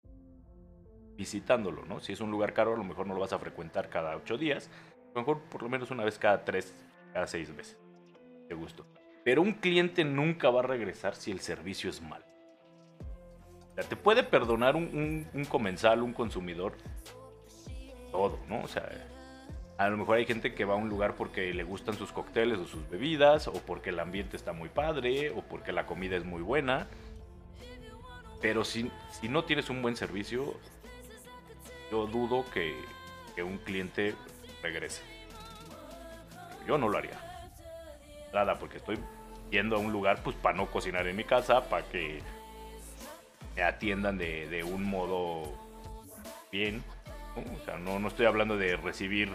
visitándolo, 1.16 1.86
¿no? 1.86 2.00
Si 2.00 2.14
es 2.14 2.22
un 2.22 2.32
lugar 2.32 2.54
caro, 2.54 2.74
a 2.74 2.78
lo 2.78 2.84
mejor 2.84 3.08
no 3.08 3.14
lo 3.14 3.22
vas 3.22 3.34
a 3.34 3.40
frecuentar 3.40 3.90
cada 3.90 4.16
ocho 4.16 4.38
días. 4.38 4.70
A 4.98 5.16
lo 5.16 5.22
mejor 5.22 5.42
por 5.44 5.64
lo 5.64 5.70
menos 5.70 5.92
una 5.92 6.04
vez 6.04 6.20
cada 6.20 6.44
tres, 6.44 6.76
cada 7.14 7.28
seis 7.28 7.50
meses. 7.50 7.78
De 8.50 8.56
gusto. 8.56 8.86
Pero 9.26 9.42
un 9.42 9.54
cliente 9.54 10.06
nunca 10.06 10.52
va 10.52 10.60
a 10.60 10.68
regresar 10.68 11.16
si 11.16 11.32
el 11.32 11.40
servicio 11.40 11.90
es 11.90 12.00
malo. 12.00 12.24
O 13.72 13.74
sea, 13.74 13.84
te 13.84 13.96
puede 13.96 14.22
perdonar 14.22 14.76
un, 14.76 15.48
comensal, 15.50 16.04
un 16.04 16.14
consumidor, 16.14 16.78
todo, 18.12 18.40
¿no? 18.48 18.62
O 18.62 18.68
sea, 18.68 18.88
a 19.80 19.90
lo 19.90 19.98
mejor 19.98 20.18
hay 20.18 20.28
gente 20.28 20.54
que 20.54 20.64
va 20.64 20.76
a 20.76 20.78
un 20.78 20.90
lugar 20.90 21.16
porque 21.16 21.52
le 21.56 21.64
gustan 21.64 21.96
sus 21.96 22.12
cócteles 22.12 22.60
o 22.60 22.68
sus 22.68 22.88
bebidas, 22.88 23.48
o 23.48 23.54
porque 23.54 23.90
el 23.90 24.00
ambiente 24.00 24.38
está 24.38 24.54
muy 24.54 24.70
padre, 24.70 25.32
o 25.32 25.42
porque 25.42 25.72
la 25.72 25.88
comida 25.88 26.16
es 26.16 26.24
muy 26.24 26.44
buena. 26.44 26.88
Pero 28.44 28.64
si, 28.64 28.92
no 29.24 29.44
tienes 29.44 29.72
un 29.72 29.82
buen 29.82 29.96
servicio, 29.96 30.54
yo 31.90 32.06
dudo 32.06 32.46
que, 32.54 32.76
que 33.36 33.42
un 33.42 33.58
cliente 33.58 34.14
regrese. 34.62 35.02
Yo 36.68 36.78
no 36.78 36.90
lo 36.90 37.00
haría. 37.00 37.20
Nada, 38.32 38.60
porque 38.60 38.78
estoy 38.78 39.00
yendo 39.52 39.76
a 39.76 39.80
un 39.80 39.92
lugar 39.92 40.22
pues 40.24 40.36
para 40.36 40.56
no 40.56 40.68
cocinar 40.68 41.08
en 41.08 41.16
mi 41.16 41.24
casa, 41.24 41.70
para 41.70 41.86
que 41.88 42.22
me 43.56 43.64
atiendan 43.64 44.18
de, 44.18 44.64
un 44.64 44.84
modo 44.84 45.54
bien. 46.52 46.84
¿no? 47.36 47.78
No, 47.80 48.00
no 48.00 48.08
estoy 48.08 48.26
hablando 48.26 48.58
de 48.58 48.78
recibir 48.78 49.30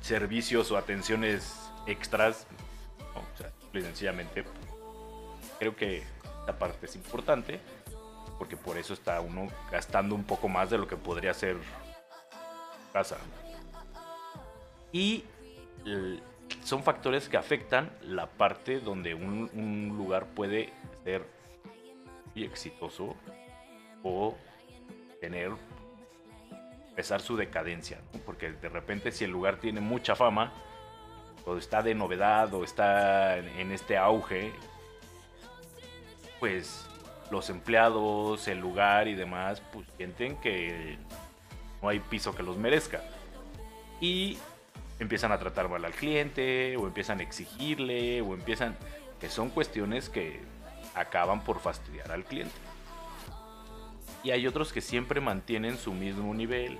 servicios 0.00 0.70
o 0.70 0.76
atenciones 0.76 1.70
extras. 1.86 2.46
O 3.14 3.38
sea, 3.38 3.50
sencillamente 3.72 4.44
creo 5.58 5.76
que 5.76 5.98
esta 6.40 6.58
parte 6.58 6.86
es 6.86 6.96
importante 6.96 7.60
porque 8.38 8.56
por 8.56 8.78
eso 8.78 8.94
está 8.94 9.20
uno 9.20 9.48
gastando 9.70 10.14
un 10.14 10.24
poco 10.24 10.48
más 10.48 10.70
de 10.70 10.78
lo 10.78 10.88
que 10.88 10.96
podría 10.96 11.34
ser 11.34 11.58
casa. 12.92 13.18
Y 14.92 15.24
son 16.62 16.82
factores 16.82 17.28
que 17.28 17.36
afectan 17.36 17.90
la 18.02 18.26
parte 18.26 18.80
donde 18.80 19.14
un, 19.14 19.94
lugar 19.96 20.26
puede 20.26 20.72
ser 21.04 21.24
muy 22.34 22.44
exitoso 22.44 23.16
o 24.02 24.36
tener 25.20 25.52
empezar 26.90 27.20
su 27.20 27.36
decadencia, 27.36 28.00
porque 28.26 28.52
de 28.52 28.68
repente 28.68 29.12
si 29.12 29.24
el 29.24 29.30
lugar 29.30 29.56
tiene 29.56 29.80
mucha 29.80 30.14
fama 30.14 30.52
o 31.46 31.56
está 31.56 31.82
de 31.82 31.94
novedad 31.94 32.52
o 32.52 32.64
está 32.64 33.38
en 33.38 33.72
este 33.72 33.96
auge, 33.96 34.52
pues 36.38 36.86
los 37.30 37.48
empleados, 37.48 38.48
el 38.48 38.58
lugar 38.58 39.08
y 39.08 39.14
demás, 39.14 39.62
pues 39.72 39.86
sienten 39.96 40.36
que 40.36 40.98
no 41.80 41.88
hay 41.88 42.00
piso 42.00 42.34
que 42.34 42.42
los 42.42 42.56
merezca. 42.58 43.02
Y 44.00 44.38
empiezan 45.00 45.32
a 45.32 45.38
tratar 45.38 45.68
mal 45.68 45.84
al 45.84 45.92
cliente 45.92 46.76
o 46.76 46.86
empiezan 46.86 47.18
a 47.18 47.22
exigirle 47.22 48.20
o 48.20 48.34
empiezan 48.34 48.76
que 49.18 49.28
son 49.28 49.50
cuestiones 49.50 50.08
que 50.08 50.40
acaban 50.94 51.42
por 51.42 51.58
fastidiar 51.58 52.12
al 52.12 52.24
cliente. 52.24 52.54
Y 54.22 54.30
hay 54.30 54.46
otros 54.46 54.72
que 54.72 54.80
siempre 54.80 55.20
mantienen 55.20 55.78
su 55.78 55.92
mismo 55.92 56.32
nivel. 56.34 56.78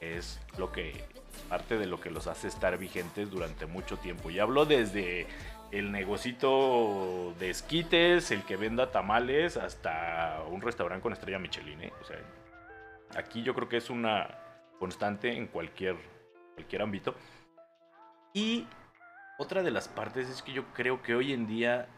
Es 0.00 0.38
lo 0.58 0.70
que 0.70 1.04
parte 1.48 1.78
de 1.78 1.86
lo 1.86 2.00
que 2.00 2.10
los 2.10 2.26
hace 2.26 2.48
estar 2.48 2.76
vigentes 2.78 3.30
durante 3.30 3.66
mucho 3.66 3.96
tiempo. 3.96 4.30
Y 4.30 4.38
hablo 4.38 4.66
desde 4.66 5.26
el 5.72 5.90
negocito 5.90 7.34
de 7.38 7.50
esquites, 7.50 8.30
el 8.30 8.42
que 8.44 8.56
venda 8.56 8.90
tamales, 8.90 9.56
hasta 9.56 10.42
un 10.50 10.60
restaurante 10.60 11.02
con 11.02 11.12
estrella 11.12 11.38
Michelin. 11.38 11.82
¿eh? 11.82 11.92
O 12.00 12.04
sea, 12.04 12.18
aquí 13.16 13.42
yo 13.42 13.54
creo 13.54 13.68
que 13.68 13.78
es 13.78 13.90
una 13.90 14.38
constante 14.78 15.36
en 15.36 15.46
cualquier 15.46 15.96
cualquier 16.54 16.82
ámbito. 16.82 17.14
Y 18.32 18.66
otra 19.38 19.62
de 19.62 19.70
las 19.70 19.88
partes 19.88 20.28
es 20.28 20.42
que 20.42 20.52
yo 20.52 20.64
creo 20.74 21.02
que 21.02 21.14
hoy 21.14 21.32
en 21.32 21.46
día 21.46 21.88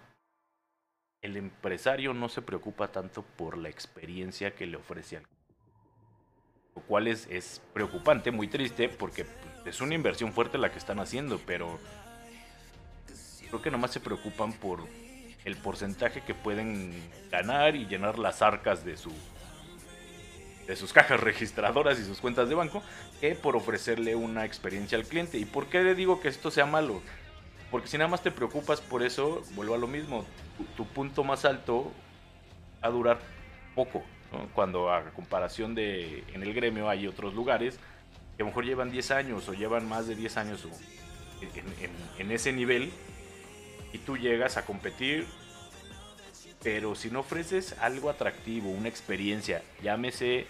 el 1.21 1.37
empresario 1.37 2.15
no 2.15 2.29
se 2.29 2.43
preocupa 2.43 2.89
tanto 2.89 3.23
por 3.23 3.57
la 3.57 3.69
experiencia 3.69 4.55
que 4.55 4.67
le 4.67 4.77
ofrece 4.77 5.19
al 5.19 5.27
lo 6.75 6.83
cual 6.83 7.07
es, 7.07 7.27
es 7.31 7.61
preocupante, 7.75 8.31
muy 8.31 8.49
triste, 8.49 8.89
porque 8.89 9.27
es 9.67 9.81
una 9.81 9.95
inversión 9.95 10.33
fuerte 10.33 10.57
la 10.57 10.73
que 10.73 10.79
están 10.79 11.01
haciendo, 11.01 11.39
pero 11.45 11.79
creo 13.49 13.61
que 13.61 13.71
nomás 13.71 13.91
se 13.91 14.01
preocupan 14.01 14.55
por 14.55 14.81
el 15.45 15.57
porcentaje 15.57 16.23
que 16.23 16.35
pueden 16.35 16.95
ganar 17.31 17.77
y 17.77 17.87
llenar 17.87 18.19
las 18.19 18.41
arcas 18.41 18.85
de 18.85 18.97
su 18.97 19.13
de 20.67 20.77
sus 20.77 20.93
cajas 20.93 21.21
registradoras 21.21 21.99
y 21.99 22.05
sus 22.05 22.21
cuentas 22.21 22.49
de 22.49 22.55
banco 22.55 22.83
que 23.21 23.35
por 23.35 23.57
ofrecerle 23.57 24.15
una 24.15 24.45
experiencia 24.45 24.97
al 24.97 25.05
cliente. 25.05 25.39
¿Y 25.39 25.45
por 25.45 25.67
qué 25.67 25.83
le 25.83 25.95
digo 25.95 26.21
que 26.21 26.29
esto 26.29 26.51
sea 26.51 26.67
malo? 26.67 27.03
Porque 27.71 27.89
si 27.89 27.97
nada 27.97 28.09
más 28.09 28.23
te 28.23 28.31
preocupas 28.31 28.81
por 28.81 29.03
eso, 29.03 29.43
vuelvo 29.55 29.75
a 29.75 29.79
lo 29.79 29.87
mismo. 29.87 30.27
Tu, 30.77 30.87
punto 30.87 31.25
más 31.25 31.45
alto 31.45 31.91
va 32.83 32.89
a 32.89 32.91
durar 32.91 33.19
poco. 33.75 34.03
Cuando 34.55 34.93
a 34.93 35.05
comparación 35.11 35.75
de 35.75 36.25
en 36.35 36.43
el 36.43 36.55
gremio 36.55 36.89
hay 36.89 37.07
otros 37.07 37.35
lugares 37.35 37.79
que 38.37 38.43
a 38.43 38.45
lo 38.45 38.47
mejor 38.47 38.65
llevan 38.65 38.91
10 38.91 39.11
años 39.11 39.49
o 39.49 39.55
llevan 39.55 39.89
más 39.89 40.07
de 40.07 40.15
10 40.15 40.37
años 40.39 40.67
en, 42.19 42.31
ese 42.31 42.53
nivel 42.53 42.91
y 43.93 43.99
tú 43.99 44.17
llegas 44.17 44.57
a 44.57 44.65
competir, 44.65 45.27
pero 46.63 46.95
si 46.95 47.11
no 47.11 47.21
ofreces 47.21 47.75
algo 47.81 48.11
atractivo, 48.11 48.71
una 48.71 48.89
experiencia, 48.89 49.63
llámese 49.83 50.47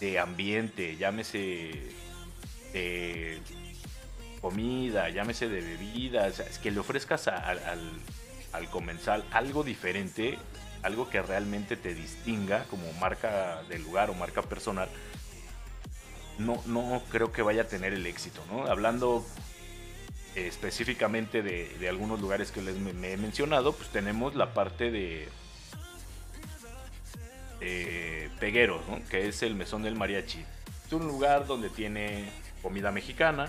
de 0.00 0.18
ambiente, 0.18 0.96
llámese 0.96 1.92
de 2.72 3.38
comida, 4.40 5.08
llámese 5.10 5.48
de 5.48 5.60
bebidas, 5.60 6.40
es 6.40 6.58
que 6.58 6.70
le 6.70 6.80
ofrezcas 6.80 7.28
al, 7.28 7.60
al 8.52 8.70
comensal 8.70 9.24
algo 9.32 9.64
diferente, 9.64 10.38
algo 10.82 11.08
que 11.08 11.22
realmente 11.22 11.76
te 11.76 11.94
distinga 11.94 12.64
como 12.64 12.92
marca 12.94 13.62
del 13.68 13.82
lugar 13.82 14.10
o 14.10 14.14
marca 14.14 14.42
personal, 14.42 14.88
no, 16.38 16.62
no 16.66 17.02
creo 17.10 17.32
que 17.32 17.42
vaya 17.42 17.62
a 17.62 17.68
tener 17.68 17.92
el 17.92 18.06
éxito, 18.06 18.42
¿no? 18.50 18.66
Hablando 18.66 19.26
específicamente 20.46 21.42
de, 21.42 21.88
algunos 21.88 22.20
lugares 22.20 22.50
que 22.50 22.62
les 22.62 22.76
me, 22.76 23.12
he 23.12 23.16
mencionado, 23.16 23.72
pues 23.72 23.88
tenemos 23.88 24.34
la 24.34 24.54
parte 24.54 24.90
de, 24.90 25.28
Pegueros, 28.38 28.82
que 29.10 29.26
es 29.26 29.42
el 29.42 29.56
Mesón 29.56 29.82
del 29.82 29.96
Mariachi. 29.96 30.44
Es 30.86 30.92
un 30.92 31.06
lugar 31.06 31.46
donde 31.46 31.68
tiene 31.70 32.30
comida 32.62 32.92
mexicana 32.92 33.48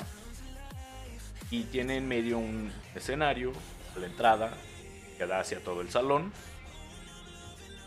y 1.52 1.63
tiene 1.63 1.97
en 1.97 2.08
medio 2.08 2.39
un 2.39 2.71
escenario 2.95 3.54
la 3.95 4.08
entrada 4.08 4.58
que 5.17 5.28
da 5.28 5.39
hacia 5.39 5.63
todo 5.63 5.82
el 5.82 5.89
salón 5.89 6.32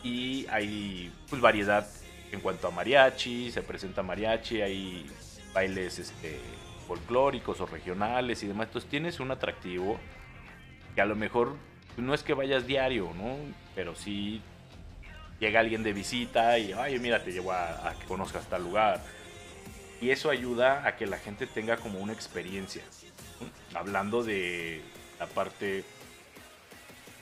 y 0.02 0.46
hay 0.48 1.12
pues, 1.28 1.40
variedad 1.40 1.88
en 2.32 2.40
cuanto 2.40 2.68
a 2.68 2.70
mariachi, 2.70 3.50
se 3.50 3.62
presenta 3.62 4.02
mariachi, 4.02 4.62
hay 4.62 5.06
bailes 5.52 5.98
este, 5.98 6.40
folclóricos 6.82 7.60
o 7.60 7.66
regionales 7.66 8.42
y 8.42 8.48
demás. 8.48 8.68
Entonces 8.68 8.90
tienes 8.90 9.20
un 9.20 9.30
atractivo 9.30 9.98
que 10.94 11.00
a 11.00 11.06
lo 11.06 11.16
mejor 11.16 11.56
no 11.96 12.14
es 12.14 12.22
que 12.22 12.34
vayas 12.34 12.66
diario, 12.66 13.10
¿no? 13.14 13.36
Pero 13.74 13.94
sí 13.94 14.40
llega 15.40 15.60
alguien 15.60 15.82
de 15.82 15.92
visita 15.92 16.58
y, 16.58 16.72
ay, 16.72 16.98
mira, 16.98 17.22
te 17.22 17.32
llevo 17.32 17.52
a, 17.52 17.94
que 17.98 18.06
conozcas 18.06 18.46
tal 18.46 18.62
lugar. 18.62 19.02
Y 20.00 20.10
eso 20.10 20.30
ayuda 20.30 20.86
a 20.86 20.96
que 20.96 21.06
la 21.06 21.18
gente 21.18 21.46
tenga 21.46 21.76
como 21.76 21.98
una 21.98 22.12
experiencia. 22.12 22.82
Hablando 23.74 24.22
de 24.22 24.82
la 25.18 25.26
parte 25.26 25.84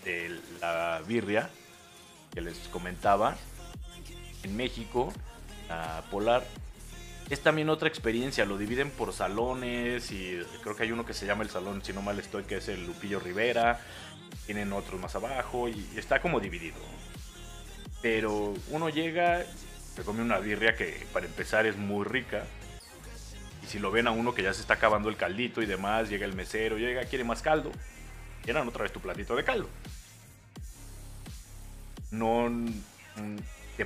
de 0.04 0.40
la 0.60 1.02
birria 1.06 1.50
que 2.32 2.40
les 2.40 2.58
comentaba, 2.68 3.36
en 4.42 4.56
México, 4.56 5.12
la 5.68 6.02
Polar, 6.10 6.44
es 7.30 7.40
también 7.40 7.68
otra 7.68 7.88
experiencia. 7.88 8.44
Lo 8.44 8.58
dividen 8.58 8.90
por 8.90 9.12
salones 9.12 10.10
y 10.10 10.40
creo 10.62 10.74
que 10.74 10.82
hay 10.82 10.92
uno 10.92 11.06
que 11.06 11.14
se 11.14 11.26
llama 11.26 11.44
el 11.44 11.50
salón, 11.50 11.82
si 11.84 11.92
no 11.92 12.02
mal 12.02 12.18
estoy, 12.18 12.42
que 12.42 12.56
es 12.56 12.68
el 12.68 12.84
Lupillo 12.86 13.20
Rivera. 13.20 13.80
Tienen 14.46 14.72
otros 14.72 15.00
más 15.00 15.14
abajo 15.14 15.68
y 15.68 15.86
está 15.96 16.20
como 16.20 16.40
dividido. 16.40 16.78
Pero 18.02 18.54
uno 18.70 18.88
llega, 18.88 19.44
se 19.94 20.02
come 20.02 20.22
una 20.22 20.38
birria 20.38 20.74
que 20.74 21.06
para 21.12 21.26
empezar 21.26 21.66
es 21.66 21.76
muy 21.76 22.04
rica. 22.04 22.44
Y 23.62 23.66
si 23.66 23.78
lo 23.78 23.92
ven 23.92 24.08
a 24.08 24.10
uno 24.10 24.34
que 24.34 24.42
ya 24.42 24.52
se 24.52 24.62
está 24.62 24.74
acabando 24.74 25.08
el 25.08 25.16
caldito 25.16 25.62
y 25.62 25.66
demás, 25.66 26.08
llega 26.08 26.26
el 26.26 26.34
mesero, 26.34 26.78
llega, 26.78 27.04
quiere 27.04 27.22
más 27.22 27.42
caldo. 27.42 27.70
Llenan 28.44 28.66
otra 28.66 28.82
vez 28.82 28.92
tu 28.92 29.00
platito 29.00 29.36
de 29.36 29.44
caldo. 29.44 29.68
No 32.10 32.50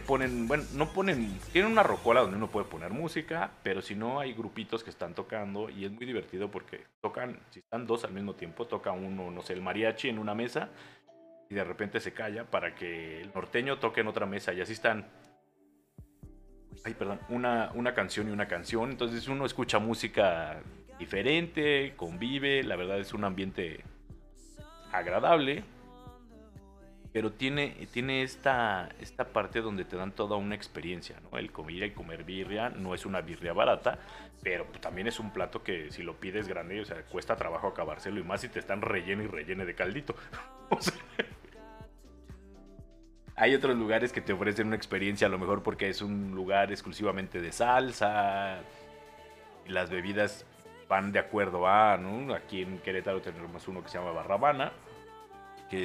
ponen, 0.00 0.48
bueno, 0.48 0.64
no 0.74 0.92
ponen, 0.92 1.38
tienen 1.52 1.70
una 1.70 1.82
rocola 1.82 2.20
donde 2.20 2.36
uno 2.36 2.50
puede 2.50 2.66
poner 2.66 2.92
música, 2.92 3.50
pero 3.62 3.82
si 3.82 3.94
no 3.94 4.20
hay 4.20 4.32
grupitos 4.32 4.82
que 4.82 4.90
están 4.90 5.14
tocando 5.14 5.68
y 5.70 5.84
es 5.84 5.92
muy 5.92 6.06
divertido 6.06 6.50
porque 6.50 6.84
tocan, 7.00 7.38
si 7.50 7.60
están 7.60 7.86
dos 7.86 8.04
al 8.04 8.12
mismo 8.12 8.34
tiempo, 8.34 8.66
toca 8.66 8.92
uno, 8.92 9.30
no 9.30 9.42
sé, 9.42 9.52
el 9.52 9.62
mariachi 9.62 10.08
en 10.08 10.18
una 10.18 10.34
mesa 10.34 10.70
y 11.48 11.54
de 11.54 11.64
repente 11.64 12.00
se 12.00 12.12
calla 12.12 12.44
para 12.44 12.74
que 12.74 13.20
el 13.20 13.32
norteño 13.34 13.78
toque 13.78 14.00
en 14.00 14.08
otra 14.08 14.26
mesa 14.26 14.52
y 14.52 14.60
así 14.60 14.72
están, 14.72 15.06
ay, 16.84 16.94
perdón, 16.94 17.20
una, 17.28 17.70
una 17.74 17.94
canción 17.94 18.28
y 18.28 18.32
una 18.32 18.48
canción, 18.48 18.90
entonces 18.90 19.28
uno 19.28 19.44
escucha 19.44 19.78
música 19.78 20.62
diferente, 20.98 21.94
convive, 21.96 22.62
la 22.62 22.76
verdad 22.76 22.98
es 22.98 23.12
un 23.12 23.24
ambiente 23.24 23.84
agradable 24.92 25.64
pero 27.14 27.30
tiene, 27.30 27.86
tiene 27.92 28.24
esta, 28.24 28.88
esta 29.00 29.28
parte 29.28 29.60
donde 29.60 29.84
te 29.84 29.96
dan 29.96 30.10
toda 30.10 30.36
una 30.36 30.56
experiencia, 30.56 31.14
¿no? 31.22 31.38
El 31.38 31.52
comer 31.52 31.84
y 31.84 31.90
comer 31.92 32.24
birria 32.24 32.70
no 32.70 32.92
es 32.92 33.06
una 33.06 33.20
birria 33.20 33.52
barata, 33.52 34.00
pero 34.42 34.64
también 34.80 35.06
es 35.06 35.20
un 35.20 35.32
plato 35.32 35.62
que 35.62 35.92
si 35.92 36.02
lo 36.02 36.16
pides 36.16 36.48
grande, 36.48 36.80
o 36.80 36.84
sea, 36.84 37.04
cuesta 37.04 37.36
trabajo 37.36 37.68
acabárselo 37.68 38.18
y 38.18 38.24
más 38.24 38.40
si 38.40 38.48
te 38.48 38.58
están 38.58 38.82
relleno 38.82 39.22
y 39.22 39.28
rellene 39.28 39.64
de 39.64 39.76
caldito. 39.76 40.16
hay 43.36 43.54
otros 43.54 43.76
lugares 43.76 44.12
que 44.12 44.20
te 44.20 44.32
ofrecen 44.32 44.66
una 44.66 44.76
experiencia, 44.76 45.28
a 45.28 45.30
lo 45.30 45.38
mejor 45.38 45.62
porque 45.62 45.88
es 45.88 46.02
un 46.02 46.34
lugar 46.34 46.72
exclusivamente 46.72 47.40
de 47.40 47.52
salsa, 47.52 48.58
y 49.64 49.68
las 49.68 49.88
bebidas 49.88 50.44
van 50.88 51.12
de 51.12 51.20
acuerdo 51.20 51.68
a, 51.68 51.96
¿no? 51.96 52.34
Aquí 52.34 52.62
en 52.62 52.78
Querétaro 52.78 53.20
tenemos 53.20 53.68
uno 53.68 53.84
que 53.84 53.88
se 53.88 53.98
llama 53.98 54.10
Barrabana, 54.10 54.72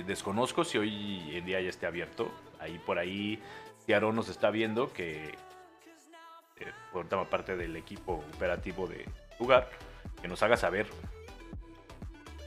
desconozco 0.06 0.64
si 0.64 0.78
hoy 0.78 1.36
en 1.36 1.46
día 1.46 1.62
ya 1.62 1.70
esté 1.70 1.86
abierto. 1.86 2.32
Ahí 2.60 2.80
por 2.86 2.98
ahí 2.98 3.40
nos 3.98 4.30
está 4.30 4.52
viendo 4.52 4.94
que 4.94 5.30
eh, 6.60 6.72
forma 6.92 7.28
parte 7.30 7.58
del 7.58 7.76
equipo 7.76 8.24
operativo 8.36 8.88
de 8.88 9.06
lugar, 9.40 9.70
que 10.22 10.28
nos 10.28 10.44
haga 10.44 10.58
saber. 10.58 10.88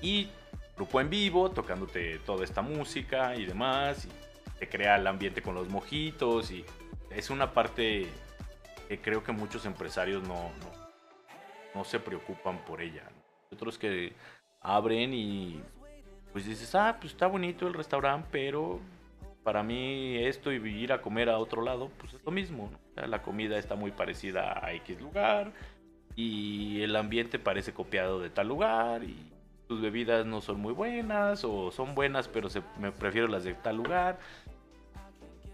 Y 0.01 0.29
grupo 0.77 1.01
en 1.01 1.11
vivo, 1.11 1.51
tocándote 1.51 2.19
toda 2.21 2.45
esta 2.45 2.63
música 2.63 3.35
y 3.35 3.45
demás. 3.45 4.05
Y 4.05 4.59
te 4.61 4.69
crea 4.69 4.97
el 4.97 5.07
ambiente 5.07 5.43
con 5.43 5.55
los 5.55 5.69
mojitos. 5.69 6.51
Y 6.53 6.65
es 7.11 7.31
una 7.31 7.53
parte 7.53 8.07
que 8.89 9.01
creo 9.01 9.25
que 9.25 9.33
muchos 9.33 9.67
empresarios 9.67 10.23
no, 10.23 10.35
no, 10.35 10.91
no 11.75 11.85
se 11.85 11.99
preocupan 11.99 12.65
por 12.65 12.81
ella. 12.81 13.09
Otros 13.51 13.79
que 13.79 14.13
abren 14.61 15.13
y 15.13 15.61
pues 16.33 16.47
dices, 16.47 16.75
ah, 16.75 16.97
pues 17.01 17.13
está 17.13 17.27
bonito 17.27 17.67
el 17.67 17.75
restaurante, 17.75 18.29
pero 18.31 18.81
para 19.43 19.63
mí 19.63 20.17
esto 20.19 20.53
y 20.53 20.57
ir 20.57 20.93
a 20.93 21.03
comer 21.03 21.29
a 21.29 21.39
otro 21.39 21.63
lado, 21.63 21.91
pues 21.99 22.15
es 22.15 22.25
lo 22.25 22.31
mismo. 22.31 22.71
la 22.95 23.23
comida 23.23 23.59
está 23.59 23.75
muy 23.75 23.91
parecida 23.91 24.65
a 24.65 24.73
X 24.75 25.01
lugar 25.01 25.53
y 26.15 26.83
el 26.83 26.95
ambiente 26.97 27.39
parece 27.39 27.73
copiado 27.73 28.21
de 28.21 28.31
tal 28.31 28.49
lugar 28.49 29.03
y 29.05 29.31
tus 29.69 29.81
bebidas 29.81 30.27
no 30.27 30.41
son 30.41 30.61
muy 30.61 30.73
buenas 30.73 31.45
o 31.45 31.71
son 31.71 31.95
buenas, 31.95 32.29
pero 32.29 32.49
me 32.79 32.93
prefiero 32.93 33.29
las 33.29 33.45
de 33.45 33.55
tal 33.55 33.77
lugar. 33.77 34.19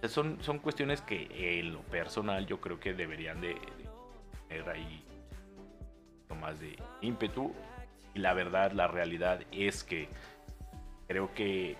son, 0.08 0.38
son 0.42 0.58
cuestiones 0.58 1.00
que 1.02 1.58
en 1.58 1.72
lo 1.72 1.80
personal 1.82 2.46
yo 2.46 2.60
creo 2.60 2.80
que 2.80 2.92
deberían 2.92 3.40
de, 3.40 3.48
de 3.48 3.88
tener 4.48 4.68
ahí 4.68 5.04
más 6.34 6.60
de 6.60 6.76
ímpetu. 7.00 7.52
Y 8.14 8.20
la 8.20 8.34
verdad, 8.34 8.72
la 8.72 8.88
realidad 8.88 9.40
es 9.52 9.84
que 9.84 10.08
creo 11.08 11.34
que 11.34 11.76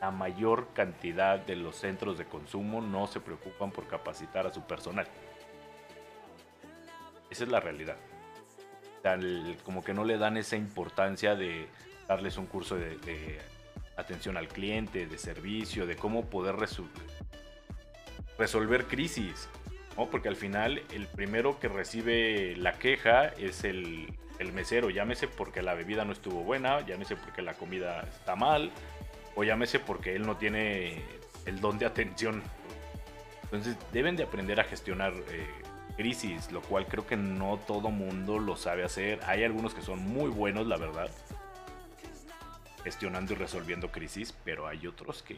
la 0.00 0.10
mayor 0.10 0.68
cantidad 0.74 1.38
de 1.38 1.56
los 1.56 1.76
centros 1.76 2.18
de 2.18 2.24
consumo 2.24 2.80
no 2.80 3.06
se 3.06 3.20
preocupan 3.20 3.70
por 3.70 3.86
capacitar 3.86 4.46
a 4.46 4.52
su 4.52 4.62
personal. 4.62 5.06
Esa 7.30 7.44
es 7.44 7.50
la 7.50 7.60
realidad. 7.60 7.96
como 9.64 9.84
que 9.84 9.94
no 9.94 10.04
le 10.04 10.18
dan 10.18 10.36
esa 10.36 10.56
importancia 10.56 11.34
de 11.34 11.68
darles 12.08 12.36
un 12.36 12.46
curso 12.46 12.76
de, 12.76 13.38
atención 13.96 14.36
al 14.36 14.48
cliente, 14.48 15.06
de 15.06 15.18
servicio, 15.18 15.86
de 15.86 15.96
cómo 15.96 16.26
poder 16.26 16.56
resolver 18.36 18.86
crisis. 18.86 19.48
Porque 20.08 20.28
al 20.28 20.36
final 20.36 20.82
el 20.92 21.06
primero 21.06 21.58
que 21.58 21.68
recibe 21.68 22.56
la 22.56 22.78
queja 22.78 23.26
es 23.26 23.64
el, 23.64 24.14
mesero, 24.54 24.88
llámese 24.88 25.28
porque 25.28 25.60
la 25.60 25.74
bebida 25.74 26.04
no 26.04 26.12
estuvo 26.12 26.42
buena, 26.42 26.80
llámese 26.86 27.16
porque 27.16 27.42
la 27.42 27.54
comida 27.54 28.02
está 28.02 28.36
mal, 28.36 28.70
o 29.34 29.44
llámese 29.44 29.78
porque 29.78 30.14
él 30.14 30.26
no 30.26 30.36
tiene 30.36 31.02
el 31.44 31.60
don 31.60 31.78
de 31.78 31.86
atención. 31.86 32.42
Entonces 33.42 33.76
deben 33.92 34.16
de 34.16 34.22
aprender 34.22 34.58
a 34.60 34.64
gestionar 34.64 35.12
eh, 35.28 35.46
crisis, 35.96 36.50
lo 36.52 36.62
cual 36.62 36.86
creo 36.86 37.06
que 37.06 37.16
no 37.16 37.58
todo 37.66 37.90
mundo 37.90 38.38
lo 38.38 38.56
sabe 38.56 38.84
hacer. 38.84 39.20
Hay 39.26 39.44
algunos 39.44 39.74
que 39.74 39.82
son 39.82 39.98
muy 39.98 40.30
buenos, 40.30 40.66
la 40.66 40.78
verdad. 40.78 41.10
gestionando 42.82 43.34
y 43.34 43.36
resolviendo 43.36 43.90
crisis, 43.90 44.34
pero 44.44 44.66
hay 44.66 44.86
otros 44.86 45.22
que 45.22 45.36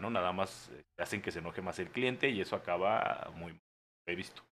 no 0.00 0.10
nada 0.10 0.32
más 0.32 0.70
hacen 0.98 1.22
que 1.22 1.30
se 1.30 1.38
enoje 1.38 1.62
más 1.62 1.78
el 1.78 1.88
cliente 1.88 2.28
y 2.28 2.40
eso 2.40 2.56
acaba 2.56 3.30
muy 3.36 3.58
he 4.06 4.14
visto. 4.14 4.42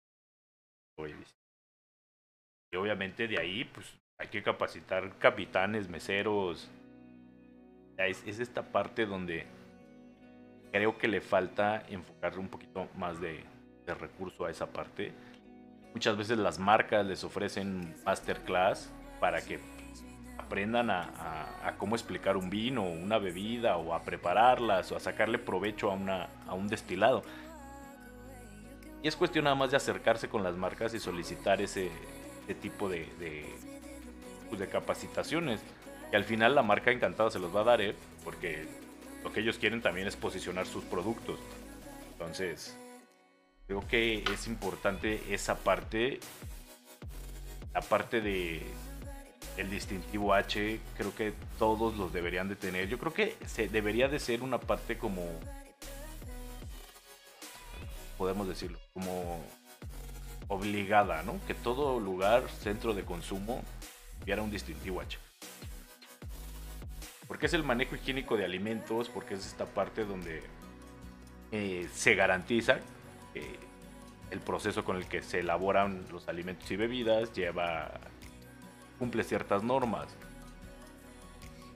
Y 2.71 2.75
obviamente 2.77 3.27
de 3.27 3.39
ahí 3.39 3.65
pues 3.65 3.85
hay 4.17 4.27
que 4.27 4.43
capacitar 4.43 5.17
capitanes, 5.17 5.89
meseros. 5.89 6.69
Es, 7.97 8.23
es 8.25 8.39
esta 8.39 8.61
parte 8.61 9.05
donde 9.05 9.47
creo 10.75 10.97
que 10.97 11.07
le 11.07 11.21
falta 11.21 11.83
enfocarle 11.87 12.39
un 12.39 12.49
poquito 12.49 12.89
más 12.97 13.21
de, 13.21 13.45
recurso 13.97 14.45
a 14.45 14.51
esa 14.51 14.67
parte. 14.67 15.13
Muchas 15.93 16.17
veces 16.17 16.37
las 16.37 16.59
marcas 16.59 17.05
les 17.05 17.23
ofrecen 17.23 17.95
masterclass 18.05 18.91
para 19.21 19.39
que 19.39 19.59
aprendan 20.37 20.89
a, 20.89 21.75
cómo 21.77 21.95
explicar 21.95 22.35
un 22.35 22.49
vino, 22.49 22.83
una 22.83 23.19
bebida, 23.19 23.77
o 23.77 23.93
a 23.93 24.01
prepararlas, 24.01 24.91
o 24.91 24.97
a 24.97 24.99
sacarle 24.99 25.39
provecho 25.39 25.91
a, 25.91 25.93
una, 25.93 26.27
a 26.45 26.53
un 26.53 26.67
destilado. 26.67 27.23
Y 29.05 29.07
es 29.07 29.15
cuestión 29.15 29.43
nada 29.43 29.55
más 29.55 29.69
de 29.69 29.77
acercarse 29.77 30.29
con 30.29 30.41
las 30.41 30.55
marcas 30.55 30.95
y 30.95 30.99
solicitar 30.99 31.61
ese, 31.61 31.91
tipo 32.59 32.89
de, 32.89 33.07
pues, 34.49 34.59
de, 34.59 34.67
capacitaciones. 34.67 35.59
Y 36.11 36.15
al 36.15 36.23
final 36.23 36.55
la 36.55 36.63
marca 36.63 36.89
encantada 36.89 37.29
se 37.29 37.37
los 37.37 37.55
va 37.55 37.61
a 37.61 37.65
dar, 37.65 37.81
¿eh? 37.81 37.93
porque 38.23 38.65
lo 39.23 39.31
que 39.31 39.41
ellos 39.41 39.59
quieren 39.59 39.83
también 39.83 40.07
es 40.07 40.15
posicionar 40.15 40.65
sus 40.65 40.83
productos. 40.85 41.37
Entonces, 42.13 42.75
creo 43.67 43.87
que 43.87 44.23
es 44.33 44.47
importante 44.47 45.21
esa 45.29 45.53
parte, 45.55 46.19
la 47.75 47.81
parte 47.81 48.21
de, 48.21 48.63
el 49.55 49.69
distintivo 49.69 50.33
H, 50.33 50.79
creo 50.97 51.13
que 51.13 51.31
todos 51.59 51.95
los 51.95 52.11
deberían 52.11 52.49
de 52.49 52.55
tener. 52.55 52.89
Yo 52.89 52.97
creo 52.97 53.13
que 53.13 53.35
se 53.45 53.67
debería 53.67 54.07
de 54.07 54.17
ser 54.17 54.41
una 54.41 54.59
parte 54.59 54.97
como 54.97 55.21
podemos 58.17 58.47
decirlo, 58.47 58.79
como 58.93 59.43
obligada, 60.47 61.23
¿no? 61.23 61.39
Que 61.47 61.53
todo 61.53 61.99
lugar, 61.99 62.43
centro 62.49 62.93
de 62.93 63.03
consumo, 63.03 63.63
tuviera 64.19 64.41
un 64.41 64.51
distintivo 64.51 65.01
H. 65.01 65.17
Porque 67.27 67.47
es 67.47 67.53
el 67.53 67.63
manejo 67.63 67.95
higiénico 67.95 68.37
de 68.37 68.45
alimentos, 68.45 69.09
porque 69.09 69.33
es 69.33 69.45
esta 69.45 69.65
parte 69.65 70.05
donde 70.05 70.43
eh, 71.51 71.87
se 71.93 72.15
garantiza 72.15 72.79
que 73.33 73.59
el 74.31 74.39
proceso 74.39 74.83
con 74.83 74.97
el 74.97 75.07
que 75.07 75.21
se 75.21 75.39
elaboran 75.39 76.05
los 76.11 76.27
alimentos 76.27 76.69
y 76.71 76.75
bebidas 76.75 77.33
lleva 77.33 77.91
cumple 78.99 79.23
ciertas 79.23 79.63
normas. 79.63 80.07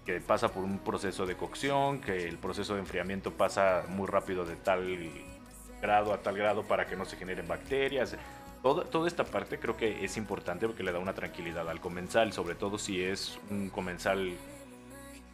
Que 0.05 0.19
pasa 0.21 0.49
por 0.49 0.63
un 0.63 0.79
proceso 0.79 1.25
de 1.25 1.35
cocción, 1.35 2.01
que 2.01 2.27
el 2.27 2.37
proceso 2.37 2.73
de 2.73 2.79
enfriamiento 2.79 3.31
pasa 3.33 3.85
muy 3.89 4.07
rápido 4.07 4.45
de 4.45 4.55
tal 4.55 5.38
grado 5.81 6.13
a 6.13 6.21
tal 6.21 6.37
grado 6.37 6.63
para 6.63 6.85
que 6.85 6.95
no 6.95 7.05
se 7.05 7.17
generen 7.17 7.47
bacterias. 7.47 8.15
Toda, 8.61 9.07
esta 9.07 9.23
parte 9.23 9.57
creo 9.57 9.77
que 9.77 10.03
es 10.03 10.17
importante 10.17 10.67
porque 10.67 10.83
le 10.83 10.91
da 10.91 10.99
una 10.99 11.13
tranquilidad 11.13 11.69
al 11.69 11.79
comensal, 11.79 12.33
sobre 12.33 12.55
todo 12.55 12.77
si 12.77 13.01
es 13.01 13.39
un 13.49 13.69
comensal 13.69 14.33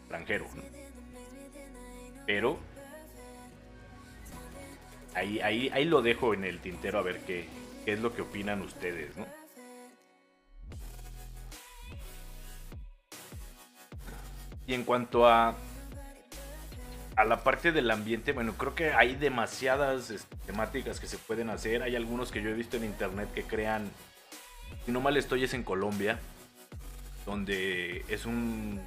extranjero. 0.01 0.45
Pero 2.27 2.60
ahí, 5.15 5.39
ahí, 5.39 5.69
ahí 5.73 5.86
lo 5.86 6.03
dejo 6.03 6.34
en 6.36 6.43
el 6.43 6.60
tintero 6.60 6.99
a 6.99 7.01
ver 7.01 7.19
qué, 7.21 7.47
qué 7.84 7.93
es 7.93 7.99
lo 7.99 8.13
que 8.13 8.21
opinan 8.21 8.62
ustedes, 8.62 9.17
¿no? 9.17 9.25
Y 14.67 14.73
en 14.73 14.84
cuanto 14.84 15.27
a, 15.27 15.55
a 17.15 17.23
la 17.23 17.43
parte 17.43 17.71
del 17.71 17.89
ambiente, 17.91 18.34
bueno, 18.34 18.54
creo 18.54 18.75
que 18.75 18.93
hay 18.93 19.15
demasiadas 19.15 20.10
este, 20.10 20.36
temáticas 20.45 20.99
que 20.99 21.08
se 21.08 21.17
pueden 21.17 21.49
hacer. 21.49 21.84
Hay 21.84 21.95
algunos 21.95 22.32
que 22.32 22.41
yo 22.41 22.49
he 22.49 22.54
visto 22.54 22.78
en 22.78 22.84
internet 22.84 23.30
que 23.34 23.43
crean, 23.43 23.89
si 24.86 24.91
no 24.91 25.01
mal 25.01 25.15
estoy, 25.17 25.43
es 25.43 25.54
en 25.54 25.63
Colombia, 25.63 26.19
donde 27.25 28.04
es 28.10 28.25
un 28.25 28.82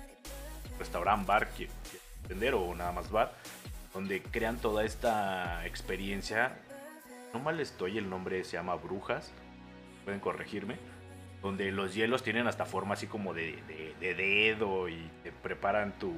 restaurante, 0.78 1.26
bar, 1.26 1.48
que 1.50 1.68
entender, 2.22 2.54
o 2.54 2.74
nada 2.74 2.92
más 2.92 3.10
bar, 3.10 3.32
donde 3.94 4.22
crean 4.22 4.58
toda 4.58 4.84
esta 4.84 5.66
experiencia. 5.66 6.56
No 7.32 7.40
mal 7.40 7.60
estoy, 7.60 7.98
el 7.98 8.10
nombre 8.10 8.44
se 8.44 8.52
llama 8.52 8.74
Brujas, 8.74 9.32
pueden 10.04 10.20
corregirme 10.20 10.76
donde 11.42 11.70
los 11.70 11.94
hielos 11.94 12.22
tienen 12.22 12.46
hasta 12.46 12.64
forma 12.64 12.94
así 12.94 13.06
como 13.06 13.32
de, 13.32 13.62
dedo 14.00 14.88
y 14.88 15.08
te 15.22 15.32
preparan 15.32 15.92
tu 15.98 16.12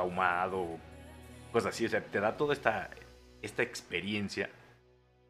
ahumado, 0.00 0.78
cosas 1.52 1.74
así, 1.74 1.86
o 1.86 1.88
sea, 1.88 2.04
te 2.04 2.20
da 2.20 2.36
toda 2.36 2.52
esta, 2.52 2.90
esta 3.42 3.62
experiencia 3.62 4.50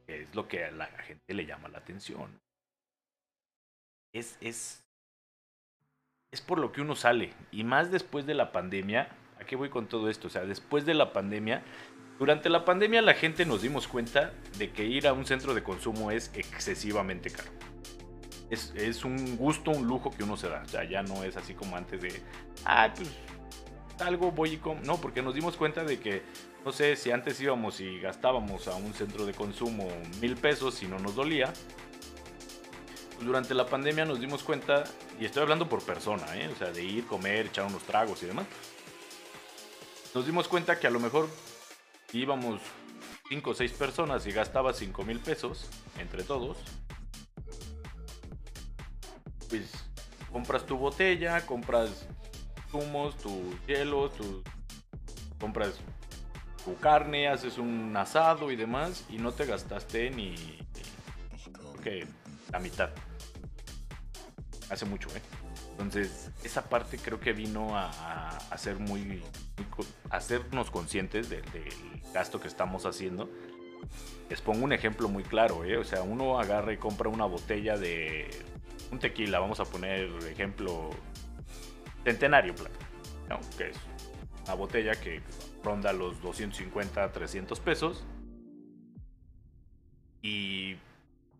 que 0.06 0.22
es 0.22 0.34
lo 0.34 0.48
que 0.48 0.64
a 0.64 0.70
la 0.70 0.86
gente 0.86 1.34
le 1.34 1.46
llama 1.46 1.68
la 1.68 1.78
atención. 1.78 2.40
Es, 4.12 4.36
es, 4.40 4.84
es 6.32 6.40
por 6.40 6.58
lo 6.58 6.72
que 6.72 6.80
uno 6.80 6.96
sale, 6.96 7.32
y 7.52 7.64
más 7.64 7.90
después 7.90 8.26
de 8.26 8.34
la 8.34 8.52
pandemia, 8.52 9.08
¿a 9.38 9.44
qué 9.44 9.56
voy 9.56 9.70
con 9.70 9.86
todo 9.86 10.10
esto? 10.10 10.26
O 10.26 10.30
sea, 10.30 10.44
después 10.44 10.84
de 10.84 10.94
la 10.94 11.12
pandemia, 11.12 11.62
durante 12.18 12.48
la 12.50 12.64
pandemia 12.64 13.02
la 13.02 13.14
gente 13.14 13.44
nos 13.44 13.62
dimos 13.62 13.86
cuenta 13.88 14.32
de 14.58 14.72
que 14.72 14.84
ir 14.84 15.06
a 15.06 15.12
un 15.12 15.26
centro 15.26 15.54
de 15.54 15.62
consumo 15.62 16.10
es 16.10 16.30
excesivamente 16.34 17.30
caro 17.30 17.50
es, 18.50 19.04
un 19.04 19.36
gusto, 19.36 19.70
un 19.70 19.86
lujo 19.86 20.10
que 20.10 20.24
uno 20.24 20.36
se 20.36 20.48
da. 20.48 20.62
O 20.62 20.68
sea, 20.68 20.84
ya 20.84 21.02
no 21.02 21.22
es 21.22 21.36
así 21.36 21.54
como 21.54 21.76
antes 21.76 22.00
de, 22.00 22.22
ah, 22.64 22.92
pues 22.94 23.08
algo 24.00 24.32
voy 24.32 24.54
y 24.54 24.56
com 24.58 24.80
No, 24.82 25.00
porque 25.00 25.22
nos 25.22 25.34
dimos 25.34 25.56
cuenta 25.56 25.84
de 25.84 26.00
que, 26.00 26.22
no 26.64 26.72
sé, 26.72 26.96
si 26.96 27.10
antes 27.10 27.40
íbamos 27.40 27.80
y 27.80 28.00
gastábamos 28.00 28.68
a 28.68 28.74
un 28.74 28.94
centro 28.94 29.26
de 29.26 29.34
consumo 29.34 29.88
mil 30.20 30.36
pesos 30.36 30.82
y 30.82 30.86
no 30.86 30.98
nos 30.98 31.14
dolía. 31.14 31.52
Durante 33.20 33.54
la 33.54 33.66
pandemia 33.66 34.04
nos 34.04 34.18
dimos 34.18 34.42
cuenta, 34.42 34.84
y 35.20 35.26
estoy 35.26 35.42
hablando 35.42 35.68
por 35.68 35.82
persona, 35.84 36.24
¿eh? 36.36 36.48
o 36.52 36.56
sea, 36.56 36.70
de 36.72 36.82
ir, 36.82 37.06
comer, 37.06 37.46
echar 37.46 37.66
unos 37.66 37.82
tragos 37.82 38.22
y 38.22 38.26
demás. 38.26 38.46
Nos 40.14 40.24
dimos 40.24 40.48
cuenta 40.48 40.80
que 40.80 40.86
a 40.86 40.90
lo 40.90 41.00
mejor 41.00 41.28
íbamos 42.12 42.60
cinco 43.28 43.50
o 43.50 43.54
seis 43.54 43.72
personas 43.72 44.26
y 44.26 44.32
gastaba 44.32 44.72
cinco 44.72 45.04
mil 45.04 45.20
pesos 45.20 45.68
entre 45.98 46.24
todos 46.24 46.56
pues 49.50 49.68
compras 50.32 50.64
tu 50.64 50.78
botella, 50.78 51.44
compras 51.44 52.06
zumos, 52.70 53.16
tu 53.16 53.54
hielo, 53.66 54.10
tu, 54.10 54.42
compras 55.38 55.80
tu 56.64 56.76
carne, 56.76 57.28
haces 57.28 57.58
un 57.58 57.96
asado 57.96 58.50
y 58.50 58.56
demás 58.56 59.04
y 59.08 59.16
no 59.16 59.32
te 59.32 59.46
gastaste 59.46 60.10
ni, 60.10 60.34
la 62.52 62.58
mitad. 62.58 62.90
Hace 64.68 64.84
mucho, 64.84 65.08
¿eh? 65.16 65.22
Entonces, 65.72 66.30
esa 66.44 66.68
parte 66.68 66.98
creo 66.98 67.18
que 67.18 67.32
vino 67.32 67.76
a, 67.76 67.90
a, 67.90 68.74
muy, 68.78 69.22
hacernos 70.10 70.70
conscientes 70.70 71.30
del 71.30 71.42
gasto 72.12 72.40
que 72.40 72.48
estamos 72.48 72.86
haciendo. 72.86 73.30
Les 74.28 74.40
pongo 74.40 74.64
un 74.64 74.72
ejemplo 74.72 75.08
muy 75.08 75.24
claro, 75.24 75.64
¿eh? 75.64 75.78
O 75.78 75.84
sea, 75.84 76.02
uno 76.02 76.38
agarra 76.38 76.72
y 76.72 76.76
compra 76.76 77.08
una 77.08 77.24
botella 77.24 77.76
de 77.76 78.30
un 78.92 78.98
tequila, 78.98 79.38
vamos 79.38 79.58
a 79.58 79.64
poner 79.64 80.08
ejemplo 80.30 80.90
Centenario 82.04 82.54
¿no? 83.28 83.40
que 83.56 83.70
es 83.70 83.76
una 84.44 84.54
botella 84.54 84.92
que 84.92 85.22
ronda 85.62 85.92
los 85.92 86.20
250, 86.22 87.12
300 87.12 87.60
pesos. 87.60 88.04
Y 90.22 90.76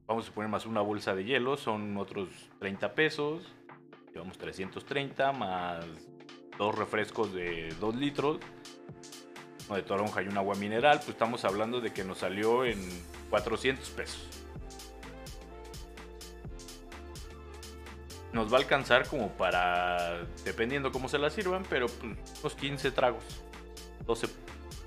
vamos 0.06 0.28
a 0.28 0.32
poner 0.32 0.50
más 0.50 0.66
una 0.66 0.80
bolsa 0.80 1.14
de 1.14 1.24
hielo, 1.24 1.56
son 1.56 1.96
otros 1.96 2.28
30 2.58 2.94
pesos. 2.94 3.54
Llevamos 4.12 4.38
330 4.38 5.32
más 5.32 5.84
dos 6.58 6.74
refrescos 6.74 7.32
de 7.32 7.74
2 7.80 7.94
litros, 7.96 8.38
uno 9.66 9.76
de 9.76 9.82
toronja 9.82 10.22
y 10.22 10.28
un 10.28 10.36
agua 10.36 10.54
mineral, 10.56 10.98
pues 10.98 11.10
estamos 11.10 11.44
hablando 11.44 11.80
de 11.80 11.92
que 11.92 12.04
nos 12.04 12.18
salió 12.18 12.64
en 12.64 12.78
400 13.30 13.88
pesos. 13.90 14.44
Nos 18.32 18.52
va 18.52 18.58
a 18.58 18.60
alcanzar 18.60 19.06
como 19.08 19.30
para, 19.32 20.24
dependiendo 20.44 20.92
cómo 20.92 21.08
se 21.08 21.18
la 21.18 21.30
sirvan, 21.30 21.64
pero 21.68 21.86
pues, 21.86 22.12
unos 22.40 22.54
15 22.54 22.90
tragos. 22.92 23.24
12, 24.06 24.28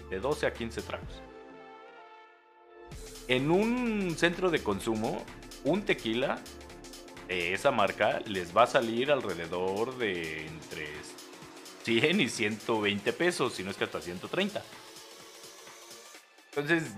de 0.10 0.20
12 0.20 0.48
a 0.48 0.54
15 0.54 0.82
tragos. 0.82 1.22
En 3.28 3.52
un 3.52 4.16
centro 4.18 4.50
de 4.50 4.62
consumo, 4.62 5.24
un 5.64 5.84
tequila 5.84 6.40
de 7.28 7.54
esa 7.54 7.72
marca 7.72 8.20
les 8.26 8.56
va 8.56 8.64
a 8.64 8.68
salir 8.68 9.12
alrededor 9.12 9.98
de 9.98 10.46
entre 10.46 10.88
100 11.84 12.22
y 12.22 12.30
120 12.30 13.14
pesos, 13.14 13.54
si 13.54 13.64
no 13.64 13.72
es 13.72 13.78
que 13.78 13.86
hasta 13.86 14.02
130. 14.02 14.62
Entonces, 16.50 16.94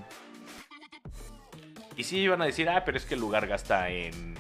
y 1.96 2.04
si 2.04 2.18
iban 2.18 2.42
a 2.42 2.46
decir, 2.46 2.70
ah, 2.70 2.84
pero 2.84 2.98
es 2.98 3.06
que 3.06 3.14
el 3.14 3.22
lugar 3.22 3.48
gasta 3.48 3.90
en 3.90 4.36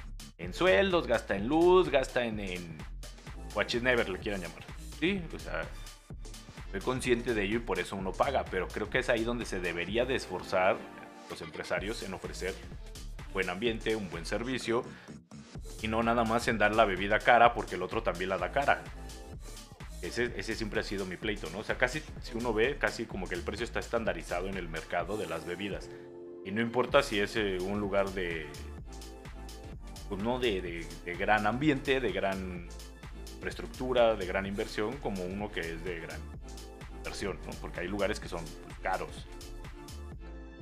en 0.45 0.53
sueldos, 0.53 1.07
gasta 1.07 1.35
en 1.35 1.47
luz, 1.47 1.89
gasta 1.89 2.23
en, 2.23 2.39
en 2.39 2.77
Watch 3.55 3.75
Never, 3.75 4.07
le 4.07 4.19
quieran 4.19 4.41
llamar. 4.41 4.63
Sí, 4.99 5.21
o 5.33 5.39
sea, 5.39 5.63
soy 6.71 6.81
consciente 6.81 7.33
de 7.33 7.43
ello 7.43 7.57
y 7.57 7.59
por 7.59 7.79
eso 7.79 7.95
uno 7.95 8.11
paga, 8.11 8.45
pero 8.45 8.67
creo 8.67 8.89
que 8.89 8.99
es 8.99 9.09
ahí 9.09 9.23
donde 9.23 9.45
se 9.45 9.59
debería 9.59 10.05
de 10.05 10.15
esforzar 10.15 10.77
los 11.29 11.41
empresarios 11.41 12.03
en 12.03 12.13
ofrecer 12.13 12.53
buen 13.33 13.49
ambiente, 13.49 13.95
un 13.95 14.09
buen 14.09 14.25
servicio 14.25 14.83
y 15.81 15.87
no 15.87 16.03
nada 16.03 16.23
más 16.23 16.47
en 16.47 16.57
dar 16.57 16.75
la 16.75 16.85
bebida 16.85 17.19
cara 17.19 17.53
porque 17.53 17.75
el 17.75 17.81
otro 17.81 18.03
también 18.03 18.29
la 18.29 18.37
da 18.37 18.51
cara. 18.51 18.83
Ese, 20.01 20.31
ese, 20.37 20.53
siempre 20.53 20.81
ha 20.81 20.83
sido 20.83 21.05
mi 21.05 21.17
pleito, 21.17 21.49
¿no? 21.49 21.59
O 21.59 21.63
sea, 21.63 21.77
casi, 21.77 22.01
si 22.21 22.37
uno 22.37 22.53
ve, 22.53 22.77
casi 22.77 23.05
como 23.05 23.27
que 23.27 23.33
el 23.33 23.41
precio 23.41 23.63
está 23.63 23.79
estandarizado 23.79 24.47
en 24.47 24.55
el 24.55 24.69
mercado 24.69 25.17
de 25.17 25.25
las 25.25 25.45
bebidas. 25.45 25.89
Y 26.45 26.51
no 26.51 26.61
importa 26.61 27.01
si 27.01 27.19
es 27.19 27.35
eh, 27.35 27.57
un 27.59 27.79
lugar 27.79 28.11
de, 28.11 28.45
pues 30.09 30.21
no 30.21 30.39
de, 30.39 30.85
gran 31.17 31.47
ambiente, 31.47 31.99
de 31.99 32.11
gran 32.11 32.67
infraestructura, 33.35 34.15
de 34.15 34.25
gran 34.25 34.45
inversión, 34.45 34.97
como 34.97 35.23
uno 35.23 35.51
que 35.51 35.61
es 35.61 35.83
de 35.83 35.99
gran 35.99 36.19
inversión, 36.97 37.39
¿no? 37.45 37.51
Porque 37.61 37.81
hay 37.81 37.87
lugares 37.87 38.19
que 38.19 38.27
son 38.27 38.43
pues, 38.63 38.79
caros. 38.79 39.27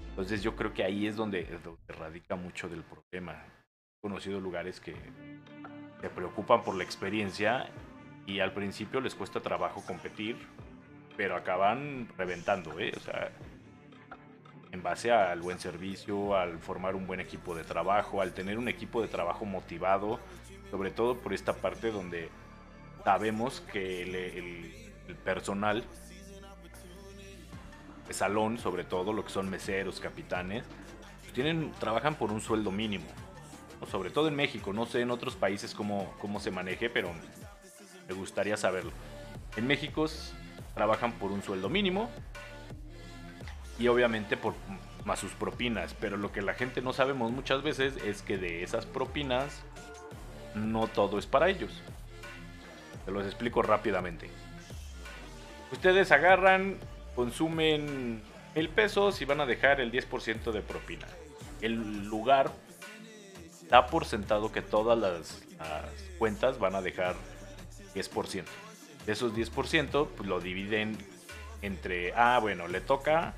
Entonces 0.10 0.44
yo 0.44 0.56
creo 0.56 0.74
que 0.74 0.84
ahí 0.84 1.08
es 1.08 1.16
donde, 1.16 1.44
donde 1.64 1.94
radica 1.98 2.36
mucho 2.36 2.70
del 2.70 2.84
problema. 2.84 3.34
He 3.34 4.02
conocido 4.02 4.40
lugares 4.40 4.80
que 4.80 4.96
se 6.02 6.10
preocupan 6.10 6.64
por 6.64 6.76
la 6.76 6.84
experiencia 6.84 7.70
y 8.26 8.40
al 8.40 8.54
principio 8.54 9.02
les 9.02 9.16
cuesta 9.16 9.42
trabajo 9.42 9.84
competir, 9.86 10.38
pero 11.18 11.36
acaban 11.36 12.08
reventando, 12.18 12.80
¿eh? 12.80 12.92
O 12.96 13.00
sea, 13.00 13.32
en 14.74 14.82
base 14.82 15.12
al 15.12 15.40
buen 15.40 15.60
servicio, 15.60 16.36
al 16.36 16.58
formar 16.58 16.96
un 16.96 17.06
buen 17.06 17.20
equipo 17.20 17.54
de 17.56 17.64
trabajo, 17.64 18.22
al 18.22 18.34
tener 18.34 18.58
un 18.58 18.68
equipo 18.68 19.04
de 19.04 19.08
trabajo 19.08 19.46
motivado, 19.46 20.20
sobre 20.72 20.90
todo 20.90 21.20
por 21.20 21.32
esta 21.32 21.54
parte 21.54 21.92
donde 21.92 22.30
sabemos 23.04 23.62
que 23.72 24.02
el, 24.02 25.16
personal 25.24 25.84
de 28.08 28.14
salón, 28.16 28.58
sobre 28.58 28.84
todo 28.84 29.14
lo 29.14 29.24
que 29.24 29.30
son 29.30 29.48
meseros, 29.48 30.00
capitanes, 30.00 30.64
pues 31.22 31.34
tienen, 31.34 31.72
trabajan 31.80 32.16
por 32.16 32.32
un 32.32 32.42
sueldo 32.42 32.72
mínimo. 32.72 33.06
sobre 33.92 34.10
todo 34.10 34.28
en 34.28 34.36
México, 34.36 34.74
no 34.74 34.88
sé 34.88 35.02
en 35.02 35.12
otros 35.12 35.36
países 35.36 35.76
cómo, 35.76 36.16
cómo 36.20 36.40
se 36.40 36.50
maneje, 36.50 36.90
pero 36.90 37.12
me 38.08 38.16
gustaría 38.16 38.58
saberlo. 38.58 38.92
En 39.56 39.68
México 39.68 40.08
trabajan 40.74 41.12
por 41.12 41.32
un 41.32 41.44
sueldo 41.44 41.70
mínimo 41.70 42.10
y 43.80 43.88
obviamente 43.88 44.38
por 44.38 44.54
más 45.06 45.20
sus 45.20 45.32
propinas, 45.34 45.96
pero 46.00 46.18
lo 46.18 46.32
que 46.32 46.42
la 46.42 46.54
gente 46.54 46.82
no 46.82 46.94
sabemos 46.94 47.32
muchas 47.32 47.64
veces 47.64 47.98
es 48.06 48.22
que 48.22 48.38
de 48.38 48.64
esas 48.64 48.86
propinas 48.86 49.62
no 50.56 50.88
todo 50.88 51.20
es 51.20 51.26
para 51.26 51.50
ellos. 51.50 51.82
Se 53.06 53.12
los 53.12 53.26
explico 53.26 53.62
rápidamente. 53.62 54.30
Ustedes 55.72 56.12
agarran, 56.12 56.78
consumen 57.16 58.22
mil 58.56 58.70
pesos 58.70 59.22
y 59.22 59.26
van 59.26 59.42
a 59.42 59.46
dejar 59.46 59.82
el 59.82 59.92
10% 59.92 60.52
de 60.52 60.62
propina. 60.62 61.08
El 61.62 62.06
lugar 62.06 62.52
da 63.70 63.88
por 63.88 64.06
sentado 64.06 64.52
que 64.52 64.62
todas 64.62 64.98
las, 64.98 65.44
las 65.58 65.90
cuentas 66.20 66.60
van 66.60 66.76
a 66.76 66.82
dejar 66.82 67.16
10%. 67.96 68.44
De 69.06 69.12
esos 69.12 69.34
10%, 69.34 70.08
pues 70.16 70.30
lo 70.30 70.40
dividen 70.40 70.98
entre, 71.62 72.14
ah, 72.14 72.40
bueno, 72.40 72.68
le 72.68 72.82
toca 72.82 73.34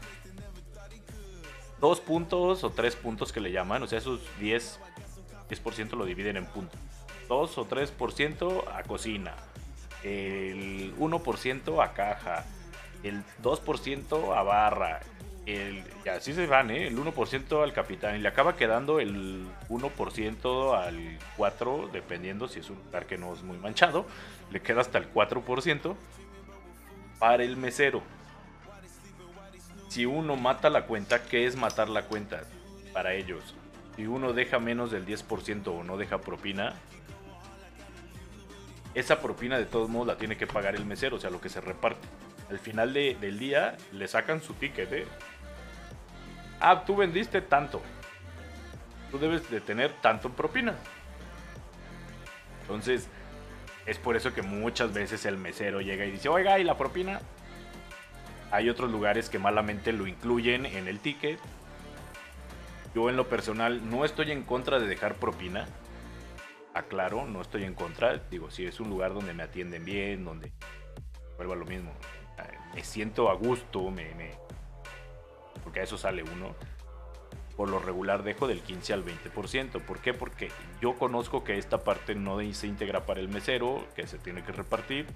dos 1.85 2.01
puntos 2.01 2.63
o 2.63 2.71
tres 2.71 2.95
puntos 2.95 3.31
que 3.31 3.39
le 3.39 3.51
llaman, 3.51 3.83
o 3.83 3.87
sea, 3.87 3.99
esos 3.99 4.19
10, 4.39 4.79
10% 5.49 5.91
lo 5.91 6.05
dividen 6.05 6.37
en 6.37 6.47
puntos. 6.47 6.79
2 7.29 7.57
o 7.59 7.67
3% 7.67 8.63
a 8.73 8.81
cocina, 8.83 9.35
el 10.03 10.95
1% 10.97 11.83
a 11.83 11.93
caja, 11.93 12.43
el 13.03 13.23
2% 13.43 14.35
a 14.35 14.41
barra, 14.41 14.99
el, 15.45 15.83
y 16.03 16.09
así 16.09 16.33
se 16.33 16.47
van, 16.47 16.71
¿eh? 16.71 16.87
el 16.87 16.97
1% 16.97 17.61
al 17.61 17.71
capitán 17.71 18.15
y 18.15 18.19
le 18.19 18.29
acaba 18.29 18.55
quedando 18.55 18.99
el 18.99 19.45
1% 19.69 20.75
al 20.75 21.19
4%, 21.37 21.91
dependiendo 21.91 22.47
si 22.47 22.61
es 22.61 22.69
un 22.71 22.77
lugar 22.83 23.05
que 23.05 23.19
no 23.19 23.31
es 23.31 23.43
muy 23.43 23.57
manchado, 23.57 24.07
le 24.51 24.59
queda 24.59 24.81
hasta 24.81 24.97
el 24.97 25.13
4% 25.13 25.95
para 27.19 27.43
el 27.43 27.57
mesero. 27.57 28.01
Si 29.87 30.05
uno 30.05 30.35
mata 30.35 30.69
la 30.69 30.85
cuenta, 30.85 31.23
¿qué 31.23 31.45
es 31.45 31.55
matar 31.55 31.89
la 31.89 32.03
cuenta 32.03 32.43
para 32.93 33.13
ellos? 33.13 33.55
Si 33.95 34.07
uno 34.07 34.33
deja 34.33 34.59
menos 34.59 34.91
del 34.91 35.05
10% 35.05 35.67
o 35.67 35.83
no 35.83 35.97
deja 35.97 36.19
propina, 36.19 36.73
esa 38.93 39.21
propina 39.21 39.57
de 39.57 39.65
todos 39.65 39.89
modos 39.89 40.07
la 40.07 40.17
tiene 40.17 40.37
que 40.37 40.47
pagar 40.47 40.75
el 40.75 40.85
mesero, 40.85 41.17
o 41.17 41.19
sea, 41.19 41.29
lo 41.29 41.41
que 41.41 41.49
se 41.49 41.61
reparte. 41.61 42.07
Al 42.49 42.59
final 42.59 42.93
del 42.93 43.39
día 43.39 43.77
le 43.91 44.07
sacan 44.07 44.41
su 44.41 44.53
ticket, 44.53 44.91
¿eh? 44.93 45.05
Ah, 46.59 46.83
tú 46.85 46.95
vendiste 46.95 47.41
tanto. 47.41 47.81
Tú 49.11 49.19
debes 49.19 49.49
de 49.49 49.61
tener 49.61 49.91
tanto 50.01 50.27
en 50.27 50.33
propina. 50.33 50.75
Entonces, 52.61 53.07
es 53.85 53.97
por 53.97 54.15
eso 54.15 54.33
que 54.33 54.41
muchas 54.41 54.93
veces 54.93 55.25
el 55.25 55.37
mesero 55.37 55.81
llega 55.81 56.05
y 56.05 56.11
dice, 56.11 56.29
oiga, 56.29 56.57
¿y 56.59 56.63
la 56.63 56.77
propina? 56.77 57.19
Hay 58.55 58.69
otros 58.69 58.89
lugares 58.89 59.27
que 59.27 59.37
malamente 59.37 59.91
lo 59.91 60.07
incluyen 60.07 60.65
en 60.65 60.87
el 60.87 60.99
ticket. 60.99 61.37
Yo 62.95 63.09
en 63.09 63.17
lo 63.17 63.27
personal 63.27 63.89
no 63.89 64.05
estoy 64.05 64.31
en 64.31 64.43
contra 64.43 64.79
de 64.79 64.87
dejar 64.87 65.15
propina. 65.15 65.67
Aclaro, 66.73 67.25
no 67.25 67.41
estoy 67.41 67.65
en 67.65 67.73
contra. 67.73 68.17
Digo, 68.31 68.49
si 68.49 68.65
es 68.65 68.79
un 68.79 68.89
lugar 68.89 69.13
donde 69.13 69.33
me 69.33 69.43
atienden 69.43 69.83
bien, 69.83 70.23
donde 70.23 70.53
vuelvo 71.35 71.51
a 71.51 71.57
lo 71.57 71.65
mismo. 71.65 71.91
Me 72.73 72.81
siento 72.81 73.29
a 73.29 73.33
gusto, 73.33 73.91
me, 73.91 74.31
porque 75.61 75.81
a 75.81 75.83
eso 75.83 75.97
sale 75.97 76.23
uno 76.23 76.55
por 77.57 77.69
lo 77.69 77.79
regular 77.79 78.23
dejo 78.23 78.47
del 78.47 78.61
15 78.61 78.93
al 78.93 79.03
20%. 79.03 79.81
¿Por 79.81 79.99
qué? 79.99 80.13
Porque 80.13 80.49
yo 80.81 80.95
conozco 80.95 81.43
que 81.43 81.57
esta 81.57 81.83
parte 81.83 82.15
no 82.15 82.39
se 82.53 82.67
integra 82.67 83.05
para 83.05 83.19
el 83.19 83.27
mesero, 83.27 83.85
que 83.97 84.07
se 84.07 84.17
tiene 84.17 84.43
que 84.43 84.53
repartir. 84.53 85.07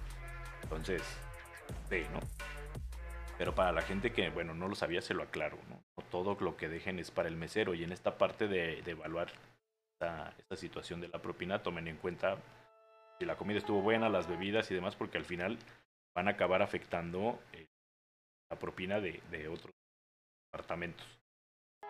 Entonces, 0.63 1.01
sí, 1.89 2.03
¿no? 2.11 2.19
Pero 3.39 3.55
para 3.55 3.71
la 3.71 3.81
gente 3.81 4.11
que, 4.11 4.29
bueno, 4.29 4.53
no 4.53 4.67
lo 4.67 4.75
sabía, 4.75 5.01
se 5.01 5.13
lo 5.13 5.23
aclaro, 5.23 5.57
¿no? 5.69 5.81
Todo 6.11 6.35
lo 6.41 6.57
que 6.57 6.67
dejen 6.67 6.99
es 6.99 7.09
para 7.09 7.29
el 7.29 7.37
mesero. 7.37 7.73
Y 7.73 7.85
en 7.85 7.93
esta 7.93 8.17
parte 8.17 8.49
de, 8.49 8.79
evaluar 8.85 9.29
esta, 9.93 10.33
situación 10.57 10.99
de 10.99 11.07
la 11.07 11.21
propina, 11.21 11.63
tomen 11.63 11.87
en 11.87 11.95
cuenta 11.95 12.35
si 13.17 13.25
la 13.25 13.37
comida 13.37 13.59
estuvo 13.59 13.81
buena, 13.81 14.09
las 14.09 14.27
bebidas 14.27 14.69
y 14.69 14.75
demás, 14.75 14.97
porque 14.97 15.17
al 15.17 15.23
final 15.23 15.57
van 16.13 16.27
a 16.27 16.31
acabar 16.31 16.61
afectando 16.61 17.39
eh, 17.53 17.65
la 18.51 18.59
propina 18.59 18.99
de, 18.99 19.21
de 19.31 19.47
otros 19.47 19.73
departamentos. 20.51 21.07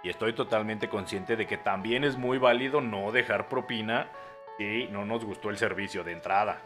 Y 0.03 0.09
estoy 0.09 0.33
totalmente 0.33 0.87
consciente 0.87 1.35
de 1.35 1.47
que 1.47 1.57
también 1.57 2.03
es 2.03 2.15
muy 2.15 2.37
válido 2.37 2.79
no 2.79 3.11
dejar 3.11 3.49
propina 3.49 4.07
si 4.59 4.87
no 4.89 5.03
nos 5.03 5.25
gustó 5.25 5.49
el 5.49 5.57
servicio 5.57 6.03
de 6.03 6.11
entrada. 6.11 6.61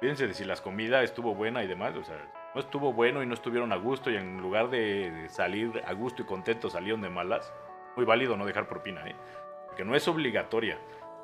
Fíjense 0.00 0.26
de 0.26 0.34
si 0.34 0.44
la 0.44 0.56
comida 0.56 1.04
estuvo 1.04 1.36
buena 1.36 1.62
y 1.62 1.68
demás, 1.68 1.94
o 1.94 2.02
sea, 2.02 2.39
no 2.54 2.60
estuvo 2.60 2.92
bueno 2.92 3.22
y 3.22 3.26
no 3.26 3.34
estuvieron 3.34 3.72
a 3.72 3.76
gusto 3.76 4.10
y 4.10 4.16
en 4.16 4.40
lugar 4.40 4.70
de 4.70 5.28
salir 5.28 5.82
a 5.86 5.92
gusto 5.92 6.22
y 6.22 6.24
contento 6.24 6.68
salieron 6.68 7.00
de 7.00 7.10
malas, 7.10 7.52
muy 7.96 8.04
válido 8.04 8.36
no 8.36 8.46
dejar 8.46 8.68
propina, 8.68 9.06
¿eh? 9.08 9.14
Porque 9.66 9.84
no 9.84 9.94
es 9.94 10.06
obligatoria. 10.08 10.78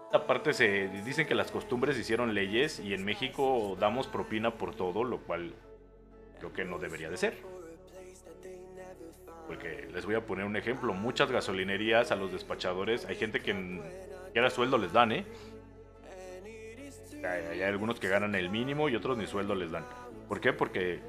Esta 0.05 0.27
parte 0.27 0.53
se 0.53 0.89
dicen 0.89 1.27
que 1.27 1.35
las 1.35 1.51
costumbres 1.51 1.99
hicieron 1.99 2.33
leyes 2.33 2.79
y 2.79 2.95
en 2.95 3.05
México 3.05 3.77
damos 3.79 4.07
propina 4.07 4.53
por 4.53 4.75
todo, 4.75 5.03
lo 5.03 5.19
cual 5.19 5.53
creo 6.39 6.53
que 6.53 6.65
no 6.65 6.79
debería 6.79 7.11
de 7.11 7.17
ser. 7.17 7.37
Porque 9.49 9.89
les 9.93 10.05
voy 10.05 10.15
a 10.15 10.25
poner 10.25 10.45
un 10.45 10.57
ejemplo. 10.57 10.93
Muchas 10.93 11.31
gasolinerías 11.31 12.13
a 12.13 12.17
los 12.17 12.33
despachadores, 12.33 13.05
hay 13.07 13.17
gente 13.17 13.41
que 13.41 13.53
siquiera 14.27 14.51
sueldo 14.51 14.79
les 14.79 14.93
dan, 14.93 15.13
¿eh? 15.13 15.25
Hay, 17.25 17.63
algunos 17.63 17.99
que 17.99 18.09
ganan 18.09 18.35
el 18.35 18.51
mínimo 18.51 18.89
y 18.89 18.95
otros 18.95 19.17
ni 19.17 19.27
sueldo 19.27 19.55
les 19.55 19.71
dan. 19.71 19.85
¿Por 20.29 20.41
qué? 20.41 20.53
Porque 20.53 21.01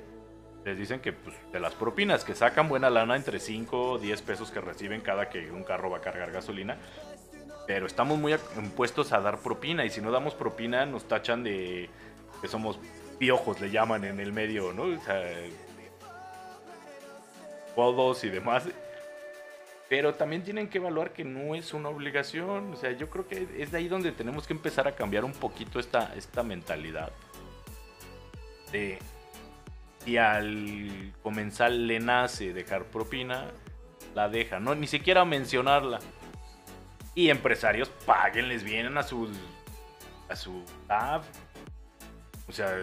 les 0.68 0.78
dicen 0.78 0.99
que 0.99 1.13
pues, 1.13 1.36
de 1.53 1.61
las 1.61 1.74
propinas 1.74 2.26
que 2.26 2.36
sacan 2.36 2.68
buena 2.68 2.89
lana 2.89 3.15
entre 3.15 3.39
5 3.39 3.91
o 3.91 3.97
10 3.97 4.22
pesos 4.24 4.51
que 4.51 4.59
reciben 4.59 4.99
cada 4.99 5.30
que 5.30 5.49
un 5.49 5.63
carro 5.63 5.89
va 5.89 5.99
a 5.99 6.01
cargar 6.01 6.32
gasolina. 6.32 6.78
Pero 7.65 7.86
estamos 7.86 8.20
muy 8.20 8.36
impuestos 8.57 9.13
a 9.13 9.22
dar 9.22 9.39
propina 9.39 9.86
y 9.86 9.89
si 9.89 10.01
no 10.01 10.11
damos 10.11 10.36
propina 10.36 10.86
nos 10.86 11.07
tachan 11.07 11.43
de 11.43 11.89
que 12.41 12.47
somos 12.49 12.80
piojos, 13.18 13.61
le 13.61 13.72
llaman 13.72 14.03
en 14.03 14.20
el 14.20 14.34
medio, 14.34 14.74
¿no? 14.74 14.84
O 14.84 14.99
sea, 15.03 15.24
y 18.24 18.30
demás. 18.30 18.63
Pero 19.88 20.15
también 20.15 20.43
tienen 20.43 20.68
que 20.68 20.80
evaluar 20.80 21.13
que 21.13 21.24
no 21.24 21.55
es 21.55 21.74
una 21.74 21.88
obligación. 21.88 22.74
O 22.74 22.76
sea, 22.76 22.91
yo 22.91 23.09
creo 23.09 23.26
que 23.28 23.47
es 23.57 23.72
de 23.72 23.78
ahí 23.78 23.88
donde 23.88 24.11
tenemos 24.11 24.45
que 24.47 24.53
empezar 24.53 24.86
a 24.88 24.95
cambiar 24.95 25.24
un 25.24 25.32
poquito 25.32 25.80
esta, 25.80 26.13
esta 26.15 26.43
mentalidad. 26.43 27.11
De 28.72 28.99
si 30.08 30.18
al 30.18 31.12
comensal 31.22 31.86
le 31.86 31.99
nace 31.99 32.53
dejar 32.53 32.86
propina, 32.86 33.51
la 34.16 34.30
deja. 34.30 34.58
No, 34.58 34.74
ni 34.74 34.88
siquiera 34.88 35.26
mencionarla. 35.26 35.99
Y 37.14 37.30
empresarios, 37.30 37.89
páguenles 38.05 38.64
bien 38.64 38.97
a 38.97 39.03
sus 39.03 39.30
a 40.30 40.36
su 40.38 40.64
staff. 40.84 41.26
O 42.47 42.53
sea, 42.53 42.74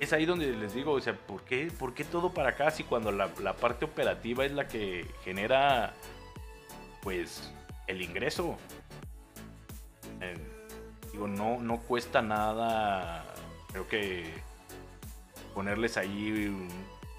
es 0.00 0.12
ahí 0.12 0.26
donde 0.26 0.48
les 0.48 0.74
digo, 0.74 0.92
o 0.92 1.00
sea, 1.00 1.14
¿por 1.14 1.44
qué, 1.44 1.72
por 1.78 1.94
qué 1.94 2.04
todo 2.04 2.34
para 2.34 2.50
acá 2.50 2.70
si 2.70 2.84
cuando 2.84 3.10
la, 3.10 3.30
la 3.40 3.56
parte 3.56 3.86
operativa 3.86 4.44
es 4.44 4.52
la 4.52 4.68
que 4.68 5.06
genera, 5.24 5.94
pues, 7.02 7.54
el 7.86 8.02
ingreso? 8.02 8.58
Eh, 10.20 10.36
digo, 11.10 11.26
no, 11.26 11.58
no 11.58 11.78
cuesta 11.78 12.20
nada, 12.20 13.24
creo 13.72 13.88
que 13.88 14.30
ponerles 15.56 15.96
ahí 15.96 16.54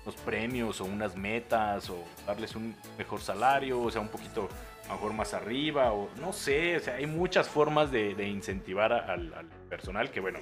unos 0.04 0.16
premios 0.24 0.80
o 0.80 0.86
unas 0.86 1.16
metas 1.16 1.90
o 1.90 1.98
darles 2.28 2.56
un 2.56 2.76
mejor 2.96 3.20
salario, 3.20 3.82
o 3.82 3.90
sea, 3.90 4.00
un 4.00 4.10
poquito 4.10 4.48
mejor 4.88 5.14
más 5.14 5.34
arriba 5.34 5.92
o 5.92 6.08
no 6.22 6.32
sé, 6.34 6.78
o 6.78 6.80
sea, 6.80 6.98
hay 6.98 7.08
muchas 7.08 7.50
formas 7.50 7.92
de, 7.92 8.12
incentivar 8.28 8.94
al, 8.94 9.34
personal 9.68 10.12
que 10.12 10.20
bueno, 10.20 10.38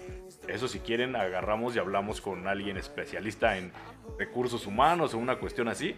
eso 0.50 0.68
si 0.68 0.80
quieren 0.80 1.16
agarramos 1.16 1.74
y 1.78 1.80
hablamos 1.80 2.20
con 2.20 2.50
alguien 2.50 2.76
especialista 2.76 3.58
en 3.58 3.72
recursos 4.20 4.68
humanos 4.68 5.14
o 5.14 5.18
una 5.18 5.38
cuestión 5.38 5.70
así. 5.70 5.96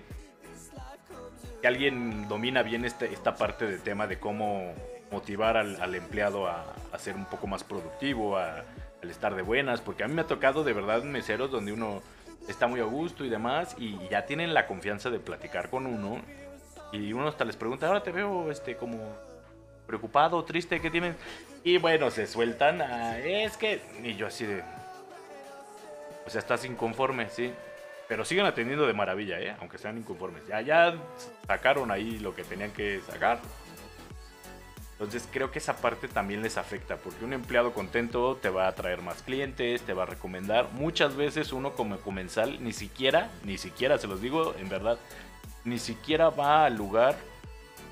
Que 1.64 1.68
alguien 1.68 2.28
domina 2.28 2.62
bien 2.62 2.86
este, 2.86 3.12
esta 3.12 3.36
parte 3.36 3.66
del 3.66 3.82
tema 3.82 4.06
de 4.06 4.20
cómo 4.20 4.72
motivar 5.12 5.58
al, 5.58 5.96
empleado 5.96 6.48
a, 6.48 6.76
ser 7.00 7.16
un 7.16 7.26
poco 7.26 7.48
más 7.48 7.64
productivo, 7.64 8.38
a, 8.38 8.64
al 9.02 9.10
estar 9.10 9.36
de 9.36 9.42
buenas, 9.42 9.82
porque 9.82 10.04
a 10.04 10.08
mí 10.08 10.14
me 10.14 10.22
ha 10.22 10.28
tocado 10.28 10.64
de 10.64 10.74
verdad 10.74 11.04
meseros 11.04 11.52
donde 11.52 11.72
uno 11.72 12.02
está 12.48 12.68
muy 12.68 12.80
a 12.80 12.86
gusto 12.86 13.26
y 13.26 13.30
demás 13.30 13.76
y 13.78 13.98
ya 14.10 14.26
tienen 14.26 14.54
la 14.54 14.68
confianza 14.68 15.10
de 15.10 15.20
platicar 15.20 15.70
con 15.70 15.86
uno 15.86 16.22
y 16.92 17.14
uno 17.14 17.28
hasta 17.28 17.46
les 17.46 17.58
pregunta, 17.58 17.88
ahora 17.88 18.02
te 18.02 18.12
veo 18.12 18.50
este 18.50 18.78
como 18.78 18.98
preocupado, 19.86 20.44
triste, 20.44 20.80
¿qué 20.82 20.90
tienen? 20.90 21.16
Y 21.64 21.78
bueno, 21.78 22.12
se 22.12 22.28
sueltan, 22.28 22.82
es 22.82 23.58
que... 23.58 23.82
Y 24.04 24.16
yo 24.16 24.28
así 24.28 24.46
de... 24.46 24.64
O 26.26 26.30
sea, 26.30 26.40
estás 26.40 26.66
inconforme, 26.66 27.30
sí. 27.30 27.54
Pero 28.08 28.24
siguen 28.24 28.46
atendiendo 28.46 28.86
de 28.88 28.94
maravilla, 28.94 29.40
¿eh? 29.40 29.56
Aunque 29.60 29.78
sean 29.78 29.98
inconformes. 29.98 30.46
Ya, 30.48 30.62
ya 30.62 30.96
sacaron 31.46 31.92
ahí 31.92 32.20
lo 32.20 32.36
que 32.36 32.44
tenían 32.44 32.72
que 32.72 33.02
sacar. 33.02 33.40
Entonces 35.00 35.30
creo 35.32 35.52
que 35.52 35.60
esa 35.60 35.78
parte 35.78 36.08
también 36.08 36.42
les 36.42 36.58
afecta, 36.58 36.98
porque 36.98 37.24
un 37.24 37.32
empleado 37.32 37.72
contento 37.72 38.36
te 38.42 38.50
va 38.50 38.68
a 38.68 38.74
traer 38.74 39.04
más 39.04 39.22
clientes, 39.22 39.84
te 39.84 39.94
va 39.94 40.04
a 40.04 40.06
recomendar. 40.08 40.70
Muchas 40.74 41.16
veces 41.16 41.54
uno 41.54 41.74
como 41.74 42.00
comensal 42.00 42.64
ni 42.64 42.74
siquiera, 42.74 43.30
ni 43.44 43.60
siquiera, 43.60 44.00
se 44.00 44.08
los 44.08 44.22
digo 44.22 44.56
en 44.58 44.70
verdad, 44.70 44.98
ni 45.66 45.78
siquiera 45.78 46.32
va 46.32 46.66
al 46.66 46.78
lugar 46.78 47.16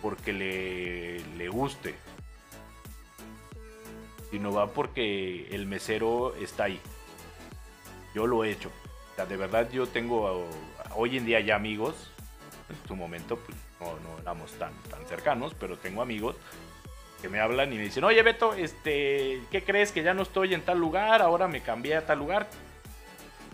porque 0.01 0.33
le, 0.33 1.19
le 1.37 1.47
guste, 1.47 1.93
sino 4.31 4.51
va 4.51 4.71
porque 4.71 5.47
el 5.51 5.67
mesero 5.67 6.33
está 6.37 6.63
ahí. 6.63 6.81
Yo 8.15 8.25
lo 8.25 8.43
he 8.43 8.49
hecho. 8.49 8.71
De 9.29 9.37
verdad 9.37 9.69
yo 9.69 9.85
tengo 9.85 10.49
hoy 10.95 11.17
en 11.17 11.25
día 11.25 11.39
ya 11.39 11.55
amigos, 11.55 12.09
en 12.67 12.87
su 12.87 12.95
momento 12.95 13.37
pues, 13.37 13.55
no, 13.79 13.99
no 13.99 14.19
éramos 14.19 14.51
tan, 14.53 14.73
tan 14.89 15.05
cercanos, 15.05 15.53
pero 15.53 15.77
tengo 15.77 16.01
amigos 16.01 16.35
que 17.21 17.29
me 17.29 17.39
hablan 17.39 17.71
y 17.73 17.77
me 17.77 17.83
dicen, 17.83 18.03
oye 18.03 18.21
Beto, 18.21 18.53
este, 18.53 19.41
¿qué 19.51 19.63
crees 19.63 19.91
que 19.91 20.03
ya 20.03 20.13
no 20.13 20.23
estoy 20.23 20.53
en 20.53 20.61
tal 20.61 20.79
lugar? 20.79 21.21
Ahora 21.21 21.47
me 21.47 21.61
cambié 21.61 21.95
a 21.95 22.05
tal 22.05 22.19
lugar. 22.19 22.47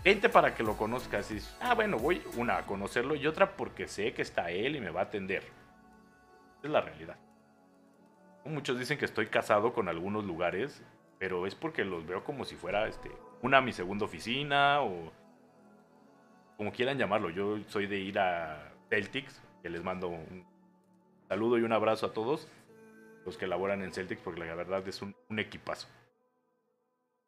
Vente 0.04 0.28
para 0.28 0.54
que 0.54 0.62
lo 0.62 0.76
conozcas. 0.76 1.30
Y, 1.30 1.40
ah, 1.60 1.74
bueno, 1.74 1.98
voy 1.98 2.22
una 2.36 2.58
a 2.58 2.66
conocerlo 2.66 3.14
y 3.14 3.26
otra 3.26 3.56
porque 3.56 3.86
sé 3.86 4.12
que 4.12 4.22
está 4.22 4.50
él 4.50 4.76
y 4.76 4.80
me 4.80 4.90
va 4.90 5.00
a 5.00 5.04
atender. 5.04 5.44
es 6.62 6.70
la 6.70 6.80
realidad. 6.80 7.16
Muchos 8.44 8.78
dicen 8.78 8.98
que 8.98 9.04
estoy 9.04 9.28
casado 9.28 9.72
con 9.72 9.88
algunos 9.88 10.24
lugares, 10.24 10.82
pero 11.18 11.46
es 11.46 11.54
porque 11.54 11.84
los 11.84 12.04
veo 12.04 12.24
como 12.24 12.44
si 12.44 12.56
fuera 12.56 12.88
este, 12.88 13.10
una 13.40 13.60
mi 13.60 13.72
segunda 13.72 14.04
oficina 14.04 14.82
o 14.82 15.12
como 16.56 16.72
quieran 16.72 16.98
llamarlo. 16.98 17.30
Yo 17.30 17.58
soy 17.68 17.86
de 17.86 17.98
ir 17.98 18.18
a 18.18 18.72
Celtics, 18.90 19.40
que 19.62 19.70
les 19.70 19.84
mando 19.84 20.08
un 20.08 20.44
saludo 21.28 21.58
y 21.58 21.62
un 21.62 21.72
abrazo 21.72 22.06
a 22.06 22.12
todos 22.12 22.48
los 23.24 23.36
que 23.36 23.46
laboran 23.46 23.82
en 23.82 23.92
Celtics, 23.92 24.22
porque 24.22 24.40
la 24.44 24.54
verdad 24.54 24.86
es 24.86 25.02
un, 25.02 25.14
equipazo. 25.38 25.88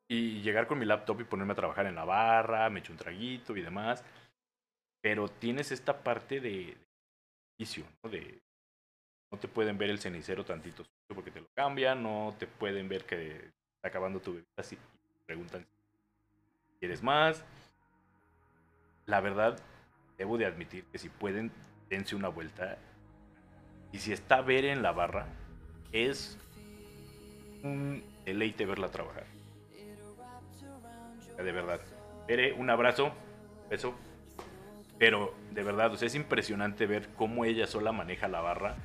Y 0.08 0.42
llegar 0.42 0.66
con 0.66 0.78
mi 0.78 0.84
laptop 0.84 1.20
y 1.20 1.24
ponerme 1.24 1.52
a 1.52 1.56
trabajar 1.56 1.86
en 1.86 1.94
la 1.94 2.04
barra, 2.04 2.68
me 2.70 2.80
echo 2.80 2.92
un 2.92 2.98
traguito 2.98 3.56
y 3.56 3.62
demás. 3.62 4.04
Pero 5.00 5.28
tienes 5.28 5.72
esta 5.72 6.02
parte 6.02 6.40
de, 6.40 6.76
vicio, 7.58 7.84
¿no? 8.02 8.10
De, 8.10 8.40
no 9.30 9.38
te 9.38 9.48
pueden 9.48 9.78
ver 9.78 9.90
el 9.90 9.98
cenicero 9.98 10.44
tantito 10.44 10.84
porque 11.12 11.30
te 11.30 11.40
lo 11.40 11.48
cambian, 11.54 12.02
no 12.02 12.34
te 12.38 12.46
pueden 12.46 12.88
ver 12.88 13.04
que 13.04 13.36
está 13.76 13.88
acabando 13.88 14.20
tu 14.20 14.32
bebida 14.32 14.46
así 14.56 14.76
y 14.76 15.24
preguntan 15.26 15.66
si 16.66 16.78
quieres 16.78 17.02
más. 17.02 17.44
La 19.06 19.20
verdad, 19.20 19.58
debo 20.16 20.38
de 20.38 20.46
admitir 20.46 20.84
que 20.86 20.98
si 20.98 21.08
pueden, 21.08 21.52
dense 21.88 22.16
una 22.16 22.28
vuelta. 22.28 22.78
Y 23.92 23.98
si 23.98 24.12
está 24.12 24.40
ver 24.40 24.64
en 24.64 24.82
la 24.82 24.92
barra, 24.92 25.26
es 25.94 26.36
un 27.62 28.02
deleite 28.26 28.66
verla 28.66 28.90
trabajar. 28.90 29.24
De 31.36 31.52
verdad. 31.52 31.80
Veré 32.26 32.52
un 32.52 32.68
abrazo, 32.68 33.12
beso. 33.70 33.94
Pero 34.98 35.34
de 35.52 35.62
verdad, 35.62 35.92
o 35.92 35.96
sea, 35.96 36.06
es 36.06 36.14
impresionante 36.14 36.86
ver 36.86 37.08
cómo 37.16 37.44
ella 37.44 37.66
sola 37.66 37.92
maneja 37.92 38.28
la 38.28 38.40
barra. 38.40 38.76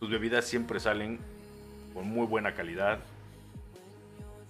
Sus 0.00 0.10
bebidas 0.10 0.46
siempre 0.46 0.80
salen 0.80 1.18
con 1.92 2.08
muy 2.08 2.26
buena 2.26 2.54
calidad. 2.54 2.98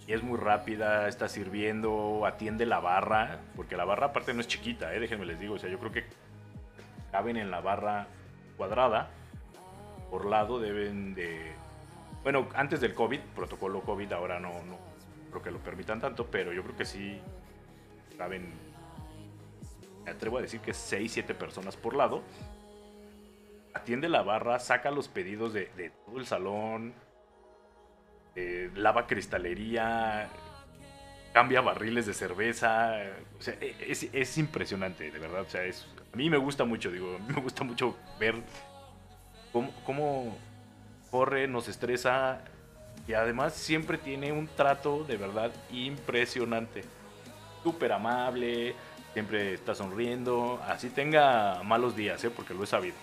Y 0.07 0.13
es 0.13 0.23
muy 0.23 0.39
rápida, 0.39 1.09
está 1.09 1.29
sirviendo, 1.29 2.27
atiende 2.27 2.67
la 2.67 2.79
barra, 2.79 3.41
porque 3.57 3.77
la 3.77 3.85
barra 3.85 4.09
aparte 4.09 4.35
no 4.35 4.41
es 4.41 4.49
chiquita, 4.49 4.95
¿eh? 4.95 5.01
déjenme 5.01 5.25
les 5.25 5.41
digo, 5.41 5.55
o 5.55 5.59
sea, 5.59 5.71
yo 5.71 5.79
creo 5.79 5.93
que 5.93 6.05
caben 7.11 7.39
en 7.39 7.51
la 7.51 7.63
barra 7.63 8.07
cuadrada, 8.59 9.09
por 10.11 10.27
lado 10.27 10.61
deben 10.61 11.15
de 11.15 11.55
bueno, 12.25 12.49
antes 12.55 12.81
del 12.81 12.95
COVID, 12.95 13.21
protocolo 13.37 13.83
COVID, 13.83 14.13
ahora 14.13 14.41
no, 14.41 14.49
no 14.65 14.79
creo 15.31 15.43
que 15.43 15.51
lo 15.51 15.59
permitan 15.59 16.01
tanto, 16.01 16.27
pero 16.27 16.53
yo 16.53 16.63
creo 16.63 16.77
que 16.77 16.87
sí 16.87 17.21
caben, 18.17 18.53
me 20.05 20.11
atrevo 20.11 20.39
a 20.39 20.43
decir 20.43 20.61
que 20.61 20.73
6, 20.73 21.13
7 21.13 21.35
personas 21.35 21.77
por 21.77 21.95
lado. 21.95 22.23
Atiende 23.75 24.09
la 24.09 24.23
barra, 24.23 24.59
saca 24.59 24.91
los 24.91 25.09
pedidos 25.09 25.53
de, 25.53 25.93
todo 26.07 26.19
el 26.19 26.27
salón, 26.27 26.95
eh, 28.37 28.71
lava 28.75 29.07
cristalería, 29.07 30.29
cambia 31.33 31.61
barriles 31.61 32.07
de 32.07 32.15
cerveza. 32.15 32.95
O 33.39 33.43
sea, 33.43 33.55
e, 33.61 33.77
es, 33.87 34.09
es, 34.13 34.39
impresionante, 34.39 35.11
de 35.11 35.19
verdad. 35.19 35.43
O 35.43 35.51
sea, 35.51 35.65
es, 35.65 35.87
a 36.13 36.17
mí 36.17 36.31
me 36.31 36.39
gusta 36.39 36.65
mucho, 36.65 36.91
digo, 36.91 37.19
me 37.29 37.35
gusta 37.35 37.65
mucho 37.65 37.99
ver 38.19 38.37
cómo, 39.53 39.73
cómo 39.85 40.39
corre, 41.15 41.47
nos 41.47 41.69
estresa 41.69 42.41
y 43.07 43.13
además 43.13 43.55
siempre 43.55 43.99
tiene 43.99 44.33
un 44.33 44.49
trato 44.49 45.05
de 45.05 45.17
verdad 45.17 45.53
impresionante. 45.71 46.83
Súper 47.63 47.93
amable, 47.93 48.75
siempre 49.13 49.55
está 49.55 49.77
sonriendo, 49.77 50.61
así 50.67 50.89
tenga 50.91 51.63
malos 51.63 51.95
días, 51.95 52.25
¿eh? 52.25 52.31
porque 52.31 52.53
lo 52.53 52.65
he 52.65 52.67
sabido. 52.67 52.97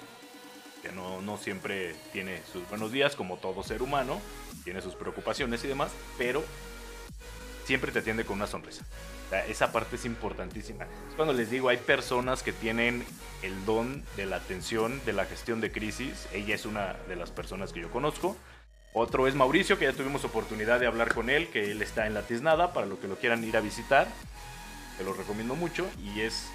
No, 0.94 1.22
no 1.22 1.38
siempre 1.38 1.96
tiene 2.12 2.42
sus 2.52 2.68
buenos 2.68 2.92
días, 2.92 3.16
como 3.16 3.38
todo 3.38 3.64
ser 3.64 3.82
humano, 3.82 4.20
tiene 4.66 4.82
sus 4.82 4.96
preocupaciones 4.96 5.64
y 5.64 5.70
demás, 5.70 5.94
pero 6.18 6.44
siempre 7.72 7.94
te 7.94 8.00
atiende 8.00 8.26
con 8.26 8.36
una 8.36 8.48
sonrisa. 8.48 8.84
esa 9.48 9.72
parte 9.72 9.96
es 9.96 10.04
importantísima. 10.04 10.84
Es 10.84 11.16
cuando 11.16 11.32
les 11.32 11.50
digo, 11.50 11.70
hay 11.70 11.78
personas 11.78 12.44
que 12.44 12.52
tienen 12.52 13.06
el 13.44 13.66
don 13.66 14.04
de 14.18 14.26
la 14.26 14.36
atención, 14.36 15.00
de 15.06 15.14
la 15.14 15.24
gestión 15.24 15.62
de 15.62 15.72
crisis. 15.72 16.28
Ella 16.34 16.54
es 16.54 16.66
una 16.66 16.98
de 17.08 17.16
las 17.16 17.32
personas 17.32 17.72
que 17.72 17.80
yo 17.80 17.90
conozco. 17.90 18.36
Otro 18.94 19.26
es 19.26 19.36
Mauricio, 19.36 19.80
que 19.80 19.86
ya 19.86 19.94
tuvimos 19.94 20.26
oportunidad 20.26 20.82
de 20.82 20.88
hablar 20.88 21.14
con 21.14 21.30
él, 21.30 21.48
que 21.48 21.72
él 21.72 21.82
está 21.82 22.08
en 22.08 22.14
la 22.14 22.24
Tiznada, 22.24 22.74
para 22.74 22.88
lo 22.88 23.00
que 23.00 23.08
lo 23.08 23.16
quieran 23.16 23.42
ir 23.46 23.56
a 23.56 23.62
visitar. 23.62 24.06
Te 24.98 25.06
lo 25.06 25.14
recomiendo 25.14 25.56
mucho 25.56 25.90
y 25.98 26.20
es 26.20 26.52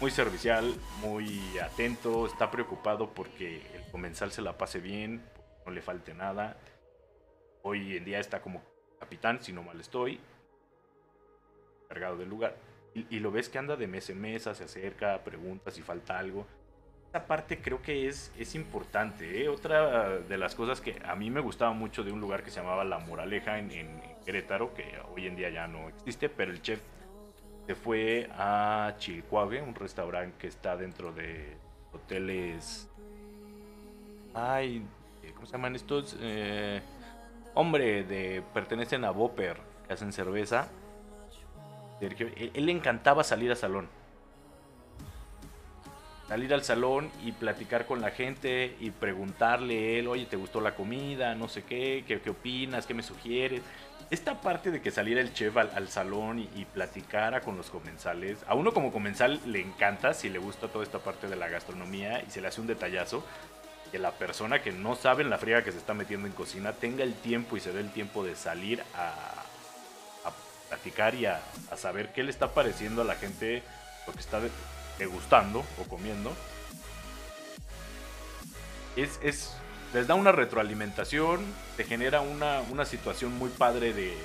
muy 0.00 0.10
servicial, 0.10 0.74
muy 1.02 1.58
atento, 1.58 2.26
está 2.26 2.50
preocupado 2.50 3.12
porque 3.12 3.66
el 3.74 3.82
comensal 3.90 4.32
se 4.32 4.40
la 4.40 4.56
pase 4.56 4.80
bien, 4.80 5.22
no 5.66 5.72
le 5.72 5.82
falte 5.82 6.14
nada. 6.14 6.56
Hoy 7.60 7.98
en 7.98 8.06
día 8.06 8.18
está 8.18 8.40
como 8.40 8.62
capitán, 8.98 9.42
si 9.42 9.52
no 9.52 9.62
mal 9.62 9.78
estoy, 9.78 10.18
cargado 11.88 12.16
del 12.16 12.28
lugar. 12.28 12.56
Y, 12.94 13.20
lo 13.20 13.30
ves 13.30 13.48
que 13.48 13.58
anda 13.58 13.76
de 13.76 13.86
mes 13.86 14.10
en 14.10 14.20
mesa, 14.20 14.54
se 14.54 14.64
acerca, 14.64 15.22
pregunta 15.22 15.70
si 15.70 15.82
falta 15.82 16.18
algo. 16.18 16.46
Esa 17.10 17.26
parte 17.26 17.58
creo 17.60 17.80
que 17.80 18.08
es, 18.08 18.32
es 18.36 18.54
importante. 18.54 19.42
¿eh? 19.42 19.48
Otra 19.48 20.18
de 20.18 20.36
las 20.36 20.54
cosas 20.54 20.80
que 20.80 21.00
a 21.04 21.14
mí 21.14 21.30
me 21.30 21.40
gustaba 21.40 21.72
mucho 21.72 22.02
de 22.02 22.10
un 22.10 22.20
lugar 22.20 22.42
que 22.42 22.50
se 22.50 22.60
llamaba 22.60 22.84
La 22.84 22.98
Moraleja 22.98 23.58
en, 23.58 23.70
en 23.70 24.00
Querétaro, 24.24 24.74
que 24.74 24.98
hoy 25.14 25.26
en 25.26 25.36
día 25.36 25.48
ya 25.50 25.68
no 25.68 25.88
existe, 25.88 26.28
pero 26.28 26.50
el 26.50 26.60
chef 26.60 26.80
se 27.66 27.74
fue 27.74 28.28
a 28.32 28.94
Chilcuave, 28.98 29.62
un 29.62 29.74
restaurante 29.74 30.36
que 30.38 30.48
está 30.48 30.76
dentro 30.76 31.12
de 31.12 31.56
hoteles. 31.92 32.88
Ay, 34.34 34.84
¿cómo 35.34 35.46
se 35.46 35.52
llaman 35.52 35.76
estos? 35.76 36.16
Eh, 36.20 36.80
hombre, 37.54 38.04
de, 38.04 38.42
pertenecen 38.52 39.04
a 39.04 39.10
Bopper, 39.10 39.58
que 39.86 39.92
hacen 39.92 40.12
cerveza. 40.12 40.68
Él, 42.00 42.50
él 42.54 42.66
le 42.66 42.72
encantaba 42.72 43.24
salir 43.24 43.50
a 43.50 43.56
salón. 43.56 43.88
Salir 46.28 46.52
al 46.52 46.62
salón 46.62 47.10
y 47.24 47.32
platicar 47.32 47.86
con 47.86 48.02
la 48.02 48.10
gente 48.10 48.76
y 48.80 48.90
preguntarle 48.90 49.98
él, 49.98 50.08
oye, 50.08 50.26
¿te 50.26 50.36
gustó 50.36 50.60
la 50.60 50.74
comida? 50.74 51.34
No 51.34 51.48
sé 51.48 51.62
qué, 51.62 52.04
¿qué, 52.06 52.28
opinas? 52.28 52.86
¿Qué 52.86 52.92
me 52.92 53.02
sugieres? 53.02 53.62
Esta 54.10 54.40
parte 54.40 54.70
de 54.70 54.82
que 54.82 54.90
saliera 54.90 55.22
el 55.22 55.32
chef 55.32 55.56
al, 55.56 55.70
al 55.74 55.88
salón 55.88 56.38
y, 56.38 56.50
y 56.54 56.66
platicara 56.66 57.40
con 57.40 57.56
los 57.56 57.70
comensales, 57.70 58.44
a 58.46 58.54
uno 58.54 58.72
como 58.72 58.92
comensal 58.92 59.40
le 59.46 59.60
encanta 59.60 60.12
si 60.12 60.28
le 60.28 60.38
gusta 60.38 60.68
toda 60.68 60.84
esta 60.84 60.98
parte 60.98 61.28
de 61.28 61.36
la 61.36 61.48
gastronomía 61.48 62.22
y 62.22 62.30
se 62.30 62.42
le 62.42 62.48
hace 62.48 62.60
un 62.60 62.66
detallazo, 62.66 63.24
que 63.90 63.98
la 63.98 64.12
persona 64.12 64.60
que 64.60 64.70
no 64.70 64.96
sabe 64.96 65.22
en 65.22 65.30
la 65.30 65.38
friega 65.38 65.64
que 65.64 65.72
se 65.72 65.78
está 65.78 65.94
metiendo 65.94 66.26
en 66.26 66.34
cocina 66.34 66.72
tenga 66.74 67.04
el 67.04 67.14
tiempo 67.14 67.56
y 67.56 67.60
se 67.60 67.72
dé 67.72 67.80
el 67.80 67.90
tiempo 67.90 68.22
de 68.22 68.36
salir 68.36 68.82
a 68.94 69.37
platicar 70.68 71.14
y 71.14 71.26
a, 71.26 71.40
a 71.70 71.76
saber 71.76 72.12
qué 72.12 72.22
le 72.22 72.30
está 72.30 72.54
pareciendo 72.54 73.02
a 73.02 73.04
la 73.04 73.14
gente 73.14 73.62
lo 74.06 74.12
que 74.12 74.20
está 74.20 74.40
de- 74.40 74.50
degustando 74.98 75.64
o 75.80 75.84
comiendo. 75.88 76.32
Es, 78.96 79.18
es, 79.22 79.52
les 79.94 80.06
da 80.06 80.14
una 80.14 80.32
retroalimentación, 80.32 81.44
te 81.76 81.84
genera 81.84 82.20
una, 82.20 82.60
una 82.70 82.84
situación 82.84 83.36
muy 83.38 83.48
padre 83.50 83.92
de, 83.92 84.16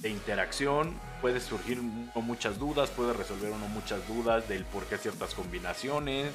de 0.00 0.08
interacción, 0.08 0.94
puede 1.20 1.40
surgir 1.40 1.80
muchas 1.82 2.58
dudas, 2.58 2.90
puede 2.90 3.12
resolver 3.12 3.50
uno 3.50 3.68
muchas 3.68 4.06
dudas 4.08 4.48
del 4.48 4.64
por 4.64 4.84
qué 4.86 4.96
ciertas 4.98 5.34
combinaciones. 5.34 6.32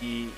Y 0.00 0.28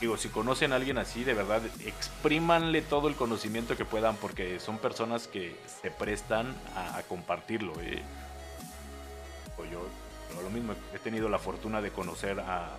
digo, 0.00 0.16
si 0.16 0.28
conocen 0.28 0.72
a 0.72 0.76
alguien 0.76 0.98
así, 0.98 1.24
de 1.24 1.34
verdad, 1.34 1.62
exprímanle 1.84 2.82
todo 2.82 3.08
el 3.08 3.14
conocimiento 3.14 3.76
que 3.76 3.84
puedan, 3.84 4.16
porque 4.16 4.60
son 4.60 4.78
personas 4.78 5.26
que 5.26 5.56
se 5.82 5.90
prestan 5.90 6.54
a, 6.74 7.02
compartirlo. 7.02 7.72
¿eh? 7.80 8.02
O 9.58 9.64
yo, 9.64 9.86
lo 10.42 10.50
mismo, 10.50 10.74
he 10.94 10.98
tenido 10.98 11.28
la 11.28 11.38
fortuna 11.38 11.80
de 11.80 11.90
conocer 11.90 12.40
a, 12.40 12.70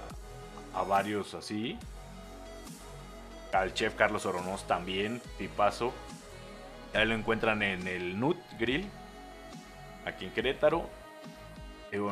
a 0.76 0.84
varios 0.84 1.34
así. 1.34 1.78
Al 3.54 3.74
chef 3.74 3.96
Carlos 3.96 4.26
Oronoz 4.26 4.68
también, 4.68 5.22
tipazo. 5.38 5.94
Ahí 6.94 7.06
lo 7.06 7.16
encuentran 7.16 7.64
en 7.64 7.88
el 7.88 8.20
Nut 8.20 8.38
Grill, 8.60 8.88
aquí 10.06 10.26
en 10.26 10.34
Querétaro. 10.34 10.88
Digo, 11.92 12.12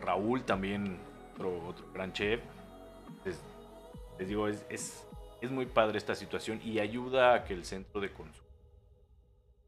Raúl 0.00 0.42
también, 0.44 0.98
otro, 1.34 1.68
otro 1.68 1.86
gran 1.92 2.12
chef. 2.12 2.40
Les, 4.18 4.28
digo, 4.28 4.48
es, 4.48 4.64
es, 4.68 5.06
es 5.40 5.50
muy 5.50 5.66
padre 5.66 5.98
esta 5.98 6.14
situación 6.14 6.60
y 6.64 6.78
ayuda 6.78 7.34
a 7.34 7.44
que 7.44 7.54
el 7.54 7.64
centro 7.64 8.00
de 8.00 8.12
consumo 8.12 8.46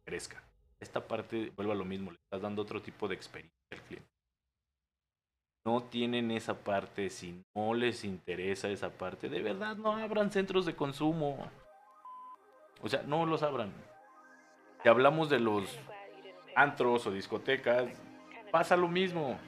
crezca. 0.05 0.43
Esta 0.81 1.07
parte, 1.07 1.53
vuelvo 1.57 1.73
a 1.73 1.77
lo 1.77 1.85
mismo, 1.85 2.11
le 2.11 2.19
estás 2.19 2.41
dando 2.41 2.63
otro 2.63 2.81
tipo 2.81 3.09
de 3.09 3.15
experiencia 3.15 3.59
al 3.73 3.83
cliente. 3.83 4.09
No 5.67 5.83
tienen 5.83 6.31
esa 6.31 6.55
parte, 6.55 7.11
si 7.11 7.45
no 7.55 7.75
les 7.75 8.05
interesa 8.05 8.69
esa 8.69 8.91
parte, 8.91 9.29
de 9.29 9.43
verdad 9.43 9.77
no 9.77 9.93
abran 9.93 10.31
centros 10.31 10.65
de 10.65 10.75
consumo. 10.75 11.51
O 12.81 12.89
sea, 12.89 13.03
no 13.03 13.27
los 13.27 13.43
abran. 13.43 13.73
Si 14.83 14.89
hablamos 14.89 15.29
de 15.29 15.41
los 15.41 15.65
antros 16.55 17.07
o 17.07 17.11
discotecas, 17.11 17.91
pasa 18.51 18.77
lo 18.77 18.89
mismo. 18.89 19.39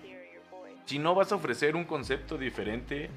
Si 0.84 0.98
no 0.98 1.14
vas 1.14 1.30
a 1.30 1.36
ofrecer 1.36 1.76
un 1.76 1.84
concepto 1.84 2.36
diferente, 2.36 3.08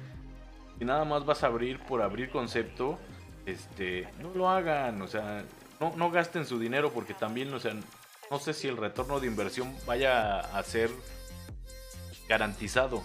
y 0.80 0.84
nada 0.84 1.04
más 1.04 1.24
vas 1.24 1.42
a 1.42 1.46
abrir 1.46 1.80
por 1.80 2.02
abrir 2.02 2.30
concepto, 2.30 2.98
este, 3.46 4.08
no 4.20 4.34
lo 4.34 4.48
hagan, 4.48 5.02
o 5.02 5.08
sea, 5.08 5.44
no, 5.80 5.92
no 5.96 6.10
gasten 6.10 6.46
su 6.46 6.58
dinero 6.58 6.92
porque 6.92 7.14
también, 7.14 7.52
o 7.52 7.60
sea, 7.60 7.74
no 8.30 8.38
sé 8.38 8.54
si 8.54 8.68
el 8.68 8.76
retorno 8.76 9.20
de 9.20 9.26
inversión 9.26 9.74
vaya 9.86 10.40
a 10.40 10.62
ser 10.62 10.90
garantizado, 12.28 13.02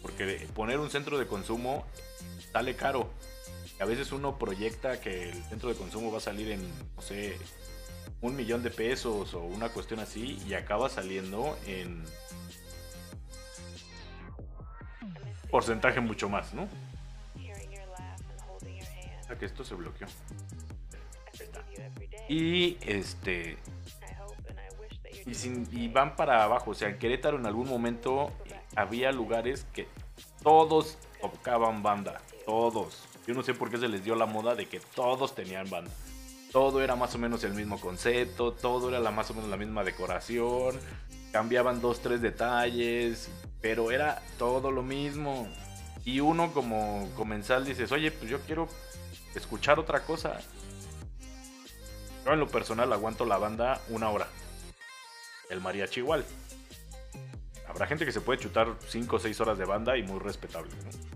porque 0.00 0.48
poner 0.54 0.78
un 0.78 0.90
centro 0.90 1.18
de 1.18 1.26
consumo 1.26 1.84
sale 2.52 2.74
caro. 2.74 3.10
A 3.80 3.84
veces 3.84 4.12
uno 4.12 4.38
proyecta 4.38 5.00
que 5.00 5.30
el 5.30 5.42
centro 5.44 5.68
de 5.68 5.74
consumo 5.74 6.12
va 6.12 6.18
a 6.18 6.20
salir 6.20 6.50
en, 6.52 6.60
no 6.94 7.02
sé, 7.02 7.36
un 8.20 8.36
millón 8.36 8.62
de 8.62 8.70
pesos 8.70 9.34
o 9.34 9.40
una 9.40 9.68
cuestión 9.70 10.00
así 10.00 10.40
y 10.46 10.54
acaba 10.54 10.88
saliendo 10.88 11.58
en 11.66 12.04
porcentaje 15.50 16.00
mucho 16.00 16.28
más, 16.28 16.54
¿no? 16.54 16.68
Que 19.38 19.46
esto 19.46 19.64
se 19.64 19.74
bloqueó. 19.74 20.06
Y 22.28 22.76
este 22.82 23.56
y, 25.26 25.34
sin- 25.34 25.68
y 25.70 25.88
van 25.88 26.16
para 26.16 26.42
abajo, 26.44 26.70
o 26.70 26.74
sea, 26.74 26.88
en 26.88 26.98
Querétaro 26.98 27.38
en 27.38 27.46
algún 27.46 27.68
momento 27.68 28.30
había 28.74 29.12
lugares 29.12 29.66
que 29.72 29.86
todos 30.42 30.98
tocaban 31.20 31.82
banda, 31.82 32.20
todos. 32.46 33.04
Yo 33.26 33.34
no 33.34 33.42
sé 33.42 33.54
por 33.54 33.70
qué 33.70 33.78
se 33.78 33.88
les 33.88 34.02
dio 34.04 34.16
la 34.16 34.26
moda 34.26 34.54
de 34.54 34.66
que 34.66 34.80
todos 34.80 35.34
tenían 35.34 35.68
banda. 35.70 35.90
Todo 36.50 36.82
era 36.82 36.96
más 36.96 37.14
o 37.14 37.18
menos 37.18 37.44
el 37.44 37.54
mismo 37.54 37.80
concepto, 37.80 38.52
todo 38.52 38.88
era 38.88 38.98
la, 39.00 39.10
más 39.10 39.30
o 39.30 39.34
menos 39.34 39.48
la 39.48 39.56
misma 39.56 39.84
decoración, 39.84 40.78
cambiaban 41.32 41.80
dos, 41.80 42.00
tres 42.00 42.20
detalles, 42.20 43.30
pero 43.60 43.90
era 43.92 44.20
todo 44.38 44.70
lo 44.70 44.82
mismo. 44.82 45.48
Y 46.04 46.20
uno 46.20 46.52
como 46.52 47.08
comensal 47.16 47.64
dices, 47.64 47.92
oye, 47.92 48.10
pues 48.10 48.28
yo 48.30 48.40
quiero 48.40 48.68
escuchar 49.34 49.78
otra 49.78 50.02
cosa. 50.02 50.40
Yo 52.24 52.32
en 52.32 52.40
lo 52.40 52.48
personal 52.48 52.92
aguanto 52.92 53.24
la 53.24 53.38
banda 53.38 53.80
una 53.88 54.10
hora. 54.10 54.28
El 55.50 55.60
mariachi 55.60 56.00
igual. 56.00 56.24
Habrá 57.68 57.86
gente 57.86 58.04
que 58.04 58.12
se 58.12 58.20
puede 58.20 58.38
chutar 58.38 58.76
5 58.86 59.16
o 59.16 59.18
6 59.18 59.40
horas 59.40 59.58
de 59.58 59.64
banda 59.64 59.96
y 59.96 60.02
muy 60.02 60.20
respetable. 60.20 60.70
¿no? 60.84 61.12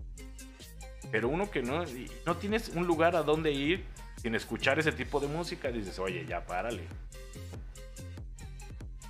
Pero 1.10 1.28
uno 1.28 1.50
que 1.50 1.62
no, 1.62 1.84
no 2.24 2.36
tienes 2.36 2.70
un 2.70 2.86
lugar 2.86 3.14
a 3.16 3.22
donde 3.22 3.52
ir 3.52 3.84
sin 4.16 4.34
escuchar 4.34 4.78
ese 4.78 4.92
tipo 4.92 5.20
de 5.20 5.28
música, 5.28 5.70
dices, 5.70 5.98
oye, 5.98 6.26
ya 6.26 6.44
párale. 6.44 6.84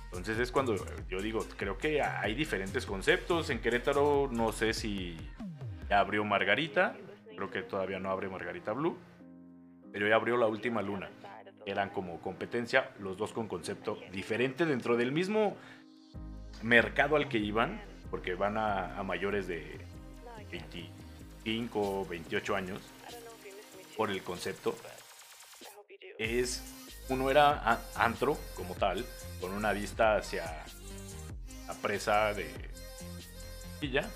Entonces 0.05 0.39
es 0.39 0.51
cuando 0.51 0.75
yo 1.09 1.21
digo, 1.21 1.45
creo 1.57 1.77
que 1.77 2.01
hay 2.01 2.33
diferentes 2.33 2.85
conceptos. 2.85 3.49
En 3.49 3.59
Querétaro 3.59 4.29
no 4.31 4.51
sé 4.51 4.73
si 4.73 5.17
ya 5.89 5.99
abrió 5.99 6.23
Margarita, 6.23 6.95
creo 7.37 7.51
que 7.51 7.61
todavía 7.61 7.99
no 7.99 8.09
abre 8.09 8.27
Margarita 8.27 8.73
Blue, 8.73 8.97
pero 9.91 10.07
ya 10.07 10.15
abrió 10.15 10.37
la 10.37 10.47
última 10.47 10.81
luna. 10.81 11.07
Eran 11.67 11.91
como 11.91 12.19
competencia, 12.19 12.91
los 12.99 13.15
dos 13.15 13.31
con 13.31 13.47
concepto 13.47 13.99
diferente 14.11 14.65
dentro 14.65 14.97
del 14.97 15.11
mismo 15.11 15.55
mercado 16.63 17.15
al 17.15 17.29
que 17.29 17.37
iban, 17.37 17.79
porque 18.09 18.33
van 18.33 18.57
a, 18.57 19.03
mayores 19.03 19.47
de 19.47 19.77
25, 20.49 22.07
28 22.09 22.55
años 22.55 22.81
por 23.95 24.09
el 24.09 24.23
concepto. 24.23 24.75
Es 26.17 26.63
uno 27.09 27.29
era 27.29 27.81
antro 27.95 28.35
como 28.55 28.73
tal, 28.73 29.05
con 29.39 29.51
una 29.51 29.73
vista 29.73 30.17
hacia 30.17 30.65
la 31.67 31.73
presa 31.75 32.33
de 32.33 32.49
Villa, 33.79 34.09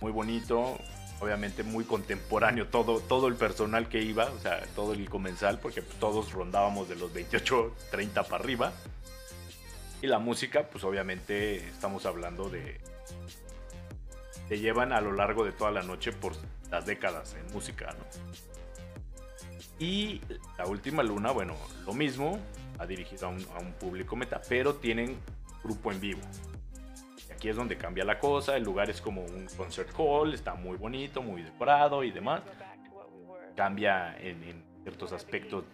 muy 0.00 0.12
bonito, 0.12 0.78
obviamente 1.20 1.62
muy 1.62 1.84
contemporáneo 1.84 2.68
todo, 2.68 3.00
todo 3.00 3.28
el 3.28 3.34
personal 3.34 3.88
que 3.88 4.02
iba, 4.02 4.30
o 4.30 4.38
sea, 4.40 4.62
todo 4.74 4.94
el 4.94 5.08
comensal, 5.08 5.60
porque 5.60 5.82
todos 5.82 6.32
rondábamos 6.32 6.88
de 6.88 6.96
los 6.96 7.12
28, 7.12 7.74
30 7.90 8.22
para 8.24 8.42
arriba. 8.42 8.72
Y 10.02 10.06
la 10.06 10.18
música, 10.18 10.68
pues 10.70 10.82
obviamente 10.82 11.56
estamos 11.68 12.06
hablando 12.06 12.48
de... 12.48 12.80
Te 14.48 14.58
llevan 14.58 14.92
a 14.92 15.00
lo 15.00 15.12
largo 15.12 15.44
de 15.44 15.52
toda 15.52 15.70
la 15.70 15.82
noche 15.82 16.12
por 16.12 16.32
las 16.70 16.86
décadas 16.86 17.34
en 17.34 17.52
música, 17.52 17.94
¿no? 17.98 18.04
Y 19.78 20.20
la 20.58 20.66
última 20.66 21.02
luna, 21.02 21.30
bueno, 21.30 21.54
lo 21.86 21.92
mismo, 21.92 22.40
ha 22.78 22.86
dirigido 22.86 23.28
a 23.28 23.30
a 23.30 23.60
un 23.60 23.72
público 23.78 24.16
meta, 24.16 24.40
pero 24.48 24.74
tienen 24.74 25.16
grupo 25.62 25.92
en 25.92 26.00
vivo. 26.00 26.20
Aquí 27.40 27.48
es 27.48 27.56
donde 27.56 27.78
cambia 27.78 28.04
la 28.04 28.18
cosa, 28.18 28.54
el 28.54 28.64
lugar 28.64 28.90
es 28.90 29.00
como 29.00 29.24
un 29.24 29.46
concert 29.56 29.88
hall, 29.96 30.34
está 30.34 30.52
muy 30.52 30.76
bonito, 30.76 31.22
muy 31.22 31.40
decorado 31.40 32.04
y 32.04 32.10
demás. 32.10 32.42
Cambia 33.56 34.14
en, 34.20 34.62
ciertos 34.82 35.10
aspectos 35.14 35.64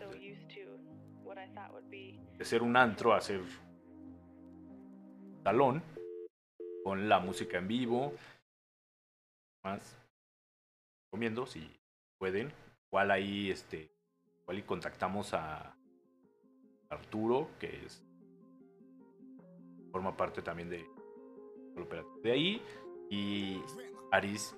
de 2.38 2.44
ser 2.44 2.62
un 2.62 2.76
antro 2.76 3.12
a 3.12 3.20
ser 3.20 3.40
salón, 5.42 5.82
con 6.84 7.08
la 7.08 7.18
música 7.18 7.58
en 7.58 7.66
vivo. 7.66 8.12
Más 9.64 9.98
comiendo 11.10 11.46
si 11.46 11.68
pueden. 12.16 12.52
Igual 12.92 13.10
ahí 13.10 13.50
este 13.50 13.90
igual 14.42 14.58
y 14.58 14.62
contactamos 14.62 15.34
a 15.34 15.76
Arturo, 16.90 17.50
que 17.58 17.84
es 17.84 18.06
forma 19.90 20.16
parte 20.16 20.42
también 20.42 20.70
de 20.70 20.95
de 22.22 22.32
ahí. 22.32 22.62
Y 23.10 23.60
Aris, 24.10 24.54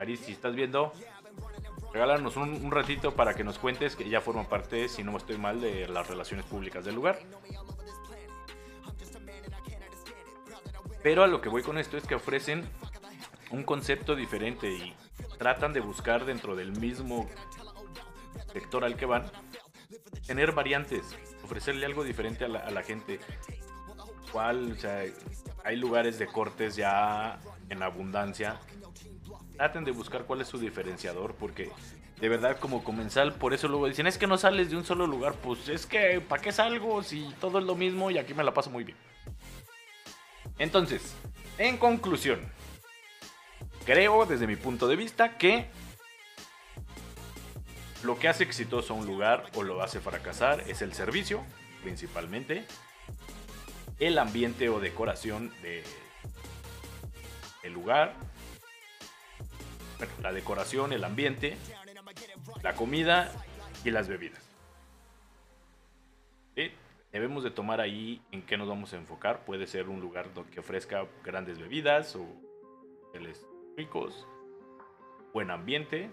Aris, 0.00 0.20
si 0.20 0.32
estás 0.32 0.54
viendo, 0.54 0.92
regálanos 1.92 2.36
un, 2.36 2.70
ratito 2.70 3.14
para 3.14 3.34
que 3.34 3.44
nos 3.44 3.58
cuentes 3.58 3.96
que 3.96 4.08
ya 4.08 4.20
forma 4.20 4.48
parte, 4.48 4.88
si 4.88 5.04
no 5.04 5.16
estoy 5.16 5.38
mal, 5.38 5.60
de 5.60 5.86
las 5.88 6.08
relaciones 6.08 6.46
públicas 6.46 6.84
del 6.84 6.94
lugar. 6.94 7.18
Pero 11.02 11.22
a 11.22 11.26
lo 11.26 11.40
que 11.40 11.48
voy 11.48 11.62
con 11.62 11.78
esto 11.78 11.96
es 11.96 12.06
que 12.06 12.14
ofrecen 12.14 12.68
un 13.50 13.62
concepto 13.62 14.16
diferente 14.16 14.70
y 14.70 14.94
tratan 15.38 15.72
de 15.72 15.80
buscar 15.80 16.24
dentro 16.24 16.56
del 16.56 16.72
mismo 16.72 17.28
sector 18.52 18.84
al 18.84 18.96
que 18.96 19.04
van 19.04 19.30
tener 20.26 20.52
variantes, 20.52 21.16
ofrecerle 21.42 21.86
algo 21.86 22.04
diferente 22.04 22.44
a 22.44 22.48
la, 22.48 22.82
gente. 22.82 23.20
¿Cuál? 24.32 24.72
O 24.72 24.76
sea, 24.76 25.04
hay 25.64 25.76
lugares 25.76 26.18
de 26.18 26.26
cortes 26.26 26.76
ya 26.76 27.40
en 27.70 27.82
abundancia. 27.82 28.60
Traten 29.56 29.84
de 29.84 29.92
buscar 29.92 30.24
cuál 30.24 30.42
es 30.42 30.48
su 30.48 30.58
diferenciador, 30.58 31.34
porque 31.34 31.70
de 32.20 32.28
verdad 32.28 32.58
como 32.58 32.84
comensal, 32.84 33.34
por 33.34 33.54
eso 33.54 33.66
luego 33.66 33.88
dicen, 33.88 34.06
es 34.06 34.18
que 34.18 34.26
no 34.26 34.36
sales 34.36 34.70
de 34.70 34.76
un 34.76 34.84
solo 34.84 35.06
lugar, 35.06 35.34
pues 35.34 35.68
es 35.68 35.86
que, 35.86 36.20
¿para 36.20 36.42
qué 36.42 36.52
salgo 36.52 37.02
si 37.02 37.34
todo 37.40 37.58
es 37.58 37.64
lo 37.64 37.74
mismo 37.74 38.10
y 38.10 38.18
aquí 38.18 38.34
me 38.34 38.44
la 38.44 38.52
paso 38.52 38.70
muy 38.70 38.84
bien? 38.84 38.98
Entonces, 40.58 41.14
en 41.58 41.78
conclusión, 41.78 42.40
creo 43.86 44.26
desde 44.26 44.46
mi 44.46 44.56
punto 44.56 44.86
de 44.86 44.96
vista 44.96 45.38
que 45.38 45.66
lo 48.02 48.18
que 48.18 48.28
hace 48.28 48.44
exitoso 48.44 48.92
a 48.92 48.96
un 48.96 49.06
lugar 49.06 49.44
o 49.54 49.62
lo 49.62 49.82
hace 49.82 49.98
fracasar 49.98 50.60
es 50.68 50.82
el 50.82 50.92
servicio, 50.92 51.42
principalmente, 51.82 52.66
el 53.98 54.18
ambiente 54.18 54.68
o 54.68 54.80
decoración 54.80 55.52
de 55.62 55.82
el 57.62 57.72
lugar, 57.72 58.14
la 60.22 60.32
decoración, 60.32 60.92
el 60.92 61.04
ambiente, 61.04 61.56
la 62.62 62.74
comida 62.74 63.32
y 63.84 63.90
las 63.90 64.08
bebidas. 64.08 64.44
Debemos 67.14 67.44
de 67.44 67.52
tomar 67.52 67.80
ahí 67.80 68.20
en 68.32 68.42
qué 68.42 68.56
nos 68.56 68.68
vamos 68.68 68.92
a 68.92 68.96
enfocar. 68.96 69.44
Puede 69.44 69.68
ser 69.68 69.88
un 69.88 70.00
lugar 70.00 70.30
que 70.52 70.58
ofrezca 70.58 71.06
grandes 71.22 71.60
bebidas 71.60 72.16
o 72.16 72.26
ricos, 73.76 74.26
buen 75.32 75.52
ambiente, 75.52 76.10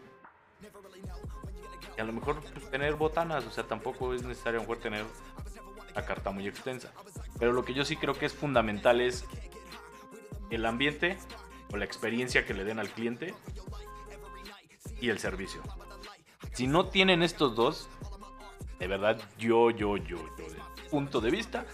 y 1.97 2.01
a 2.01 2.03
lo 2.03 2.13
mejor 2.13 2.39
pues, 2.39 2.69
tener 2.69 2.93
botanas, 2.93 3.45
o 3.47 3.51
sea, 3.51 3.63
tampoco 3.63 4.13
es 4.13 4.21
necesario 4.21 4.59
a 4.59 4.63
lo 4.63 4.69
mejor 4.69 4.83
tener 4.83 5.03
la 5.95 6.05
carta 6.05 6.31
muy 6.31 6.47
extensa. 6.47 6.91
Pero 7.39 7.53
lo 7.53 7.63
que 7.63 7.73
yo 7.73 7.85
sí 7.85 7.95
creo 7.95 8.13
que 8.13 8.25
es 8.25 8.33
fundamental 8.33 9.01
es 9.01 9.25
el 10.49 10.65
ambiente 10.65 11.17
o 11.71 11.77
la 11.77 11.85
experiencia 11.85 12.45
que 12.45 12.53
le 12.53 12.63
den 12.63 12.79
al 12.79 12.89
cliente 12.89 13.33
y 14.99 15.09
el 15.09 15.19
servicio. 15.19 15.61
Si 16.53 16.67
no 16.67 16.87
tienen 16.87 17.23
estos 17.23 17.55
dos, 17.55 17.89
de 18.79 18.87
verdad, 18.87 19.21
yo, 19.37 19.71
yo, 19.71 19.97
yo, 19.97 20.17
yo, 20.17 20.45
punto 20.89 21.21
de 21.21 21.31
vista, 21.31 21.65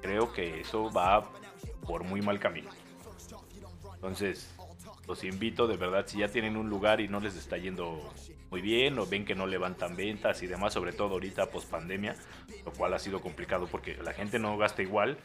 creo 0.00 0.32
que 0.32 0.60
eso 0.60 0.92
va 0.92 1.30
por 1.86 2.02
muy 2.04 2.20
mal 2.20 2.40
camino. 2.40 2.70
Entonces, 3.94 4.52
los 5.06 5.24
invito 5.24 5.66
de 5.66 5.76
verdad, 5.76 6.04
si 6.06 6.18
ya 6.18 6.28
tienen 6.28 6.56
un 6.56 6.68
lugar 6.68 7.00
y 7.00 7.08
no 7.08 7.20
les 7.20 7.36
está 7.36 7.56
yendo 7.56 8.12
muy 8.50 8.60
bien 8.60 8.98
o 8.98 9.06
ven 9.06 9.24
que 9.24 9.34
no 9.34 9.46
levantan 9.46 9.96
ventas 9.96 10.42
y 10.42 10.46
demás, 10.46 10.72
sobre 10.72 10.92
todo 10.92 11.14
ahorita 11.14 11.50
post 11.50 11.68
pandemia, 11.68 12.14
lo 12.64 12.72
cual 12.72 12.94
ha 12.94 12.98
sido 12.98 13.20
complicado 13.20 13.66
porque 13.66 13.96
la 14.02 14.12
gente 14.12 14.38
no 14.38 14.56
gasta 14.56 14.82
igual, 14.82 15.18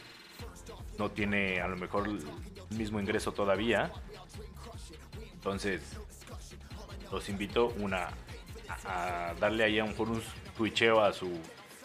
no 0.97 1.11
tiene 1.11 1.61
a 1.61 1.67
lo 1.67 1.77
mejor 1.77 2.07
el 2.07 2.77
mismo 2.77 2.99
ingreso 2.99 3.33
todavía. 3.33 3.91
Entonces, 5.33 5.81
los 7.11 7.29
invito 7.29 7.67
una 7.77 8.09
a 8.85 9.33
darle 9.39 9.63
ahí 9.63 9.79
a 9.79 9.83
un, 9.83 9.93
un 9.97 10.21
twitcheo 10.57 11.01
a 11.01 11.13
su 11.13 11.29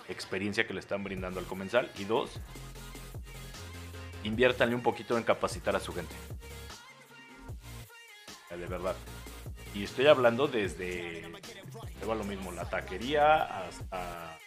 experiencia 0.08 0.66
que 0.66 0.74
le 0.74 0.80
están 0.80 1.04
brindando 1.04 1.40
al 1.40 1.46
comensal 1.46 1.90
y 1.98 2.04
dos, 2.04 2.40
inviértanle 4.24 4.74
un 4.74 4.82
poquito 4.82 5.16
en 5.16 5.24
capacitar 5.24 5.76
a 5.76 5.80
su 5.80 5.92
gente 5.92 6.14
de 8.56 8.66
verdad. 8.66 8.96
Y 9.74 9.84
estoy 9.84 10.06
hablando 10.06 10.48
desde, 10.48 11.24
a 11.24 12.14
lo 12.14 12.24
mismo, 12.24 12.52
la 12.52 12.68
taquería 12.68 13.64
hasta 13.66 14.38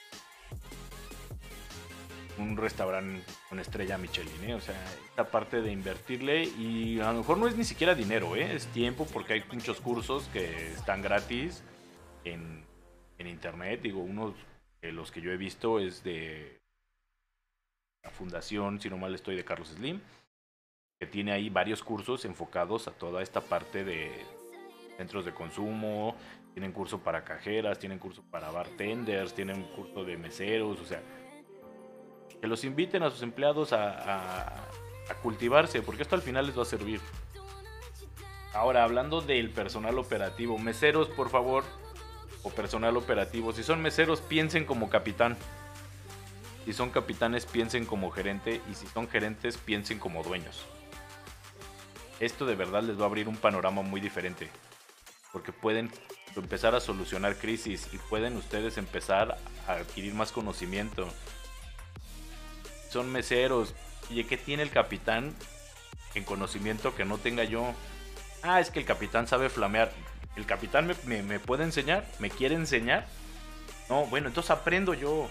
un 2.38 2.58
restaurante 2.58 3.24
con 3.49 3.60
estrella 3.60 3.97
Michelin, 3.97 4.43
¿eh? 4.43 4.53
O 4.53 4.62
sea, 4.62 4.80
esta 5.10 5.32
parte 5.32 5.62
de 5.62 5.72
invertirle 5.72 6.43
y 6.43 6.99
a 6.99 7.12
lo 7.12 7.20
mejor 7.20 7.38
no 7.38 7.47
es 7.47 7.56
ni 7.56 7.64
siquiera 7.64 7.95
dinero, 7.95 8.36
¿eh? 8.36 8.56
Es 8.56 8.68
tiempo 8.68 9.08
porque 9.12 9.34
hay 9.34 9.43
muchos 9.51 9.82
cursos 9.82 10.30
que 10.32 10.74
están 10.74 11.01
gratis 11.01 11.64
en, 12.24 12.64
en 13.18 13.28
internet. 13.28 13.82
Digo, 13.82 14.01
unos 14.01 14.36
de 14.82 14.91
los 14.91 15.12
que 15.12 15.22
yo 15.22 15.32
he 15.32 15.38
visto 15.38 15.80
es 15.80 16.03
de 16.03 16.62
la 18.03 18.12
fundación, 18.12 18.80
si 18.80 18.89
no 18.89 18.97
mal 18.97 19.16
estoy, 19.16 19.36
de 19.36 19.45
Carlos 19.45 19.70
Slim 19.70 20.01
que 21.00 21.06
tiene 21.06 21.34
ahí 21.34 21.50
varios 21.50 21.84
cursos 21.84 22.24
enfocados 22.24 22.88
a 22.88 22.91
toda 22.91 23.22
esta 23.22 23.41
parte 23.41 23.84
de 23.84 24.12
centros 24.98 25.26
de 25.26 25.34
consumo, 25.34 26.16
tienen 26.54 26.72
curso 26.72 27.00
para 27.00 27.26
cajeras, 27.26 27.80
tienen 27.80 28.00
curso 28.00 28.24
para 28.32 28.50
bartenders, 28.50 29.34
tienen 29.34 29.64
curso 29.76 30.06
de 30.06 30.16
meseros, 30.16 30.80
o 30.80 30.86
sea, 30.86 31.02
que 32.39 32.48
los 32.48 32.64
inviten 32.64 33.04
a 33.04 33.10
sus 33.10 33.22
empleados 33.24 33.74
a, 33.74 34.70
cultivarse, 35.22 35.82
porque 35.84 36.02
esto 36.02 36.16
al 36.16 36.22
final 36.22 36.48
les 36.48 36.58
va 36.58 36.64
a 36.64 36.66
servir. 36.66 37.00
Ahora, 38.54 38.84
hablando 38.84 39.22
del 39.22 39.52
personal 39.52 40.00
operativo, 40.00 40.58
meseros, 40.58 41.10
por 41.10 41.30
favor, 41.30 41.64
o 42.41 42.50
personal 42.50 42.98
operativo, 42.98 43.52
si 43.52 43.62
son 43.62 43.82
meseros, 43.82 44.22
piensen 44.22 44.66
como 44.66 44.89
capitán. 44.89 45.38
Si 46.66 46.74
son 46.74 46.89
capitanes, 46.89 47.46
piensen 47.46 47.86
como 47.86 48.10
gerente. 48.10 48.62
Y 48.72 48.74
si 48.74 48.88
son 48.88 49.08
gerentes, 49.08 49.58
piensen 49.58 50.00
como 50.00 50.24
dueños 50.24 50.66
esto 52.20 52.45
de 52.45 52.55
verdad 52.55 52.84
les 52.84 52.97
va 52.99 53.03
a 53.03 53.07
abrir 53.07 53.28
un 53.28 53.38
panorama 53.38 53.82
muy 53.82 54.01
diferente. 54.01 54.49
Porque 55.32 55.51
pueden 55.51 55.91
empezar 56.36 56.76
a 56.76 56.80
solucionar 56.80 57.36
crisis 57.38 57.89
y 57.91 57.97
pueden 57.97 58.38
ustedes 58.38 58.78
empezar 58.78 59.38
a 59.68 59.72
adquirir 59.74 60.13
más 60.13 60.32
conocimiento. 60.32 61.07
Son 62.89 63.11
meseros. 63.11 63.74
¿Y 64.09 64.24
qué 64.24 64.38
tiene 64.38 64.63
el 64.63 64.70
capitán 64.70 65.34
en 66.13 66.24
conocimiento 66.24 66.95
que 66.95 67.05
no 67.05 67.18
tenga 67.18 67.43
yo? 67.43 67.74
Ah, 68.43 68.59
es 68.59 68.70
que 68.70 68.80
el 68.80 68.86
capitán 68.86 69.28
sabe 69.28 69.49
flamear. 69.49 69.91
¿El 70.36 70.45
capitán 70.45 70.88
me, 71.05 71.24
me 71.24 71.39
puede 71.39 71.63
enseñar? 71.63 72.05
¿Me 72.20 72.30
quiere 72.30 72.55
enseñar? 72.55 73.07
No, 73.89 74.05
bueno, 74.05 74.28
entonces 74.28 74.51
aprendo 74.51 74.93
yo. 74.93 75.30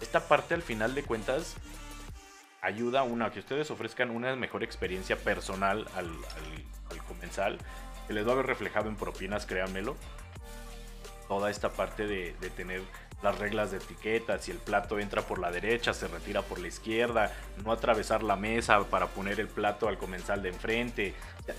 Esta 0.00 0.26
parte 0.26 0.54
al 0.54 0.62
final 0.62 0.94
de 0.94 1.04
cuentas 1.04 1.54
ayuda 2.62 3.02
una 3.02 3.30
que 3.30 3.40
ustedes 3.40 3.70
ofrezcan 3.70 4.10
una 4.10 4.34
mejor 4.36 4.62
experiencia 4.62 5.16
personal 5.16 5.86
al, 5.96 6.08
comensal, 7.08 7.58
que 8.06 8.14
les 8.14 8.24
va 8.24 8.30
a 8.30 8.34
haber 8.34 8.46
reflejado 8.46 8.88
en 8.88 8.96
propinas, 8.96 9.44
créanmelo. 9.44 9.96
Toda 11.28 11.50
esta 11.50 11.70
parte 11.70 12.06
de, 12.06 12.32
tener 12.56 12.82
las 13.22 13.38
reglas 13.38 13.70
de 13.70 13.78
etiqueta, 13.78 14.38
si 14.38 14.50
el 14.50 14.58
plato 14.58 14.98
entra 14.98 15.22
por 15.22 15.38
la 15.38 15.50
derecha, 15.50 15.92
se 15.92 16.08
retira 16.08 16.42
por 16.42 16.60
la 16.60 16.68
izquierda, 16.68 17.32
no 17.64 17.72
atravesar 17.72 18.22
la 18.22 18.36
mesa 18.36 18.82
para 18.84 19.08
poner 19.08 19.40
el 19.40 19.48
plato 19.48 19.88
al 19.88 19.98
comensal 19.98 20.42
de 20.42 20.50
enfrente. 20.50 21.14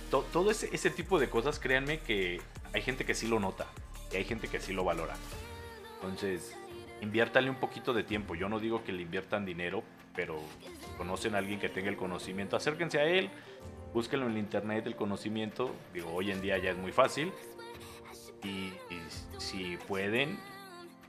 todo 0.10 0.51
ese, 0.51 0.70
ese, 0.74 0.89
tipo 0.89 1.20
de 1.20 1.30
cosas, 1.30 1.60
créanme 1.60 1.99
que 1.99 2.41
hay 2.74 2.82
gente 2.82 3.06
que 3.06 3.14
sí 3.14 3.28
lo 3.28 3.39
nota 3.39 3.66
y 4.12 4.18
hay 4.18 4.26
gente 4.26 4.47
que 4.47 4.60
sí 4.60 4.74
lo 4.74 4.84
valora. 4.84 5.16
Entonces, 5.95 6.56
inviértale 7.01 7.49
un 7.49 7.58
poquito 7.58 7.93
de 7.93 8.04
tiempo. 8.04 8.36
Yo 8.36 8.49
no 8.49 8.60
digo 8.60 8.84
que 8.84 8.91
le 8.91 9.01
inviertan 9.01 9.45
dinero, 9.45 9.84
pero 10.16 10.39
conocen 10.97 11.36
a 11.36 11.39
alguien 11.39 11.59
que 11.59 11.70
tenga 11.70 11.89
el 11.89 11.97
conocimiento, 11.97 12.55
acérquense 12.55 12.99
a 12.99 13.05
él, 13.05 13.30
búsquenlo 13.93 14.26
en 14.26 14.34
el 14.34 14.38
internet 14.38 14.86
el 14.88 14.95
conocimiento, 14.95 15.72
digo, 15.93 16.11
hoy 16.14 16.32
en 16.32 16.41
día 16.41 16.57
ya 16.57 16.72
es 16.72 16.78
muy 16.78 16.91
fácil, 16.91 17.32
y, 18.43 18.74
si 19.38 19.78
pueden, 19.88 20.38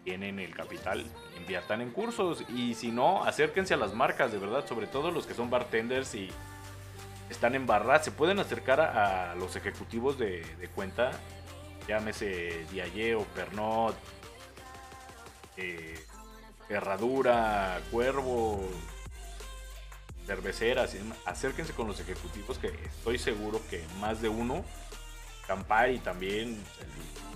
tienen 0.04 0.38
el 0.38 0.54
capital, 0.54 1.04
inviertan 1.36 1.80
en 1.80 1.90
cursos, 1.90 2.44
y 2.48 2.74
si 2.74 2.90
no, 2.90 3.24
acérquense 3.24 3.74
a 3.74 3.76
las 3.76 3.94
marcas, 3.94 4.32
de 4.32 4.38
verdad, 4.38 4.66
sobre 4.66 4.86
todo 4.86 5.10
los 5.10 5.26
que 5.26 5.34
son 5.34 5.50
bartenders 5.50 6.14
y 6.14 6.30
están 7.30 7.54
en 7.54 7.66
barras, 7.66 8.04
se 8.04 8.12
pueden 8.12 8.38
acercar 8.38 8.80
a, 8.80 9.34
los 9.34 9.56
ejecutivos 9.56 10.18
de, 10.18 10.44
cuenta, 10.74 11.10
llámese 11.88 12.66
Diaye 12.70 13.14
o 13.14 13.24
Pernod, 13.24 13.94
eh, 15.56 16.04
Herradura, 16.68 17.80
Cuervo, 17.90 18.68
cerveceras, 20.26 20.96
acérquense 21.24 21.72
con 21.72 21.86
los 21.86 22.00
ejecutivos 22.00 22.58
que 22.58 22.68
estoy 22.68 23.18
seguro 23.18 23.60
que 23.68 23.84
más 24.00 24.22
de 24.22 24.28
uno, 24.28 24.64
Campari 25.46 25.98
también 25.98 26.62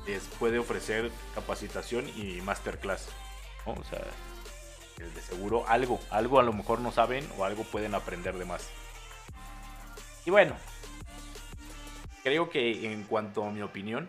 les 0.07 0.22
puede 0.39 0.59
ofrecer 0.59 1.11
capacitación 1.34 2.09
y 2.16 2.41
masterclass. 2.41 3.09
O 3.66 3.84
sea, 3.84 4.01
de 4.97 5.20
seguro 5.20 5.68
algo, 5.68 6.01
algo 6.11 6.41
a 6.41 6.43
lo 6.43 6.53
mejor 6.53 6.80
no 6.80 6.91
saben 6.91 7.28
o 7.36 7.45
algo 7.45 7.64
pueden 7.64 7.95
aprender 7.95 8.36
de 8.36 8.45
más. 8.45 8.68
Y 10.24 10.30
bueno, 10.30 10.57
creo 12.22 12.51
que 12.51 12.91
en 12.91 13.05
cuanto 13.05 13.45
a 13.45 13.51
mi 13.51 13.62
opinión, 13.62 14.09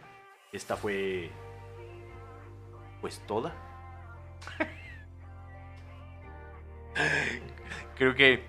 esta 0.52 0.78
fue 0.78 1.32
pues 3.02 3.22
toda. 3.28 3.54
creo 7.98 8.16
que 8.16 8.44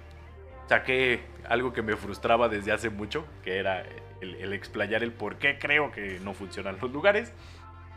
saqué 0.70 1.20
algo 1.48 1.72
que 1.72 1.82
me 1.82 1.96
frustraba 1.96 2.48
desde 2.48 2.70
hace 2.70 2.90
mucho, 2.90 3.26
que 3.42 3.58
era 3.58 3.82
el, 4.20 4.36
el 4.36 4.52
explayar 4.52 5.02
el 5.02 5.12
por 5.12 5.36
qué 5.36 5.58
creo 5.58 5.90
que 5.90 6.20
no 6.20 6.32
funcionan 6.32 6.78
los 6.80 6.92
lugares. 6.92 7.32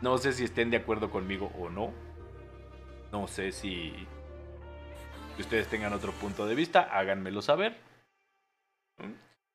No 0.02 0.18
sé 0.18 0.32
si 0.32 0.42
estén 0.42 0.70
de 0.70 0.78
acuerdo 0.78 1.08
conmigo 1.08 1.52
o 1.56 1.70
no. 1.70 1.92
No 3.12 3.28
sé 3.28 3.52
si, 3.52 3.94
ustedes 5.38 5.68
tengan 5.68 5.92
otro 5.92 6.10
punto 6.14 6.46
de 6.46 6.56
vista, 6.56 6.80
háganmelo 6.80 7.42
saber. 7.42 7.76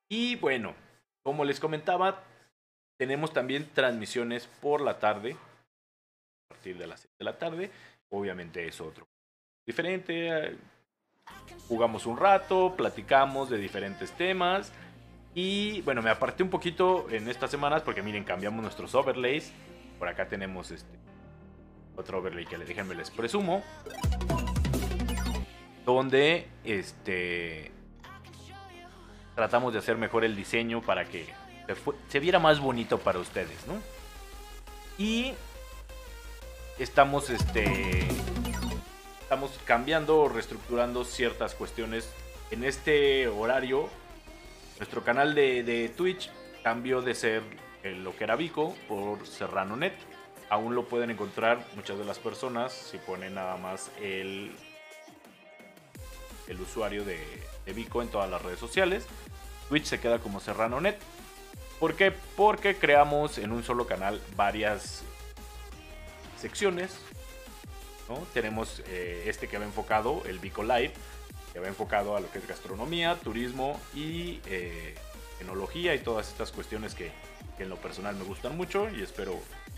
Y 0.08 0.38
bueno, 0.38 0.74
como 1.22 1.44
les 1.44 1.60
comentaba, 1.60 2.24
tenemos 2.98 3.34
también 3.34 3.70
transmisiones 3.74 4.48
por 4.62 4.80
la 4.80 4.98
tarde, 4.98 5.34
a 5.34 6.54
partir 6.54 6.78
de 6.78 6.88
las 6.88 7.02
7 7.02 7.16
de 7.20 7.26
la 7.26 7.38
tarde. 7.38 7.70
Obviamente 8.12 8.66
es 8.66 8.80
otro 8.80 9.06
diferente. 9.68 10.56
Jugamos 11.68 12.06
un 12.06 12.18
rato, 12.18 12.74
platicamos 12.76 13.50
de 13.50 13.58
diferentes 13.58 14.12
temas. 14.12 14.72
Y 15.36 15.82
bueno, 15.82 16.02
me 16.02 16.10
aparté 16.10 16.44
un 16.44 16.50
poquito 16.50 17.08
en 17.10 17.30
estas 17.30 17.52
semanas 17.52 17.84
porque 17.84 18.02
miren, 18.02 18.24
cambiamos 18.24 18.62
nuestros 18.62 18.96
overlays. 18.96 19.54
Por 19.98 20.08
acá 20.08 20.28
tenemos 20.28 20.72
este 20.72 20.98
otro 21.96 22.20
overlay 22.20 22.46
que 22.46 22.58
déjenme 22.58 22.96
les 22.96 23.12
presumo. 23.12 23.64
Donde 25.86 26.48
este 26.64 27.72
tratamos 29.36 29.72
de 29.72 29.80
hacer 29.80 29.98
mejor 29.98 30.26
el 30.26 30.36
diseño 30.36 30.82
para 30.82 31.06
que 31.06 31.26
se, 32.10 32.20
viera 32.20 32.40
más 32.40 32.60
bonito 32.60 32.98
para 32.98 33.20
ustedes, 33.20 33.66
¿no? 33.68 33.76
Y 34.98 35.34
estamos 36.78 37.30
este 37.30 38.06
estamos 39.30 39.52
cambiando 39.64 40.22
o 40.22 40.28
reestructurando 40.28 41.06
ciertas 41.06 41.54
cuestiones 41.54 42.10
en 42.50 42.64
este 42.64 43.28
horario. 43.28 43.88
Nuestro 44.80 45.04
canal 45.04 45.36
de, 45.36 45.62
de 45.62 45.88
Twitch 45.90 46.32
cambió 46.64 47.04
de 47.04 47.14
ser 47.14 47.44
lo 47.84 48.18
que 48.18 48.24
era 48.24 48.36
Vico 48.36 48.76
por 48.88 49.28
SerranoNet. 49.28 49.94
Aún 50.50 50.74
lo 50.74 50.88
pueden 50.88 51.12
encontrar 51.12 51.64
muchas 51.76 52.00
de 52.00 52.06
las 52.06 52.18
personas 52.18 52.74
si 52.74 52.98
ponen 52.98 53.36
nada 53.36 53.56
más 53.58 53.92
el, 54.02 54.52
el 56.48 56.60
usuario 56.60 57.06
de, 57.06 57.20
de 57.68 57.74
Vico 57.74 58.02
en 58.02 58.08
todas 58.08 58.32
las 58.32 58.42
redes 58.42 58.58
sociales. 58.60 59.06
Twitch 59.70 59.86
se 59.86 60.00
queda 60.00 60.18
como 60.18 60.40
SerranoNet. 60.40 60.98
¿Por 61.80 61.94
qué? 61.94 62.12
Porque 62.36 62.78
creamos 62.78 63.38
en 63.38 63.52
un 63.52 63.64
solo 63.64 63.86
canal 63.86 64.20
varias 64.36 65.04
secciones. 66.36 66.98
Tenemos 68.34 68.82
eh, 68.88 69.26
este 69.28 69.48
que 69.48 69.58
va 69.58 69.66
enfocado, 69.66 70.24
el 70.26 70.40
Vico 70.40 70.64
Live, 70.64 70.94
que 71.54 71.60
va 71.60 71.68
enfocado 71.68 72.16
a 72.16 72.20
lo 72.20 72.32
que 72.32 72.40
es 72.40 72.48
gastronomía, 72.48 73.16
turismo 73.16 73.80
y 73.94 74.40
eh, 74.48 74.96
enología 75.42 75.94
y 75.96 76.00
todas 76.00 76.30
estas 76.30 76.52
cuestiones 76.52 76.96
que, 76.96 77.12
en 77.60 77.70
lo 77.70 77.76
personal 77.76 78.16
me 78.16 78.24
gustan 78.24 78.56
mucho 78.56 78.90
y 78.90 79.02
espero 79.02 79.34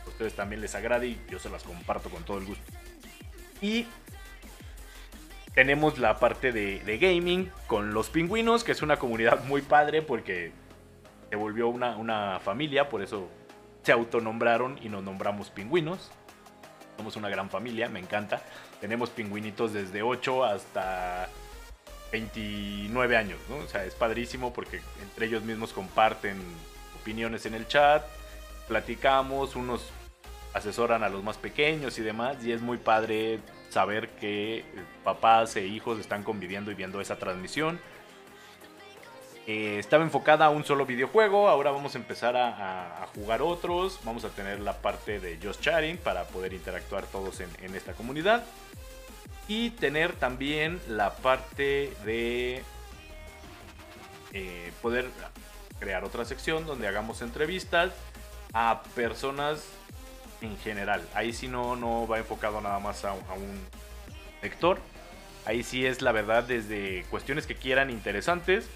a 0.06 0.08
ustedes 0.08 0.36
también 0.36 0.62
les 0.62 0.76
agrade 0.76 1.08
y 1.08 1.22
yo 1.32 1.40
se 1.40 1.50
las 1.50 1.64
comparto 1.64 2.12
con 2.12 2.24
todo 2.24 2.38
el 2.38 2.46
gusto. 2.46 2.64
Y 3.60 3.88
tenemos 5.56 5.98
la 5.98 6.20
parte 6.20 6.52
de, 6.52 6.98
gaming 7.00 7.52
con 7.66 7.96
los 7.96 8.12
pingüinos, 8.12 8.64
que 8.64 8.72
es 8.72 8.84
una 8.84 8.98
comunidad 8.98 9.44
muy 9.46 9.64
padre 9.64 10.04
porque 10.04 10.52
se 11.32 11.36
volvió 11.36 11.70
una, 11.70 11.98
una 11.98 12.40
familia, 12.40 12.88
por 12.88 13.02
eso 13.02 13.28
se 13.82 13.92
autonombraron 13.92 14.78
y 14.84 14.90
nos 14.90 15.04
nombramos 15.04 15.50
pingüinos. 15.50 16.12
Somos 17.02 17.16
una 17.16 17.30
gran 17.30 17.50
familia, 17.50 17.90
me 17.90 17.98
encanta. 17.98 18.44
Tenemos 18.80 19.10
pingüinitos 19.10 19.74
desde 19.74 20.04
8 20.04 20.44
hasta 20.44 21.30
29 22.12 23.18
años. 23.18 23.40
O 23.50 23.68
sea, 23.68 23.86
es 23.86 23.96
padrísimo 23.96 24.54
porque 24.54 24.82
entre 25.02 25.26
ellos 25.26 25.42
mismos 25.42 25.74
comparten 25.74 26.40
opiniones 27.02 27.48
en 27.48 27.56
el 27.56 27.68
chat, 27.68 28.06
platicamos, 28.68 29.56
unos 29.56 29.90
asesoran 30.54 31.02
a 31.02 31.10
los 31.10 31.24
más 31.24 31.38
pequeños 31.38 31.98
y 31.98 32.04
demás, 32.04 32.38
y 32.44 32.52
es 32.52 32.62
muy 32.62 32.78
padre 32.78 33.40
saber 33.72 34.10
que 34.10 34.64
papás 35.04 35.56
e 35.56 35.66
hijos 35.66 36.00
están 36.00 36.22
conviviendo 36.22 36.70
y 36.70 36.76
viendo 36.76 37.02
esa 37.02 37.18
transmisión. 37.18 37.80
Eh, 39.48 39.80
estaba 39.80 40.04
enfocada 40.04 40.46
a 40.46 40.50
un 40.50 40.64
solo 40.64 40.86
videojuego, 40.86 41.50
ahora 41.50 41.72
vamos 41.72 41.96
a 41.96 41.98
empezar 41.98 42.38
a, 42.38 43.08
jugar 43.16 43.42
otros, 43.42 44.00
vamos 44.04 44.24
a 44.24 44.30
tener 44.30 44.60
la 44.60 44.78
parte 44.78 45.20
de 45.20 45.40
Just 45.42 45.62
Chatting 45.62 45.98
para 45.98 46.26
poder 46.26 46.54
interactuar 46.54 47.06
todos 47.06 47.42
en, 47.42 47.76
esta 47.76 47.94
comunidad 47.94 48.46
y 49.48 49.72
tener 49.72 50.14
también 50.14 50.80
la 50.88 51.16
parte 51.16 51.92
de 52.06 52.64
eh, 54.32 54.72
poder 54.82 55.10
crear 55.80 56.04
otra 56.04 56.24
sección 56.24 56.66
donde 56.66 56.88
hagamos 56.88 57.22
entrevistas 57.22 57.92
a 58.54 58.84
personas 58.96 59.66
en 60.42 60.58
general. 60.60 61.02
Ahí 61.14 61.34
sí 61.34 61.48
no, 61.48 61.76
no 61.76 62.08
va 62.08 62.20
enfocado 62.20 62.62
nada 62.62 62.80
más 62.80 63.04
a, 63.06 63.14
un 63.14 63.68
lector. 64.42 64.80
Ahí 65.46 65.64
sí 65.64 65.86
es 65.86 66.02
la 66.02 66.12
verdad 66.12 66.44
desde 66.44 67.04
cuestiones 67.10 67.48
que 67.48 67.56
quieran 67.56 67.90
interesantes. 67.90 68.70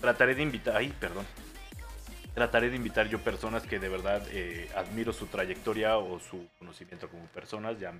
Trataré 0.00 0.34
de 0.34 0.42
invitar, 0.42 0.76
ay, 0.76 0.94
perdón. 1.00 1.26
Trataré 2.34 2.70
de 2.70 2.76
invitar 2.76 3.08
yo 3.08 3.18
personas 3.18 3.64
que 3.64 3.78
de 3.78 3.88
verdad 3.88 4.22
eh, 4.30 4.70
admiro 4.76 5.12
su 5.12 5.26
trayectoria 5.26 5.98
o 5.98 6.20
su 6.20 6.48
conocimiento 6.58 7.08
como 7.08 7.26
personas, 7.26 7.80
ya 7.80 7.92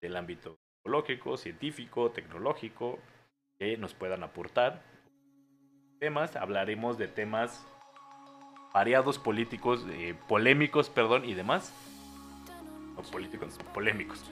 del 0.00 0.16
ámbito 0.16 0.58
psicológico, 0.76 1.36
científico, 1.36 2.10
tecnológico, 2.10 2.98
que 3.58 3.78
nos 3.78 3.94
puedan 3.94 4.22
aportar 4.22 4.82
temas, 5.98 6.36
hablaremos 6.36 6.98
de 6.98 7.08
temas 7.08 7.66
variados 8.74 9.18
políticos, 9.18 9.86
eh, 9.88 10.14
polémicos, 10.28 10.90
perdón, 10.90 11.24
y 11.24 11.32
demás. 11.32 11.72
No 12.94 13.02
políticos, 13.02 13.58
polémicos. 13.72 14.22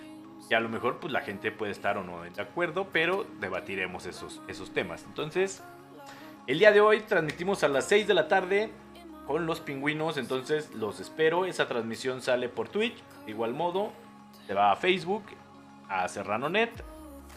Y 0.51 0.55
a 0.55 0.61
lo 0.61 0.69
mejor 0.69 1.01
pues 1.01 1.13
la 1.13 1.23
gente 1.23 1.51
puede 1.51 1.73
estar 1.73 1.97
o 1.97 2.05
no 2.05 2.23
de 2.23 2.43
acuerdo, 2.43 2.89
pero 2.93 3.25
debatiremos 3.41 4.05
esos, 4.05 4.43
esos 4.49 4.73
temas. 4.73 5.05
Entonces, 5.05 5.63
el 6.47 6.59
día 6.59 6.73
de 6.73 6.81
hoy 6.81 7.01
transmitimos 7.01 7.65
a 7.65 7.69
las 7.69 7.87
6 7.87 8.07
de 8.07 8.15
la 8.15 8.29
tarde 8.29 8.71
con 9.27 9.47
los 9.47 9.61
pingüinos, 9.61 10.19
entonces 10.19 10.75
los 10.75 11.01
espero. 11.01 11.47
Esa 11.47 11.67
transmisión 11.69 12.21
sale 12.21 12.49
por 12.49 12.69
Twitch, 12.69 12.97
de 13.25 13.31
igual 13.31 13.55
modo, 13.55 13.93
se 14.47 14.55
va 14.55 14.71
a 14.71 14.77
Facebook, 14.77 15.25
a 15.89 16.07
SerranoNet 16.07 16.71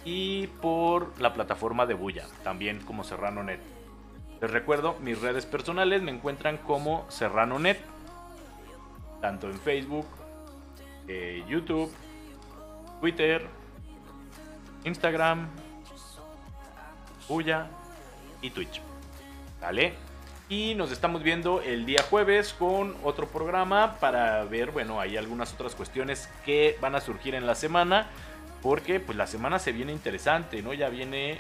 y 0.03 0.47
por 0.47 1.19
la 1.21 1.33
plataforma 1.33 1.85
de 1.85 1.93
Bulla, 1.93 2.25
también 2.43 2.81
como 2.81 3.03
SerranoNet. 3.03 3.61
Les 4.41 4.51
recuerdo, 4.51 4.95
mis 5.01 5.19
redes 5.21 5.45
personales 5.45 6.01
me 6.01 6.11
encuentran 6.11 6.57
como 6.57 7.05
SerranoNet, 7.09 7.79
tanto 9.21 9.47
en 9.47 9.57
Facebook, 9.59 10.05
eh, 11.07 11.43
YouTube, 11.47 11.91
Twitter, 12.99 13.47
Instagram, 14.83 15.47
Puya 17.27 17.67
y 18.41 18.49
Twitch. 18.51 18.86
¿Vale? 19.61 19.93
Y 20.49 20.75
nos 20.75 20.91
estamos 20.91 21.23
viendo 21.23 21.61
el 21.61 21.85
día 21.85 22.03
jueves 22.09 22.53
con 22.53 22.95
otro 23.03 23.27
programa 23.27 23.97
para 23.99 24.45
ver, 24.45 24.71
bueno, 24.71 25.01
hay 25.01 25.17
algunas 25.17 25.53
otras 25.53 25.75
cuestiones 25.75 26.29
que 26.45 26.77
van 26.79 26.95
a 26.95 27.01
surgir 27.01 27.35
en 27.35 27.45
la 27.45 27.55
semana. 27.55 28.07
Porque 28.61 28.99
pues 28.99 29.17
la 29.17 29.27
semana 29.27 29.59
se 29.59 29.71
viene 29.71 29.91
interesante, 29.91 30.61
¿no? 30.61 30.73
Ya 30.73 30.89
viene 30.89 31.39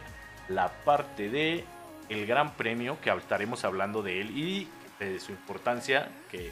la 0.49 0.69
parte 0.85 1.29
de 1.29 1.65
el 2.09 2.25
Gran 2.25 2.53
Premio, 2.53 2.99
que 3.01 3.09
estaremos 3.09 3.65
hablando 3.65 4.01
de 4.01 4.21
él 4.21 4.37
y 4.37 4.69
de 4.99 5.19
su 5.19 5.31
importancia 5.31 6.09
que 6.31 6.51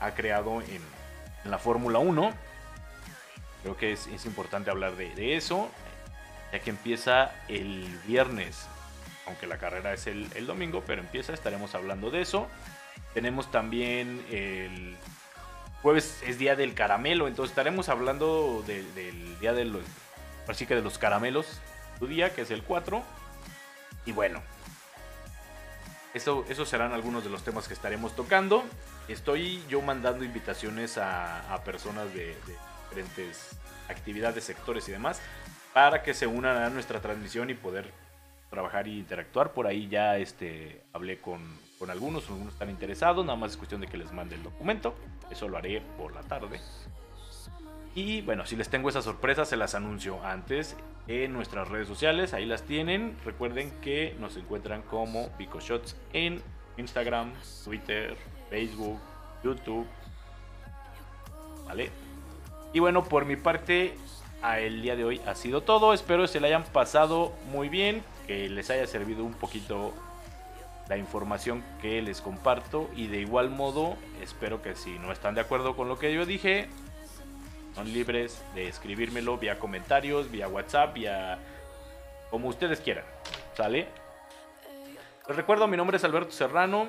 ha 0.00 0.12
creado 0.14 0.60
en, 0.62 0.96
la 1.44 1.58
Fórmula 1.58 2.00
1. 2.00 2.32
Creo 3.62 3.76
que 3.76 3.92
es, 3.92 4.26
importante 4.26 4.70
hablar 4.70 4.96
de, 4.96 5.36
eso, 5.36 5.70
ya 6.52 6.58
que 6.58 6.70
empieza 6.70 7.32
el 7.48 7.86
viernes, 8.06 8.66
aunque 9.26 9.46
la 9.46 9.58
carrera 9.58 9.92
es 9.92 10.06
el, 10.06 10.46
domingo, 10.46 10.82
pero 10.86 11.02
empieza, 11.02 11.32
estaremos 11.32 11.74
hablando 11.74 12.10
de 12.10 12.22
eso. 12.22 12.48
Tenemos 13.14 13.50
también 13.50 14.24
el 14.30 14.96
jueves 15.82 16.22
es 16.26 16.38
día 16.38 16.56
del 16.56 16.74
caramelo, 16.74 17.28
entonces 17.28 17.50
estaremos 17.52 17.88
hablando 17.88 18.64
del 18.66 19.38
día 19.38 19.52
de 19.52 19.64
los, 19.64 19.82
así 20.48 20.66
que 20.66 20.74
de 20.74 20.82
los 20.82 20.98
caramelos, 20.98 21.60
tu 21.98 22.06
día 22.06 22.34
que 22.34 22.42
es 22.42 22.50
el 22.50 22.62
4 22.62 23.02
y 24.06 24.12
bueno, 24.12 24.42
eso, 26.14 26.44
esos 26.48 26.68
serán 26.68 26.92
algunos 26.92 27.24
de 27.24 27.30
los 27.30 27.42
temas 27.42 27.68
que 27.68 27.74
estaremos 27.74 28.16
tocando. 28.16 28.64
Estoy 29.08 29.62
yo 29.68 29.82
mandando 29.82 30.24
invitaciones 30.24 30.98
a, 30.98 31.60
personas 31.64 32.12
de, 32.14 32.34
diferentes 32.88 33.50
actividades, 33.88 34.44
sectores 34.44 34.88
y 34.88 34.92
demás, 34.92 35.20
para 35.74 36.02
que 36.02 36.14
se 36.14 36.26
unan 36.26 36.56
a 36.56 36.70
nuestra 36.70 37.00
transmisión 37.00 37.50
y 37.50 37.54
poder 37.54 37.92
trabajar 38.50 38.86
e 38.86 38.90
interactuar. 38.90 39.52
Por 39.52 39.66
ahí 39.66 39.88
ya 39.88 40.18
este, 40.18 40.82
hablé 40.92 41.20
con, 41.20 41.40
con 41.78 41.90
algunos, 41.90 42.28
algunos 42.28 42.52
están 42.52 42.70
interesados, 42.70 43.24
nada 43.24 43.36
más 43.36 43.52
es 43.52 43.56
cuestión 43.56 43.80
de 43.80 43.86
que 43.86 43.96
les 43.96 44.12
mande 44.12 44.34
el 44.34 44.42
documento. 44.42 44.94
Eso 45.30 45.48
lo 45.48 45.56
haré 45.56 45.82
por 45.98 46.14
la 46.14 46.22
tarde. 46.22 46.60
Y 47.94 48.20
bueno, 48.20 48.44
si 48.44 48.56
les 48.56 48.68
tengo 48.68 48.90
esa 48.90 49.00
sorpresa, 49.00 49.46
se 49.46 49.56
las 49.56 49.74
anuncio 49.74 50.22
antes 50.22 50.76
en 51.08 51.32
nuestras 51.32 51.68
redes 51.68 51.88
sociales. 51.88 52.34
Ahí 52.34 52.44
las 52.44 52.62
tienen. 52.62 53.16
Recuerden 53.24 53.70
que 53.80 54.14
nos 54.20 54.36
encuentran 54.36 54.82
como 54.82 55.30
PicoShots 55.38 55.96
en 56.12 56.42
Instagram, 56.76 57.32
Twitter, 57.64 58.16
Facebook, 58.50 59.00
YouTube. 59.42 59.86
¿Vale? 61.66 61.90
Y 62.74 62.80
bueno, 62.80 63.02
por 63.04 63.24
mi 63.24 63.36
parte, 63.36 63.94
el 64.58 64.82
día 64.82 64.94
de 64.94 65.04
hoy 65.04 65.20
ha 65.26 65.34
sido 65.34 65.62
todo. 65.62 65.94
Espero 65.94 66.22
que 66.22 66.28
se 66.28 66.40
le 66.40 66.48
hayan 66.48 66.64
pasado 66.64 67.32
muy 67.50 67.70
bien, 67.70 68.02
que 68.26 68.48
les 68.48 68.70
haya 68.70 68.86
servido 68.86 69.24
un 69.24 69.34
poquito 69.34 69.92
la 70.88 70.96
información 70.96 71.64
que 71.80 72.02
les 72.02 72.20
comparto. 72.20 72.90
Y 72.94 73.06
de 73.08 73.18
igual 73.18 73.50
modo, 73.50 73.96
espero 74.22 74.62
que 74.62 74.74
si 74.74 74.98
no 74.98 75.12
están 75.12 75.34
de 75.34 75.40
acuerdo 75.40 75.76
con 75.76 75.88
lo 75.88 75.98
que 75.98 76.12
yo 76.12 76.26
dije, 76.26 76.68
son 77.74 77.92
libres 77.92 78.42
de 78.54 78.68
escribírmelo 78.68 79.38
vía 79.38 79.58
comentarios, 79.58 80.30
vía 80.30 80.48
WhatsApp, 80.48 80.94
vía 80.94 81.38
como 82.30 82.48
ustedes 82.48 82.80
quieran. 82.80 83.04
¿Sale? 83.54 83.88
Les 85.28 85.36
recuerdo, 85.36 85.66
mi 85.66 85.76
nombre 85.76 85.96
es 85.96 86.04
Alberto 86.04 86.30
Serrano. 86.30 86.88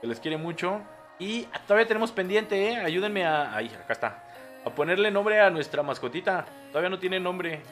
Se 0.00 0.06
les 0.06 0.20
quiere 0.20 0.36
mucho. 0.36 0.80
Y 1.18 1.44
todavía 1.66 1.86
tenemos 1.86 2.12
pendiente, 2.12 2.70
¿eh? 2.70 2.76
Ayúdenme 2.76 3.24
a... 3.24 3.56
Ahí, 3.56 3.68
acá 3.68 3.92
está. 3.92 4.24
A 4.64 4.70
ponerle 4.70 5.10
nombre 5.10 5.40
a 5.40 5.48
nuestra 5.48 5.82
mascotita. 5.82 6.44
Todavía 6.68 6.90
no 6.90 6.98
tiene 6.98 7.20
nombre. 7.20 7.62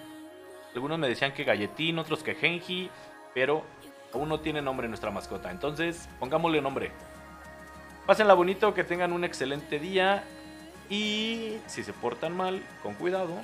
Algunos 0.75 0.99
me 0.99 1.09
decían 1.09 1.33
que 1.33 1.45
Galletín, 1.45 1.99
otros 1.99 2.23
que 2.23 2.35
Genji. 2.35 2.91
Pero 3.33 3.65
aún 4.13 4.29
no 4.29 4.41
tiene 4.41 4.63
nombre 4.63 4.89
nuestra 4.89 5.11
mascota. 5.11 5.51
Entonces, 5.51 6.09
pongámosle 6.19 6.61
nombre. 6.61 6.93
Pásenla 8.07 8.35
bonito, 8.35 8.75
que 8.75 8.85
tengan 8.85 9.13
un 9.13 9.25
excelente 9.25 9.79
día. 9.79 10.25
Y 10.91 11.57
si 11.67 11.83
se 11.83 11.93
portan 11.93 12.37
mal, 12.37 12.63
con 12.83 12.95
cuidado. 12.95 13.35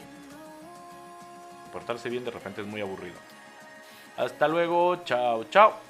Portarse 1.72 2.08
bien 2.10 2.24
de 2.24 2.30
repente 2.30 2.60
es 2.60 2.66
muy 2.66 2.80
aburrido. 2.80 3.16
Hasta 4.16 4.48
luego, 4.48 4.96
chao, 5.04 5.44
chao. 5.44 5.89